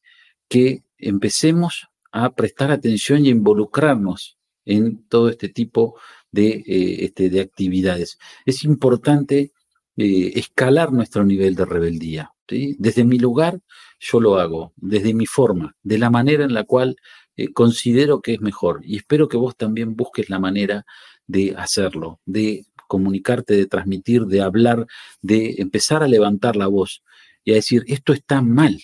que 0.47 0.83
empecemos 0.97 1.87
a 2.11 2.33
prestar 2.33 2.71
atención 2.71 3.25
y 3.25 3.29
involucrarnos 3.29 4.37
en 4.65 5.07
todo 5.07 5.29
este 5.29 5.49
tipo 5.49 5.99
de, 6.31 6.63
este, 6.99 7.29
de 7.29 7.41
actividades. 7.41 8.17
Es 8.45 8.63
importante 8.63 9.53
escalar 9.95 10.93
nuestro 10.93 11.25
nivel 11.25 11.55
de 11.55 11.65
rebeldía. 11.65 12.33
Desde 12.47 13.03
mi 13.03 13.19
lugar, 13.19 13.59
yo 13.99 14.19
lo 14.19 14.39
hago, 14.39 14.73
desde 14.77 15.13
mi 15.13 15.25
forma, 15.25 15.75
de 15.83 15.97
la 15.97 16.09
manera 16.09 16.45
en 16.45 16.53
la 16.53 16.63
cual 16.63 16.95
eh, 17.35 17.51
considero 17.53 18.21
que 18.21 18.33
es 18.33 18.41
mejor. 18.41 18.81
Y 18.83 18.97
espero 18.97 19.27
que 19.27 19.37
vos 19.37 19.55
también 19.55 19.95
busques 19.95 20.29
la 20.29 20.39
manera 20.39 20.85
de 21.27 21.55
hacerlo, 21.57 22.19
de 22.25 22.65
comunicarte, 22.87 23.55
de 23.55 23.67
transmitir, 23.67 24.25
de 24.25 24.41
hablar, 24.41 24.87
de 25.21 25.55
empezar 25.59 26.01
a 26.01 26.07
levantar 26.07 26.55
la 26.55 26.67
voz 26.67 27.03
y 27.43 27.51
a 27.51 27.55
decir, 27.55 27.83
esto 27.87 28.13
está 28.13 28.41
mal, 28.41 28.81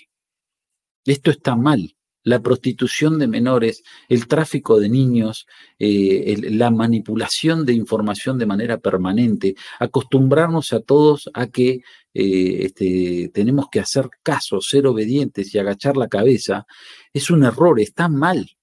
esto 1.05 1.31
está 1.31 1.55
mal 1.55 1.95
la 2.25 2.41
prostitución 2.41 3.19
de 3.19 3.27
menores, 3.27 3.83
el 4.09 4.27
tráfico 4.27 4.79
de 4.79 4.89
niños, 4.89 5.47
eh, 5.79 6.35
la 6.51 6.71
manipulación 6.71 7.65
de 7.65 7.73
información 7.73 8.37
de 8.37 8.47
manera 8.47 8.79
permanente, 8.79 9.55
acostumbrarnos 9.79 10.73
a 10.73 10.79
todos 10.81 11.29
a 11.33 11.47
que 11.47 11.81
eh, 12.13 12.65
este, 12.65 13.29
tenemos 13.33 13.67
que 13.71 13.79
hacer 13.79 14.09
caso, 14.23 14.59
ser 14.59 14.87
obedientes 14.87 15.53
y 15.53 15.59
agachar 15.59 15.97
la 15.97 16.07
cabeza, 16.07 16.65
es 17.13 17.29
un 17.29 17.43
error, 17.43 17.79
está 17.79 18.09
mal. 18.09 18.57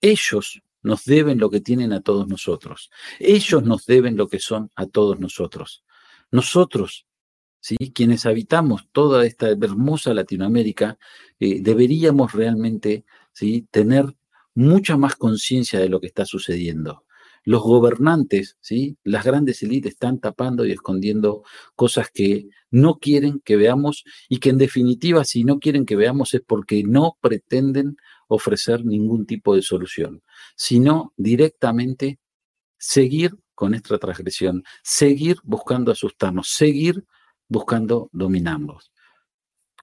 Ellos 0.00 0.62
nos 0.82 1.04
deben 1.04 1.38
lo 1.38 1.50
que 1.50 1.60
tienen 1.60 1.92
a 1.92 2.00
todos 2.00 2.28
nosotros. 2.28 2.90
Ellos 3.18 3.64
nos 3.64 3.86
deben 3.86 4.16
lo 4.16 4.28
que 4.28 4.38
son 4.38 4.70
a 4.76 4.86
todos 4.86 5.18
nosotros. 5.18 5.84
Nosotros 6.30 7.06
quienes 7.92 8.26
habitamos 8.26 8.88
toda 8.92 9.26
esta 9.26 9.50
hermosa 9.50 10.14
Latinoamérica, 10.14 10.98
eh, 11.40 11.60
deberíamos 11.60 12.32
realmente 12.32 13.04
¿sí? 13.32 13.66
tener 13.70 14.16
mucha 14.54 14.96
más 14.96 15.16
conciencia 15.16 15.80
de 15.80 15.88
lo 15.88 16.00
que 16.00 16.06
está 16.06 16.24
sucediendo. 16.24 17.04
Los 17.44 17.62
gobernantes, 17.62 18.56
¿sí? 18.60 18.96
las 19.04 19.24
grandes 19.24 19.62
élites 19.62 19.92
están 19.92 20.18
tapando 20.18 20.66
y 20.66 20.72
escondiendo 20.72 21.44
cosas 21.76 22.10
que 22.12 22.48
no 22.70 22.98
quieren 22.98 23.40
que 23.44 23.56
veamos 23.56 24.04
y 24.28 24.38
que 24.38 24.50
en 24.50 24.58
definitiva 24.58 25.24
si 25.24 25.44
no 25.44 25.58
quieren 25.60 25.86
que 25.86 25.96
veamos 25.96 26.34
es 26.34 26.42
porque 26.46 26.82
no 26.82 27.16
pretenden 27.20 27.96
ofrecer 28.28 28.84
ningún 28.84 29.26
tipo 29.26 29.54
de 29.54 29.62
solución, 29.62 30.22
sino 30.56 31.12
directamente 31.16 32.18
seguir 32.78 33.36
con 33.54 33.74
esta 33.74 33.98
transgresión, 33.98 34.64
seguir 34.82 35.36
buscando 35.44 35.92
asustarnos, 35.92 36.48
seguir 36.48 37.04
buscando 37.48 38.10
dominarnos. 38.12 38.92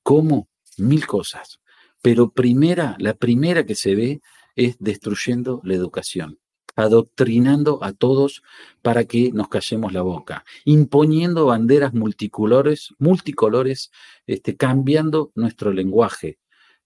¿Cómo? 0.03 0.49
Mil 0.77 1.05
cosas. 1.07 1.59
Pero 2.01 2.31
primera, 2.31 2.95
la 2.99 3.13
primera 3.13 3.65
que 3.65 3.75
se 3.75 3.95
ve 3.95 4.21
es 4.55 4.75
destruyendo 4.79 5.61
la 5.63 5.73
educación, 5.73 6.39
adoctrinando 6.75 7.81
a 7.81 7.93
todos 7.93 8.43
para 8.81 9.05
que 9.05 9.31
nos 9.31 9.47
callemos 9.47 9.93
la 9.93 10.01
boca, 10.01 10.43
imponiendo 10.65 11.45
banderas 11.45 11.93
multicolores, 11.93 12.93
multicolores, 12.99 13.91
este, 14.27 14.57
cambiando 14.57 15.31
nuestro 15.35 15.71
lenguaje. 15.71 16.39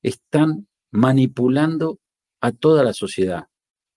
Están 0.04 0.68
manipulando 0.92 2.00
a 2.40 2.52
toda 2.52 2.84
la 2.84 2.94
sociedad, 2.94 3.48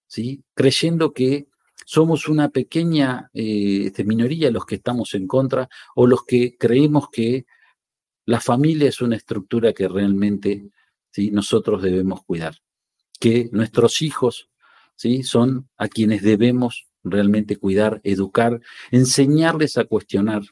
¿sí? 0.07 0.43
creyendo 0.55 1.13
que 1.13 1.50
somos 1.91 2.29
una 2.29 2.51
pequeña 2.51 3.31
eh, 3.35 3.87
este, 3.87 4.05
minoría 4.05 4.53
los 4.53 4.65
que 4.65 4.77
estamos 4.77 5.13
en 5.15 5.27
contra 5.27 5.69
o 5.97 6.07
los 6.07 6.25
que 6.25 6.57
creemos 6.57 7.09
que 7.11 7.47
la 8.27 8.39
familia 8.39 8.89
es 8.89 9.01
una 9.01 9.17
estructura 9.17 9.73
que 9.73 9.89
realmente 9.89 10.71
¿sí? 11.11 11.33
nosotros 11.33 11.83
debemos 11.83 12.23
cuidar, 12.23 12.55
que 13.19 13.49
nuestros 13.51 14.03
hijos 14.03 14.51
¿sí? 14.95 15.25
son 15.25 15.69
a 15.77 15.89
quienes 15.89 16.23
debemos 16.23 16.87
realmente 17.03 17.57
cuidar, 17.57 18.01
educar, 18.05 18.61
enseñarles 18.93 19.77
a 19.77 19.85
cuestionar, 19.85 20.43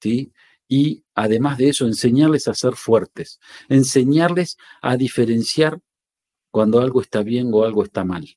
¿sí? 0.00 0.32
y 0.66 1.04
además 1.14 1.58
de 1.58 1.68
eso, 1.68 1.86
enseñarles 1.86 2.48
a 2.48 2.54
ser 2.54 2.74
fuertes, 2.74 3.38
enseñarles 3.68 4.56
a 4.82 4.96
diferenciar 4.96 5.78
cuando 6.50 6.80
algo 6.80 7.02
está 7.02 7.22
bien 7.22 7.50
o 7.54 7.62
algo 7.62 7.84
está 7.84 8.02
mal. 8.02 8.36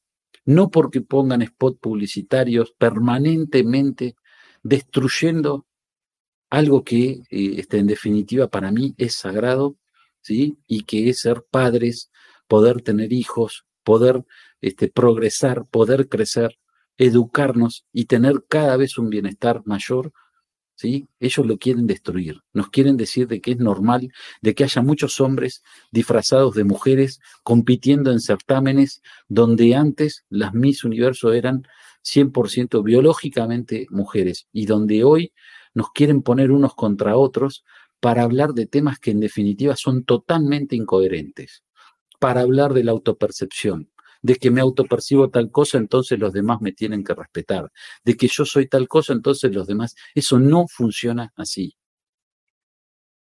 No 0.50 0.72
porque 0.72 1.02
pongan 1.02 1.44
spot 1.44 1.78
publicitarios 1.80 2.72
permanentemente 2.76 4.16
destruyendo 4.64 5.68
algo 6.50 6.84
que 6.84 7.22
eh, 7.30 7.54
este, 7.58 7.78
en 7.78 7.86
definitiva 7.86 8.48
para 8.48 8.72
mí 8.72 8.96
es 8.98 9.14
sagrado, 9.14 9.78
¿sí? 10.22 10.58
Y 10.66 10.86
que 10.86 11.08
es 11.08 11.20
ser 11.20 11.46
padres, 11.52 12.10
poder 12.48 12.82
tener 12.82 13.14
hijos, 13.14 13.68
poder 13.84 14.26
este, 14.60 14.88
progresar, 14.88 15.68
poder 15.70 16.10
crecer, 16.10 16.58
educarnos 16.98 17.86
y 17.94 18.06
tener 18.06 18.44
cada 18.50 18.76
vez 18.76 18.98
un 18.98 19.12
bienestar 19.12 19.62
mayor 19.66 20.14
ellos 20.84 21.46
lo 21.46 21.58
quieren 21.58 21.88
destruir. 21.88 22.42
Nos 22.54 22.70
quieren 22.70 22.98
decir 22.98 23.28
de 23.28 23.42
que 23.42 23.52
es 23.52 23.58
normal 23.58 24.12
de 24.42 24.56
que 24.56 24.64
haya 24.64 24.82
muchos 24.82 25.20
hombres 25.20 25.64
disfrazados 25.92 26.56
de 26.56 26.64
mujeres 26.64 27.20
compitiendo 27.44 28.12
en 28.12 28.20
certámenes 28.20 29.02
donde 29.28 29.76
antes 29.76 30.26
las 30.30 30.54
Miss 30.54 30.84
Universo 30.84 31.34
eran 31.34 31.68
100% 32.04 32.84
biológicamente 32.84 33.88
mujeres 33.90 34.48
y 34.52 34.66
donde 34.66 35.04
hoy 35.04 35.34
nos 35.74 35.92
quieren 35.92 36.22
poner 36.22 36.52
unos 36.52 36.74
contra 36.76 37.18
otros 37.18 37.64
para 38.00 38.24
hablar 38.24 38.54
de 38.54 38.66
temas 38.66 39.00
que 39.00 39.12
en 39.12 39.20
definitiva 39.20 39.76
son 39.76 40.04
totalmente 40.04 40.76
incoherentes, 40.76 41.64
para 42.20 42.42
hablar 42.42 42.74
de 42.74 42.84
la 42.84 42.92
autopercepción, 42.92 43.90
de 44.22 44.36
que 44.36 44.52
me 44.52 44.62
autopercibo 44.62 45.30
tal 45.30 45.52
cosa, 45.52 45.78
entonces 45.78 46.20
los 46.20 46.34
demás 46.34 46.62
me 46.62 46.72
tienen 46.72 47.04
que 47.04 47.14
respetar, 47.14 47.72
de 48.04 48.18
que 48.18 48.28
yo 48.28 48.46
soy 48.46 48.68
tal 48.68 48.88
cosa, 48.88 49.14
entonces 49.14 49.54
los 49.54 49.68
demás, 49.68 49.96
eso 50.14 50.40
no 50.40 50.68
funciona 50.68 51.34
así. 51.36 51.76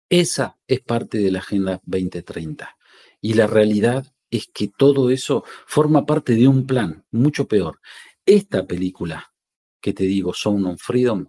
Esa 0.09 0.59
es 0.67 0.81
parte 0.81 1.19
de 1.19 1.31
la 1.31 1.39
Agenda 1.39 1.79
2030. 1.85 2.77
Y 3.21 3.35
la 3.35 3.47
realidad 3.47 4.13
es 4.29 4.47
que 4.53 4.67
todo 4.67 5.09
eso 5.09 5.45
forma 5.65 6.05
parte 6.05 6.35
de 6.35 6.47
un 6.47 6.67
plan, 6.67 7.05
mucho 7.11 7.47
peor. 7.47 7.79
Esta 8.25 8.65
película 8.67 9.31
que 9.79 9.93
te 9.93 10.03
digo, 10.03 10.33
Sound 10.33 10.67
of 10.67 10.81
Freedom, 10.81 11.27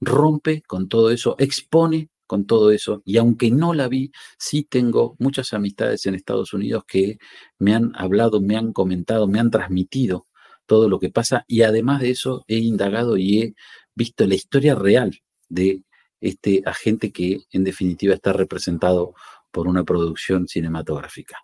rompe 0.00 0.62
con 0.62 0.88
todo 0.88 1.10
eso, 1.10 1.36
expone 1.38 2.10
con 2.26 2.46
todo 2.46 2.70
eso. 2.70 3.02
Y 3.04 3.16
aunque 3.18 3.50
no 3.50 3.74
la 3.74 3.88
vi, 3.88 4.12
sí 4.38 4.64
tengo 4.64 5.16
muchas 5.18 5.52
amistades 5.52 6.06
en 6.06 6.14
Estados 6.14 6.52
Unidos 6.52 6.84
que 6.86 7.18
me 7.58 7.74
han 7.74 7.92
hablado, 7.96 8.40
me 8.40 8.56
han 8.56 8.72
comentado, 8.72 9.26
me 9.26 9.40
han 9.40 9.50
transmitido 9.50 10.26
todo 10.66 10.88
lo 10.88 10.98
que 10.98 11.10
pasa. 11.10 11.44
Y 11.46 11.62
además 11.62 12.00
de 12.00 12.10
eso, 12.10 12.44
he 12.48 12.58
indagado 12.58 13.16
y 13.16 13.40
he 13.40 13.54
visto 13.94 14.26
la 14.26 14.34
historia 14.34 14.74
real 14.74 15.20
de 15.48 15.82
este 16.20 16.62
agente 16.64 17.12
que 17.12 17.42
en 17.50 17.64
definitiva 17.64 18.14
está 18.14 18.32
representado 18.32 19.14
por 19.50 19.68
una 19.68 19.84
producción 19.84 20.48
cinematográfica. 20.48 21.38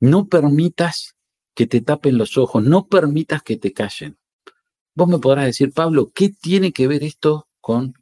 No 0.00 0.28
permitas 0.28 1.16
que 1.54 1.66
te 1.66 1.82
tapen 1.82 2.16
los 2.16 2.38
ojos, 2.38 2.64
no 2.64 2.88
permitas 2.88 3.42
que 3.42 3.56
te 3.56 3.72
callen. 3.72 4.18
Vos 4.94 5.08
me 5.08 5.18
podrás 5.18 5.44
decir, 5.46 5.72
Pablo, 5.72 6.10
¿qué 6.14 6.30
tiene 6.30 6.72
que 6.72 6.88
ver 6.88 7.04
esto 7.04 7.48
con 7.60 7.94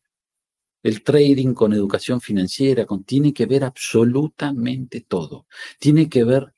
el 0.83 1.03
trading, 1.03 1.55
con 1.55 1.73
educación 1.73 2.21
financiera, 2.21 2.87
tiene 3.05 3.33
que 3.33 3.47
ver 3.47 3.65
absolutamente 3.65 5.01
todo. 5.01 5.47
Tiene 5.79 6.09
que 6.09 6.25
ver 6.25 6.55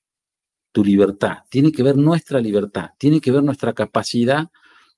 tu 0.72 0.84
libertad, 0.84 1.38
tiene 1.48 1.72
que 1.72 1.82
ver 1.82 1.96
nuestra 1.96 2.40
libertad, 2.40 2.90
tiene 2.98 3.20
que 3.20 3.32
ver 3.32 3.42
nuestra 3.42 3.72
capacidad 3.72 4.50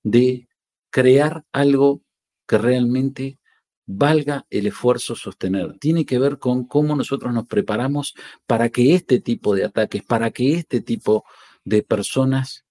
de 0.02 0.48
crear 0.90 1.44
algo 1.52 2.02
que 2.46 2.58
realmente 2.58 3.38
valga 3.86 4.46
el 4.50 4.66
esfuerzo 4.66 5.14
sostener. 5.16 5.78
Tiene 5.78 6.04
que 6.04 6.18
ver 6.18 6.38
con 6.38 6.66
cómo 6.66 6.94
nosotros 6.94 7.32
nos 7.32 7.46
preparamos 7.46 8.14
para 8.46 8.68
que 8.68 8.94
este 8.94 9.20
tipo 9.20 9.54
de 9.54 9.64
ataques, 9.64 10.02
para 10.02 10.30
que 10.30 10.54
este 10.54 10.80
tipo 10.80 11.24
de 11.64 11.82
personas 11.82 12.64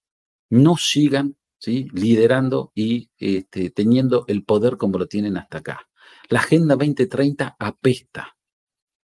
no 0.50 0.76
sigan 0.76 1.36
¿sí? 1.58 1.88
liderando 1.92 2.72
y 2.74 3.10
este, 3.18 3.70
teniendo 3.70 4.24
el 4.28 4.44
poder 4.44 4.76
como 4.76 4.98
lo 4.98 5.06
tienen 5.06 5.36
hasta 5.36 5.58
acá. 5.58 5.88
La 6.32 6.40
Agenda 6.40 6.76
2030 6.76 7.56
apesta, 7.58 8.38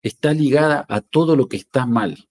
está 0.02 0.34
ligada 0.34 0.84
a 0.86 1.00
todo 1.00 1.36
lo 1.36 1.48
que 1.48 1.56
está 1.56 1.86
mal. 1.86 2.28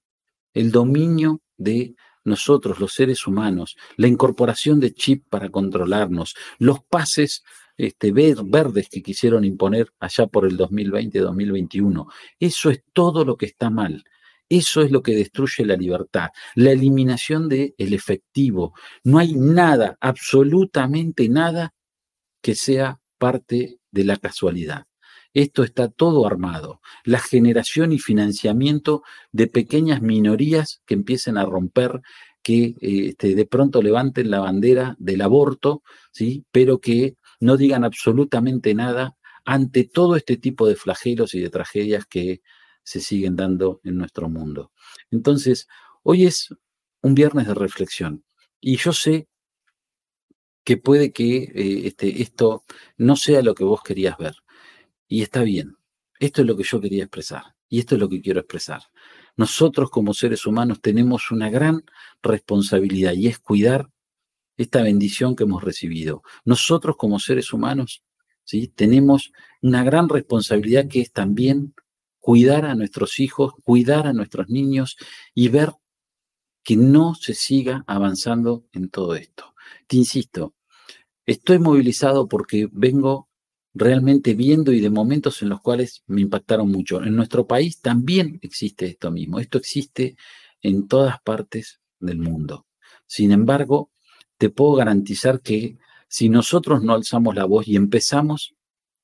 El 0.54 0.72
dominio 0.72 1.42
de 1.58 1.96
nosotros, 2.24 2.80
los 2.80 2.94
seres 2.94 3.26
humanos, 3.26 3.76
la 3.98 4.08
incorporación 4.08 4.80
de 4.80 4.94
chip 4.94 5.26
para 5.32 5.50
controlarnos, 5.50 6.36
los 6.60 6.84
pases 6.84 7.44
este, 7.76 8.12
verdes 8.12 8.88
que 8.88 9.02
quisieron 9.02 9.46
imponer 9.46 9.92
allá 10.00 10.28
por 10.28 10.46
el 10.46 10.60
2020-2021. 10.60 12.06
Eso 12.40 12.70
es 12.70 12.84
todo 12.94 13.26
lo 13.26 13.36
que 13.36 13.48
está 13.48 13.72
mal. 13.72 14.04
Eso 14.48 14.84
es 14.84 14.92
lo 14.92 15.02
que 15.02 15.16
destruye 15.16 15.66
la 15.66 15.76
libertad, 15.76 16.30
la 16.54 16.70
eliminación 16.70 17.50
del 17.50 17.74
el 17.80 17.96
efectivo. 17.96 18.76
No 19.04 19.18
hay 19.18 19.34
nada, 19.34 19.98
absolutamente 20.00 21.30
nada, 21.30 21.74
que 22.44 22.54
sea 22.54 23.00
parte 23.18 23.80
de 23.94 24.04
la 24.04 24.18
casualidad. 24.18 24.88
Esto 25.34 25.64
está 25.64 25.88
todo 25.88 26.28
armado. 26.28 26.82
La 27.06 27.20
generación 27.20 27.92
y 27.92 28.00
financiamiento 28.00 29.04
de 29.32 29.48
pequeñas 29.48 30.02
minorías 30.02 30.82
que 30.86 30.96
empiecen 30.96 31.38
a 31.38 31.46
romper, 31.46 32.02
que 32.44 32.76
este, 32.82 33.36
de 33.36 33.46
pronto 33.46 33.82
levanten 33.82 34.30
la 34.30 34.40
bandera 34.40 34.96
del 35.00 35.22
aborto, 35.22 35.82
¿sí? 36.12 36.46
pero 36.52 36.80
que 36.80 37.16
no 37.40 37.56
digan 37.58 37.84
absolutamente 37.84 38.74
nada 38.76 39.16
ante 39.46 39.86
todo 39.86 40.16
este 40.16 40.38
tipo 40.38 40.68
de 40.68 40.76
flagelos 40.76 41.34
y 41.36 41.40
de 41.40 41.50
tragedias 41.50 42.06
que 42.06 42.42
se 42.84 43.00
siguen 43.00 43.36
dando 43.36 43.80
en 43.84 43.98
nuestro 43.98 44.30
mundo. 44.30 44.72
Entonces, 45.10 45.68
hoy 46.04 46.26
es 46.26 46.50
un 47.02 47.16
viernes 47.16 47.48
de 47.48 47.54
reflexión 47.54 48.24
y 48.60 48.78
yo 48.78 48.94
sé 48.94 49.28
que 50.64 50.78
puede 50.78 51.12
que 51.12 51.44
eh, 51.44 51.88
este, 51.88 52.22
esto 52.22 52.64
no 52.98 53.16
sea 53.16 53.42
lo 53.42 53.56
que 53.56 53.64
vos 53.64 53.82
querías 53.84 54.18
ver. 54.18 54.36
Y 55.08 55.22
está 55.22 55.44
bien. 55.44 55.78
Esto 56.20 56.42
es 56.42 56.48
lo 56.48 56.56
que 56.56 56.64
yo 56.64 56.80
quería 56.80 57.04
expresar. 57.04 57.44
Y 57.70 57.80
esto 57.80 57.96
es 57.96 58.02
lo 58.02 58.10
que 58.10 58.22
quiero 58.22 58.40
expresar. 58.40 58.84
Nosotros 59.36 59.90
como 59.90 60.14
seres 60.14 60.46
humanos 60.46 60.80
tenemos 60.82 61.32
una 61.32 61.50
gran 61.50 61.84
responsabilidad 62.22 63.14
y 63.14 63.28
es 63.28 63.40
cuidar 63.40 63.90
esta 64.58 64.84
bendición 64.84 65.36
que 65.36 65.44
hemos 65.44 65.64
recibido. 65.64 66.22
Nosotros 66.46 66.96
como 66.98 67.20
seres 67.20 67.52
humanos 67.52 68.04
¿sí? 68.44 68.68
tenemos 68.68 69.32
una 69.62 69.84
gran 69.84 70.08
responsabilidad 70.08 70.88
que 70.88 71.02
es 71.02 71.12
también 71.12 71.74
cuidar 72.20 72.66
a 72.66 72.76
nuestros 72.76 73.20
hijos, 73.20 73.54
cuidar 73.64 74.08
a 74.08 74.14
nuestros 74.14 74.50
niños 74.50 74.98
y 75.34 75.50
ver 75.50 75.74
que 76.64 76.78
no 76.78 77.16
se 77.16 77.34
siga 77.34 77.84
avanzando 77.88 78.66
en 78.72 78.90
todo 78.90 79.16
esto. 79.16 79.53
Te 79.88 79.98
insisto, 79.98 80.54
estoy 81.26 81.60
movilizado 81.60 82.28
porque 82.28 82.70
vengo 82.72 83.30
realmente 83.74 84.36
viendo 84.36 84.72
y 84.72 84.80
de 84.80 84.90
momentos 84.90 85.42
en 85.42 85.50
los 85.50 85.62
cuales 85.62 86.04
me 86.08 86.22
impactaron 86.22 86.70
mucho. 86.70 87.04
En 87.04 87.16
nuestro 87.16 87.48
país 87.48 87.82
también 87.82 88.40
existe 88.42 88.86
esto 88.86 89.12
mismo. 89.12 89.40
Esto 89.40 89.58
existe 89.58 90.16
en 90.62 90.88
todas 90.88 91.20
partes 91.22 91.80
del 92.00 92.20
mundo. 92.20 92.68
Sin 93.08 93.32
embargo, 93.32 93.92
te 94.38 94.50
puedo 94.50 94.74
garantizar 94.76 95.42
que 95.42 95.78
si 96.08 96.30
nosotros 96.30 96.84
no 96.84 96.94
alzamos 96.94 97.36
la 97.36 97.46
voz 97.46 97.68
y 97.68 97.76
empezamos 97.76 98.54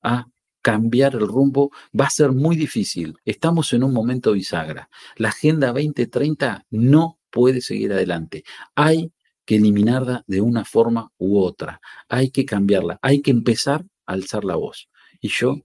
a 0.02 0.26
cambiar 0.62 1.14
el 1.14 1.26
rumbo, 1.26 1.70
va 1.98 2.06
a 2.06 2.10
ser 2.10 2.32
muy 2.32 2.54
difícil. 2.54 3.16
Estamos 3.24 3.72
en 3.72 3.82
un 3.82 3.92
momento 3.92 4.32
bisagra. 4.32 4.88
La 5.16 5.30
Agenda 5.30 5.68
2030 5.68 6.66
no 6.70 7.18
puede 7.30 7.60
seguir 7.60 7.92
adelante. 7.92 8.44
Hay 8.74 9.12
que 9.50 9.56
eliminarla 9.56 10.22
de 10.28 10.40
una 10.40 10.64
forma 10.64 11.10
u 11.18 11.40
otra. 11.40 11.80
Hay 12.08 12.30
que 12.30 12.44
cambiarla. 12.44 13.00
Hay 13.02 13.20
que 13.20 13.32
empezar 13.32 13.84
a 14.06 14.12
alzar 14.12 14.44
la 14.44 14.54
voz. 14.54 14.88
Y 15.20 15.28
yo 15.28 15.56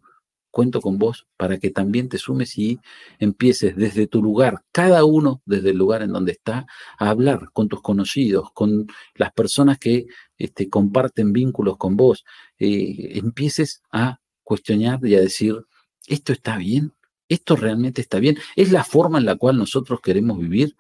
cuento 0.50 0.82
con 0.82 0.98
vos 0.98 1.28
para 1.38 1.60
que 1.60 1.70
también 1.70 2.10
te 2.10 2.18
sumes 2.18 2.58
y 2.58 2.80
empieces 3.20 3.76
desde 3.76 4.08
tu 4.08 4.24
lugar, 4.24 4.64
cada 4.72 5.06
uno 5.06 5.44
desde 5.46 5.70
el 5.70 5.78
lugar 5.78 6.02
en 6.02 6.14
donde 6.14 6.32
está, 6.32 6.66
a 6.98 7.10
hablar 7.12 7.52
con 7.54 7.68
tus 7.68 7.84
conocidos, 7.84 8.52
con 8.56 8.88
las 9.14 9.32
personas 9.34 9.78
que 9.78 10.08
este, 10.40 10.68
comparten 10.68 11.32
vínculos 11.32 11.78
con 11.78 11.96
vos. 11.96 12.26
Eh, 12.58 13.20
empieces 13.20 13.84
a 13.92 14.20
cuestionar 14.42 15.06
y 15.06 15.14
a 15.14 15.22
decir, 15.22 15.64
¿esto 16.08 16.34
está 16.34 16.58
bien? 16.58 16.96
¿Esto 17.30 17.56
realmente 17.56 18.02
está 18.02 18.18
bien? 18.18 18.40
¿Es 18.56 18.72
la 18.72 18.84
forma 18.84 19.20
en 19.20 19.26
la 19.26 19.36
cual 19.36 19.58
nosotros 19.60 20.00
queremos 20.02 20.40
vivir? 20.40 20.76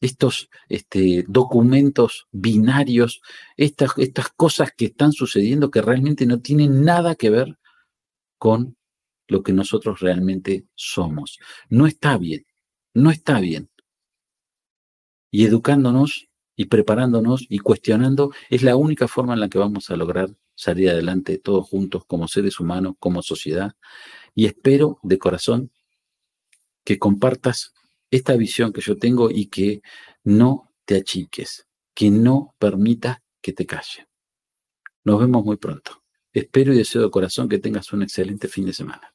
Estos 0.00 0.48
este, 0.68 1.24
documentos 1.28 2.26
binarios, 2.30 3.20
estas, 3.56 3.92
estas 3.98 4.28
cosas 4.30 4.72
que 4.76 4.86
están 4.86 5.12
sucediendo 5.12 5.70
que 5.70 5.82
realmente 5.82 6.26
no 6.26 6.40
tienen 6.40 6.84
nada 6.84 7.14
que 7.14 7.30
ver 7.30 7.58
con 8.38 8.76
lo 9.28 9.42
que 9.42 9.52
nosotros 9.52 10.00
realmente 10.00 10.66
somos. 10.74 11.38
No 11.68 11.86
está 11.86 12.18
bien, 12.18 12.46
no 12.94 13.10
está 13.10 13.40
bien. 13.40 13.70
Y 15.30 15.44
educándonos 15.44 16.28
y 16.56 16.66
preparándonos 16.66 17.46
y 17.48 17.58
cuestionando 17.58 18.32
es 18.50 18.62
la 18.62 18.76
única 18.76 19.08
forma 19.08 19.34
en 19.34 19.40
la 19.40 19.48
que 19.48 19.58
vamos 19.58 19.90
a 19.90 19.96
lograr 19.96 20.30
salir 20.54 20.90
adelante 20.90 21.38
todos 21.38 21.66
juntos 21.66 22.04
como 22.04 22.28
seres 22.28 22.60
humanos, 22.60 22.96
como 22.98 23.22
sociedad. 23.22 23.74
Y 24.34 24.46
espero 24.46 24.98
de 25.02 25.18
corazón 25.18 25.70
que 26.84 26.98
compartas 26.98 27.72
esta 28.10 28.36
visión 28.36 28.72
que 28.72 28.80
yo 28.80 28.96
tengo 28.96 29.30
y 29.30 29.46
que 29.46 29.82
no 30.24 30.72
te 30.84 30.96
achiques, 30.96 31.66
que 31.94 32.10
no 32.10 32.54
permitas 32.58 33.18
que 33.40 33.52
te 33.52 33.66
callen. 33.66 34.06
Nos 35.04 35.20
vemos 35.20 35.44
muy 35.44 35.56
pronto. 35.56 36.02
Espero 36.32 36.72
y 36.72 36.78
deseo 36.78 37.02
de 37.02 37.10
corazón 37.10 37.48
que 37.48 37.58
tengas 37.58 37.92
un 37.92 38.02
excelente 38.02 38.48
fin 38.48 38.66
de 38.66 38.72
semana. 38.72 39.09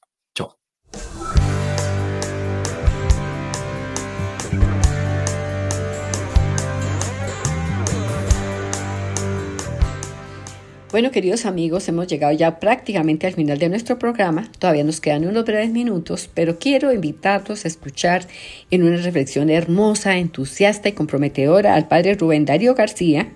Bueno, 10.96 11.12
queridos 11.12 11.46
amigos, 11.46 11.89
hemos 11.89 12.08
llegado 12.08 12.32
ya 12.32 12.58
prácticamente 12.58 13.28
al 13.28 13.34
final 13.34 13.60
de 13.60 13.68
nuestro 13.68 14.00
programa. 14.00 14.50
Todavía 14.60 14.86
nos 14.86 15.02
quedan 15.02 15.28
unos 15.28 15.43
breves 15.43 15.70
minutos, 15.72 16.30
pero 16.34 16.58
quiero 16.58 16.93
invitarlos 16.93 17.66
a 17.66 17.68
escuchar 17.68 18.26
en 18.72 18.84
una 18.84 18.96
reflexión 18.96 19.50
hermosa, 19.50 20.16
entusiasta 20.16 20.88
y 20.88 20.93
comprometedora 20.93 21.76
al 21.76 21.89
Padre 21.89 22.14
Rubén 22.14 22.46
Darío 22.46 22.76
García, 22.76 23.28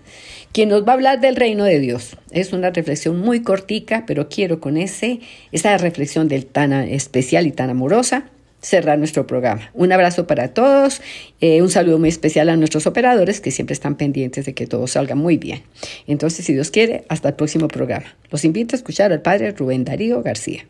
quien 0.53 0.69
nos 0.69 0.87
va 0.87 0.91
a 0.91 0.95
hablar 0.95 1.19
del 1.19 1.35
reino 1.35 1.65
de 1.65 1.81
Dios. 1.81 2.15
Es 2.31 2.53
una 2.53 2.69
reflexión 2.69 3.19
muy 3.19 3.43
cortica, 3.43 4.05
pero 4.07 4.29
quiero 4.29 4.61
con 4.61 4.77
ese, 4.77 5.19
esa 5.51 5.77
reflexión 5.77 6.29
del 6.29 6.45
tan 6.45 6.71
especial 6.71 7.45
y 7.45 7.51
tan 7.51 7.69
amorosa 7.69 8.29
cerrar 8.61 8.97
nuestro 8.97 9.25
programa. 9.27 9.69
Un 9.73 9.91
abrazo 9.91 10.27
para 10.27 10.53
todos, 10.53 11.01
eh, 11.41 11.61
un 11.61 11.69
saludo 11.69 11.99
muy 11.99 12.09
especial 12.09 12.49
a 12.49 12.55
nuestros 12.55 12.87
operadores 12.87 13.41
que 13.41 13.51
siempre 13.51 13.73
están 13.73 13.95
pendientes 13.95 14.45
de 14.45 14.53
que 14.53 14.67
todo 14.67 14.87
salga 14.87 15.15
muy 15.15 15.37
bien. 15.37 15.63
Entonces, 16.07 16.45
si 16.45 16.53
Dios 16.53 16.71
quiere, 16.71 17.03
hasta 17.09 17.29
el 17.29 17.35
próximo 17.35 17.67
programa. 17.67 18.15
Los 18.31 18.45
invito 18.45 18.75
a 18.75 18.77
escuchar 18.77 19.11
al 19.11 19.21
Padre 19.21 19.51
Rubén 19.51 19.85
Darío 19.85 20.21
García. 20.21 20.65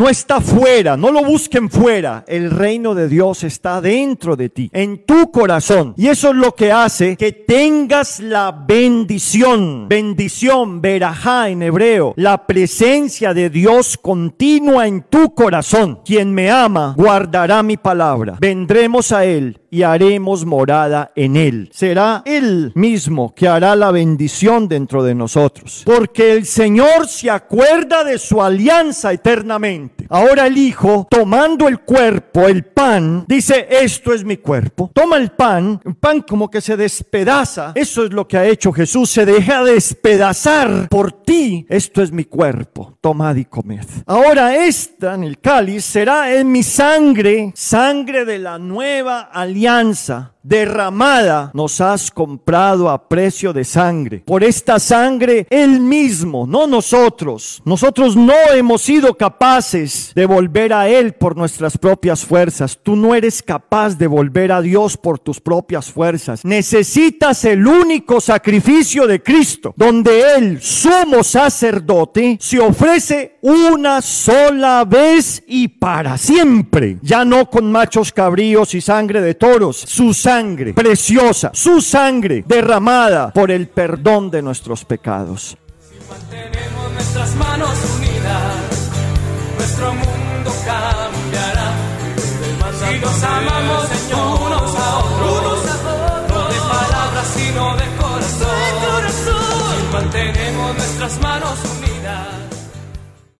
No 0.00 0.08
está 0.08 0.40
fuera, 0.40 0.96
no 0.96 1.10
lo 1.10 1.22
busquen 1.22 1.68
fuera. 1.68 2.24
El 2.26 2.50
reino 2.50 2.94
de 2.94 3.06
Dios 3.06 3.44
está 3.44 3.82
dentro 3.82 4.34
de 4.34 4.48
ti, 4.48 4.70
en 4.72 5.04
tu 5.04 5.30
corazón. 5.30 5.92
Y 5.98 6.06
eso 6.06 6.30
es 6.30 6.36
lo 6.36 6.54
que 6.54 6.72
hace 6.72 7.18
que 7.18 7.32
tengas 7.32 8.18
la 8.18 8.50
bendición. 8.50 9.90
Bendición, 9.90 10.80
verajá 10.80 11.50
en 11.50 11.62
hebreo. 11.62 12.14
La 12.16 12.46
presencia 12.46 13.34
de 13.34 13.50
Dios 13.50 13.98
continua 13.98 14.86
en 14.86 15.02
tu 15.02 15.34
corazón. 15.34 16.00
Quien 16.02 16.32
me 16.32 16.50
ama, 16.50 16.94
guardará 16.96 17.62
mi 17.62 17.76
palabra. 17.76 18.38
Vendremos 18.40 19.12
a 19.12 19.26
Él 19.26 19.60
y 19.70 19.82
haremos 19.82 20.44
morada 20.44 21.12
en 21.14 21.36
Él. 21.36 21.68
Será 21.72 22.22
Él 22.24 22.72
mismo 22.74 23.34
que 23.34 23.48
hará 23.48 23.76
la 23.76 23.90
bendición 23.90 24.66
dentro 24.66 25.04
de 25.04 25.14
nosotros. 25.14 25.82
Porque 25.84 26.32
el 26.32 26.46
Señor 26.46 27.06
se 27.06 27.30
acuerda 27.30 28.02
de 28.02 28.18
su 28.18 28.42
alianza 28.42 29.12
eternamente. 29.12 29.89
Ahora 30.08 30.46
el 30.46 30.58
Hijo, 30.58 31.06
tomando 31.08 31.68
el 31.68 31.80
cuerpo, 31.80 32.48
el 32.48 32.64
pan, 32.64 33.24
dice, 33.28 33.68
esto 33.70 34.12
es 34.12 34.24
mi 34.24 34.38
cuerpo. 34.38 34.90
Toma 34.92 35.16
el 35.16 35.30
pan, 35.30 35.80
un 35.84 35.94
pan 35.94 36.22
como 36.22 36.50
que 36.50 36.60
se 36.60 36.76
despedaza. 36.76 37.72
Eso 37.74 38.04
es 38.04 38.12
lo 38.12 38.26
que 38.26 38.36
ha 38.36 38.44
hecho 38.44 38.72
Jesús, 38.72 39.08
se 39.08 39.24
deja 39.24 39.62
despedazar 39.62 40.88
por 40.88 41.19
ti. 41.30 41.66
Esto 41.68 42.02
es 42.02 42.10
mi 42.10 42.24
cuerpo. 42.24 42.98
Tomad 43.00 43.36
y 43.36 43.44
comed. 43.44 43.86
Ahora 44.06 44.56
esta 44.66 45.14
en 45.14 45.22
el 45.22 45.38
cáliz 45.38 45.84
será 45.84 46.34
en 46.34 46.50
mi 46.50 46.62
sangre, 46.64 47.52
sangre 47.54 48.24
de 48.24 48.38
la 48.38 48.58
nueva 48.58 49.20
alianza 49.20 50.34
derramada 50.42 51.50
nos 51.54 51.80
has 51.80 52.10
comprado 52.10 52.88
a 52.88 53.08
precio 53.08 53.52
de 53.52 53.64
sangre. 53.64 54.22
Por 54.24 54.42
esta 54.42 54.78
sangre, 54.78 55.46
Él 55.50 55.80
mismo, 55.80 56.46
no 56.46 56.66
nosotros. 56.66 57.62
Nosotros 57.64 58.16
no 58.16 58.34
hemos 58.54 58.82
sido 58.82 59.14
capaces 59.14 60.12
de 60.14 60.26
volver 60.26 60.72
a 60.72 60.88
Él 60.88 61.14
por 61.14 61.36
nuestras 61.36 61.76
propias 61.76 62.24
fuerzas. 62.24 62.78
Tú 62.82 62.96
no 62.96 63.14
eres 63.14 63.42
capaz 63.42 63.96
de 63.96 64.06
volver 64.06 64.52
a 64.52 64.62
Dios 64.62 64.96
por 64.96 65.18
tus 65.18 65.40
propias 65.40 65.90
fuerzas. 65.90 66.44
Necesitas 66.44 67.44
el 67.44 67.66
único 67.66 68.20
sacrificio 68.20 69.06
de 69.06 69.22
Cristo, 69.22 69.74
donde 69.76 70.34
Él, 70.36 70.62
sumo 70.62 71.19
sacerdote 71.22 72.38
se 72.40 72.58
ofrece 72.60 73.38
una 73.42 74.02
sola 74.02 74.84
vez 74.84 75.42
y 75.46 75.68
para 75.68 76.18
siempre. 76.18 76.98
Ya 77.02 77.24
no 77.24 77.48
con 77.48 77.70
machos 77.70 78.12
cabríos 78.12 78.74
y 78.74 78.80
sangre 78.80 79.20
de 79.20 79.34
toros. 79.34 79.76
Su 79.76 80.14
sangre 80.14 80.74
preciosa, 80.74 81.50
su 81.54 81.80
sangre 81.80 82.44
derramada 82.46 83.32
por 83.32 83.50
el 83.50 83.68
perdón 83.68 84.30
de 84.30 84.42
nuestros 84.42 84.84
pecados. 84.84 85.56
Si 85.80 85.96
mantenemos 86.08 86.92
nuestras 86.92 87.34
manos 87.36 87.78
unidas, 87.96 88.90
nuestro 89.56 89.94
mundo 89.94 90.52
cambiará. 90.64 91.72
Si 92.78 92.98
nos 92.98 93.22
amamos 93.22 93.99
las 101.10 101.20
manos. 101.20 101.79